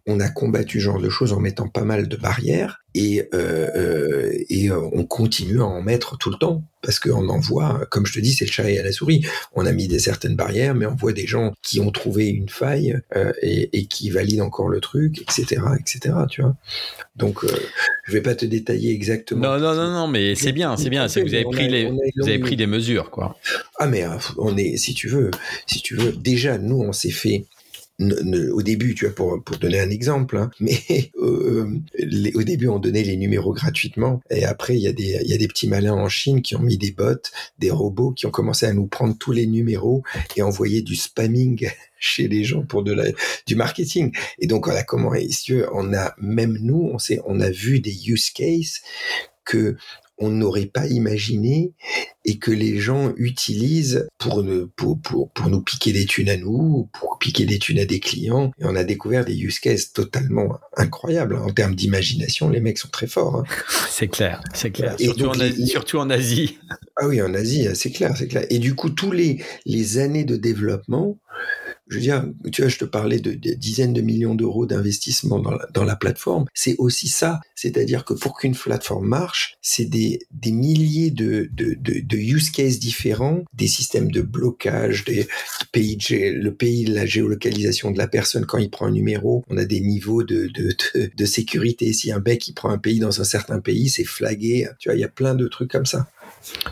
on 0.07 0.19
a 0.19 0.29
combattu 0.29 0.79
ce 0.79 0.85
genre 0.85 1.01
de 1.01 1.09
choses 1.09 1.33
en 1.33 1.39
mettant 1.39 1.67
pas 1.67 1.83
mal 1.83 2.07
de 2.07 2.15
barrières 2.15 2.81
et, 2.95 3.27
euh, 3.33 3.67
euh, 3.75 4.31
et 4.49 4.69
euh, 4.69 4.89
on 4.93 5.05
continue 5.05 5.61
à 5.61 5.65
en 5.65 5.81
mettre 5.81 6.17
tout 6.17 6.31
le 6.31 6.37
temps 6.37 6.63
parce 6.81 6.99
qu'on 6.99 7.27
en 7.27 7.39
voit, 7.39 7.85
comme 7.91 8.05
je 8.05 8.13
te 8.13 8.19
dis, 8.19 8.33
c'est 8.33 8.45
le 8.45 8.51
chat 8.51 8.69
et 8.69 8.79
à 8.79 8.83
la 8.83 8.93
souris. 8.93 9.25
On 9.53 9.65
a 9.65 9.71
mis 9.73 9.89
des 9.89 9.99
certaines 9.99 10.35
barrières, 10.37 10.73
mais 10.73 10.85
on 10.85 10.95
voit 10.95 11.11
des 11.11 11.27
gens 11.27 11.53
qui 11.61 11.81
ont 11.81 11.91
trouvé 11.91 12.27
une 12.27 12.47
faille 12.47 12.97
euh, 13.15 13.33
et, 13.41 13.77
et, 13.77 13.85
qui 13.87 14.09
valident 14.09 14.41
encore 14.41 14.69
le 14.69 14.79
truc, 14.79 15.21
etc., 15.21 15.61
etc. 15.77 16.15
Tu 16.29 16.41
vois. 16.41 16.55
Donc, 17.17 17.43
euh, 17.43 17.47
je 18.05 18.13
vais 18.13 18.21
pas 18.21 18.35
te 18.35 18.45
détailler 18.45 18.93
exactement. 18.93 19.41
Non, 19.41 19.59
non, 19.59 19.75
non, 19.75 19.91
non, 19.91 20.07
mais 20.07 20.35
c'est 20.35 20.53
bien, 20.53 20.77
c'est 20.77 20.89
bien. 20.89 21.07
Vous 21.07 21.33
avez 21.33 21.43
pris 21.43 21.67
les, 21.67 21.91
vous 22.15 22.27
avez 22.27 22.39
pris 22.39 22.55
des 22.55 22.67
mesures, 22.67 23.11
quoi. 23.11 23.37
Ah, 23.79 23.87
mais 23.87 24.05
on 24.37 24.55
est, 24.55 24.77
si 24.77 24.93
tu 24.93 25.09
veux, 25.09 25.31
si 25.65 25.81
tu 25.81 25.95
veux, 25.95 26.13
déjà 26.13 26.57
nous, 26.57 26.79
on 26.79 26.93
s'est 26.93 27.11
fait 27.11 27.45
au 27.99 28.61
début, 28.61 28.93
tu 28.93 29.05
vois, 29.05 29.15
pour, 29.15 29.43
pour 29.43 29.57
donner 29.57 29.79
un 29.79 29.89
exemple, 29.89 30.37
hein, 30.37 30.51
mais 30.59 30.79
euh, 31.17 31.67
les, 31.97 32.31
au 32.33 32.43
début, 32.43 32.67
on 32.67 32.79
donnait 32.79 33.03
les 33.03 33.17
numéros 33.17 33.53
gratuitement, 33.53 34.21
et 34.29 34.45
après, 34.45 34.75
il 34.75 34.81
y, 34.81 34.87
a 34.87 34.93
des, 34.93 35.19
il 35.23 35.29
y 35.29 35.33
a 35.33 35.37
des 35.37 35.47
petits 35.47 35.67
malins 35.67 35.93
en 35.93 36.09
Chine 36.09 36.41
qui 36.41 36.55
ont 36.55 36.61
mis 36.61 36.77
des 36.77 36.91
bots, 36.91 37.29
des 37.57 37.71
robots 37.71 38.11
qui 38.11 38.25
ont 38.25 38.31
commencé 38.31 38.65
à 38.65 38.73
nous 38.73 38.87
prendre 38.87 39.17
tous 39.17 39.31
les 39.31 39.47
numéros 39.47 40.03
et 40.35 40.41
envoyer 40.41 40.81
du 40.81 40.95
spamming 40.95 41.69
chez 41.99 42.27
les 42.27 42.43
gens 42.43 42.63
pour 42.63 42.83
de 42.83 42.93
la, 42.93 43.05
du 43.47 43.55
marketing. 43.55 44.15
Et 44.39 44.47
donc, 44.47 44.67
on 44.67 44.71
a 44.71 44.83
comment, 44.83 45.13
on 45.73 45.93
a, 45.93 46.13
même 46.19 46.57
nous, 46.61 46.89
on 46.93 46.99
sait, 46.99 47.19
on 47.25 47.39
a 47.39 47.49
vu 47.49 47.79
des 47.79 48.09
use 48.09 48.29
cases 48.29 48.81
que 49.43 49.77
on 50.17 50.29
n'aurait 50.29 50.65
pas 50.65 50.87
imaginé 50.87 51.73
et 52.25 52.39
que 52.39 52.51
les 52.51 52.77
gens 52.77 53.13
utilisent 53.15 54.07
pour, 54.17 54.43
pour, 54.75 54.99
pour, 54.99 55.31
pour, 55.31 55.49
nous 55.49 55.61
piquer 55.61 55.93
des 55.93 56.05
thunes 56.05 56.29
à 56.29 56.37
nous, 56.37 56.89
pour 56.93 57.17
piquer 57.19 57.45
des 57.45 57.57
thunes 57.57 57.79
à 57.79 57.85
des 57.85 57.99
clients. 57.99 58.51
Et 58.59 58.65
on 58.65 58.75
a 58.75 58.83
découvert 58.83 59.23
des 59.23 59.37
use 59.37 59.59
cases 59.59 59.93
totalement 59.93 60.59
incroyables. 60.75 61.35
En 61.35 61.51
termes 61.51 61.75
d'imagination, 61.75 62.49
les 62.49 62.59
mecs 62.59 62.79
sont 62.79 62.89
très 62.89 63.07
forts. 63.07 63.37
Hein. 63.37 63.43
C'est 63.89 64.09
clair, 64.09 64.43
c'est 64.53 64.69
clair. 64.69 64.95
surtout, 64.99 65.25
en 65.25 65.39
Asie, 65.39 65.67
surtout 65.67 65.97
en 65.97 66.09
Asie. 66.11 66.59
Ah 66.97 67.07
oui, 67.07 67.19
en 67.19 67.33
Asie, 67.33 67.67
c'est 67.73 67.91
clair, 67.91 68.15
c'est 68.15 68.27
clair. 68.27 68.45
Et 68.51 68.59
du 68.59 68.75
coup, 68.75 68.89
tous 68.91 69.11
les, 69.11 69.43
les 69.65 69.97
années 69.97 70.23
de 70.23 70.35
développement, 70.35 71.17
je 71.89 71.95
veux 71.95 72.01
dire, 72.01 72.25
tu 72.51 72.61
vois, 72.61 72.69
je 72.69 72.77
te 72.77 72.85
parlais 72.85 73.19
de, 73.19 73.33
dizaines 73.33 73.93
de 73.93 74.01
millions 74.01 74.35
d'euros 74.35 74.65
d'investissement 74.65 75.39
dans 75.39 75.83
la, 75.83 75.95
plateforme. 75.95 76.45
C'est 76.53 76.75
aussi 76.77 77.07
ça. 77.07 77.39
C'est-à-dire 77.55 78.05
que 78.05 78.13
pour 78.13 78.37
qu'une 78.37 78.55
plateforme 78.55 79.07
marche, 79.07 79.55
c'est 79.61 79.85
des, 79.85 80.19
des 80.31 80.51
milliers 80.51 81.11
de, 81.11 81.49
de, 81.51 81.75
de, 81.79 82.17
use 82.17 82.51
cases 82.51 82.79
différents, 82.79 83.43
des 83.53 83.67
systèmes 83.67 84.11
de 84.11 84.21
blocage, 84.21 85.05
des 85.05 85.27
pays, 85.71 85.97
le 86.09 86.49
pays, 86.51 86.85
la 86.85 87.05
géolocalisation 87.05 87.91
de 87.91 87.97
la 87.97 88.07
personne 88.07 88.45
quand 88.45 88.57
il 88.57 88.69
prend 88.69 88.87
un 88.87 88.91
numéro. 88.91 89.43
On 89.47 89.57
a 89.57 89.65
des 89.65 89.79
niveaux 89.79 90.23
de, 90.23 90.49
de, 90.53 91.25
sécurité. 91.25 91.93
Si 91.93 92.11
un 92.11 92.19
bec, 92.19 92.47
il 92.47 92.53
prend 92.53 92.69
un 92.69 92.77
pays 92.77 92.99
dans 92.99 93.21
un 93.21 93.25
certain 93.25 93.59
pays, 93.59 93.89
c'est 93.89 94.05
flagué. 94.05 94.67
Tu 94.79 94.89
vois, 94.89 94.95
il 94.97 95.01
y 95.01 95.05
a 95.05 95.09
plein 95.09 95.35
de 95.35 95.47
trucs 95.47 95.71
comme 95.71 95.85
ça. 95.85 96.07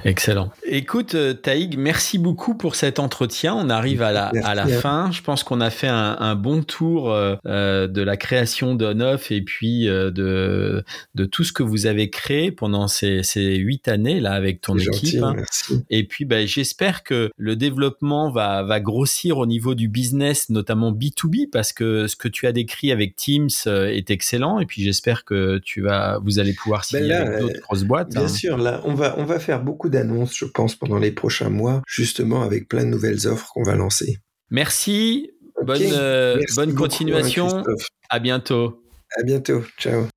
Excellent. 0.03 0.51
Écoute, 0.65 1.15
euh, 1.15 1.33
Taïg, 1.33 1.77
merci 1.77 2.17
beaucoup 2.17 2.55
pour 2.55 2.75
cet 2.75 2.99
entretien. 2.99 3.55
On 3.55 3.69
arrive 3.69 4.01
à 4.01 4.11
la, 4.11 4.31
à 4.43 4.55
la 4.55 4.67
fin. 4.67 5.11
Je 5.11 5.21
pense 5.21 5.43
qu'on 5.43 5.61
a 5.61 5.69
fait 5.69 5.87
un, 5.87 6.35
bon 6.35 6.63
tour 6.63 7.11
euh, 7.11 7.35
euh, 7.45 7.87
de 7.87 8.01
la 8.01 8.17
création 8.17 8.75
d'OnOff 8.75 9.31
et 9.31 9.41
puis 9.41 9.85
de, 9.85 10.83
de 11.15 11.25
tout 11.25 11.43
ce 11.43 11.53
que 11.53 11.63
vous 11.63 11.85
avez 11.85 12.09
créé 12.09 12.51
pendant 12.51 12.87
ces, 12.87 13.23
huit 13.35 13.87
années 13.87 14.19
là 14.19 14.33
avec 14.33 14.61
ton 14.61 14.77
équipe. 14.77 15.23
Hein. 15.23 15.35
Et 15.89 16.05
puis, 16.05 16.25
ben, 16.25 16.47
j'espère 16.47 17.03
que 17.03 17.31
le 17.37 17.55
développement 17.55 18.31
va, 18.31 18.63
va 18.63 18.79
grossir 18.79 19.37
au 19.37 19.45
niveau 19.45 19.75
du 19.75 19.87
business, 19.87 20.49
notamment 20.49 20.91
B2B, 20.91 21.49
parce 21.49 21.73
que 21.73 22.07
ce 22.07 22.15
que 22.15 22.27
tu 22.27 22.47
as 22.47 22.51
décrit 22.51 22.91
avec 22.91 23.15
Teams 23.15 23.49
est 23.65 24.11
excellent. 24.11 24.59
Et 24.59 24.65
puis, 24.65 24.83
j'espère 24.83 25.25
que 25.25 25.59
tu 25.59 25.81
vas, 25.81 26.19
vous 26.23 26.39
allez 26.39 26.53
pouvoir 26.53 26.83
ben 26.91 26.99
signer 26.99 27.13
avec 27.13 27.39
d'autres 27.39 27.61
grosses 27.61 27.83
boîtes. 27.83 28.09
Bien 28.11 28.23
hein. 28.23 28.27
sûr, 28.27 28.57
là, 28.57 28.81
on 28.85 28.93
va, 28.93 29.15
on 29.17 29.25
va 29.25 29.39
faire 29.39 29.64
beaucoup 29.65 29.89
d'annonces, 29.89 30.35
je 30.35 30.45
pense, 30.45 30.75
pendant 30.75 30.97
les 30.97 31.11
prochains 31.11 31.49
mois, 31.49 31.81
justement 31.87 32.43
avec 32.43 32.69
plein 32.69 32.85
de 32.85 32.89
nouvelles 32.89 33.27
offres 33.27 33.49
qu'on 33.53 33.63
va 33.63 33.75
lancer. 33.75 34.19
Merci. 34.51 35.31
Bonne, 35.63 35.81
euh, 35.81 36.39
bonne 36.55 36.71
hein, 36.71 36.75
continuation. 36.75 37.63
à 38.09 38.19
bientôt. 38.19 38.81
À 39.17 39.23
bientôt. 39.23 39.63
Ciao. 39.77 40.07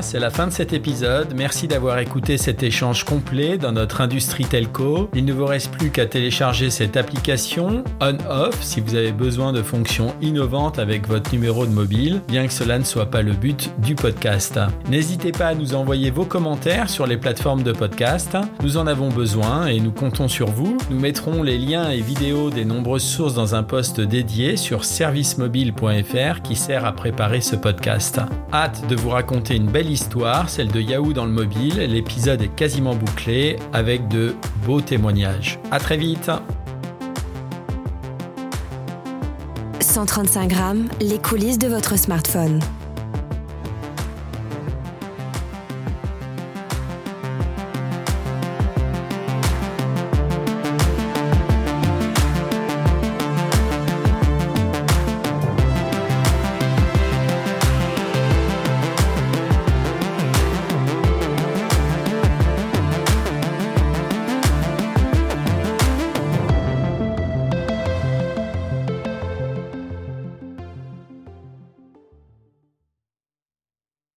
C'est 0.00 0.20
la 0.20 0.30
fin 0.30 0.46
de 0.46 0.52
cet 0.52 0.72
épisode. 0.72 1.34
Merci 1.34 1.66
d'avoir 1.66 1.98
écouté 1.98 2.38
cet 2.38 2.62
échange 2.62 3.04
complet 3.04 3.58
dans 3.58 3.72
notre 3.72 4.00
industrie 4.00 4.44
telco. 4.44 5.10
Il 5.14 5.24
ne 5.24 5.32
vous 5.32 5.44
reste 5.44 5.72
plus 5.72 5.90
qu'à 5.90 6.06
télécharger 6.06 6.70
cette 6.70 6.96
application 6.96 7.82
on-off 8.00 8.62
si 8.62 8.80
vous 8.80 8.94
avez 8.94 9.10
besoin 9.10 9.52
de 9.52 9.62
fonctions 9.62 10.14
innovantes 10.20 10.78
avec 10.78 11.08
votre 11.08 11.32
numéro 11.32 11.66
de 11.66 11.72
mobile, 11.72 12.20
bien 12.28 12.46
que 12.46 12.52
cela 12.52 12.78
ne 12.78 12.84
soit 12.84 13.10
pas 13.10 13.22
le 13.22 13.32
but 13.32 13.70
du 13.78 13.94
podcast. 13.94 14.60
N'hésitez 14.88 15.32
pas 15.32 15.48
à 15.48 15.54
nous 15.54 15.74
envoyer 15.74 16.10
vos 16.10 16.24
commentaires 16.24 16.88
sur 16.88 17.06
les 17.06 17.16
plateformes 17.16 17.64
de 17.64 17.72
podcast. 17.72 18.36
Nous 18.62 18.76
en 18.76 18.86
avons 18.86 19.08
besoin 19.08 19.66
et 19.66 19.80
nous 19.80 19.92
comptons 19.92 20.28
sur 20.28 20.48
vous. 20.48 20.76
Nous 20.90 21.00
mettrons 21.00 21.42
les 21.42 21.58
liens 21.58 21.90
et 21.90 22.00
vidéos 22.00 22.50
des 22.50 22.64
nombreuses 22.64 23.02
sources 23.02 23.34
dans 23.34 23.56
un 23.56 23.64
post 23.64 24.00
dédié 24.00 24.56
sur 24.56 24.84
servicemobile.fr 24.84 26.42
qui 26.42 26.54
sert 26.54 26.84
à 26.84 26.92
préparer 26.92 27.40
ce 27.40 27.56
podcast. 27.56 28.20
Hâte 28.52 28.86
de 28.88 28.94
vous 28.94 29.10
raconter 29.10 29.56
une 29.56 29.71
belle 29.72 29.90
histoire, 29.90 30.50
celle 30.50 30.68
de 30.68 30.80
Yahoo 30.80 31.14
dans 31.14 31.24
le 31.24 31.32
mobile. 31.32 31.78
L'épisode 31.78 32.42
est 32.42 32.54
quasiment 32.54 32.94
bouclé 32.94 33.56
avec 33.72 34.06
de 34.08 34.34
beaux 34.66 34.82
témoignages. 34.82 35.58
À 35.70 35.78
très 35.78 35.96
vite. 35.96 36.30
135 39.80 40.48
grammes, 40.48 40.88
les 41.00 41.18
coulisses 41.18 41.58
de 41.58 41.68
votre 41.68 41.98
smartphone. 41.98 42.60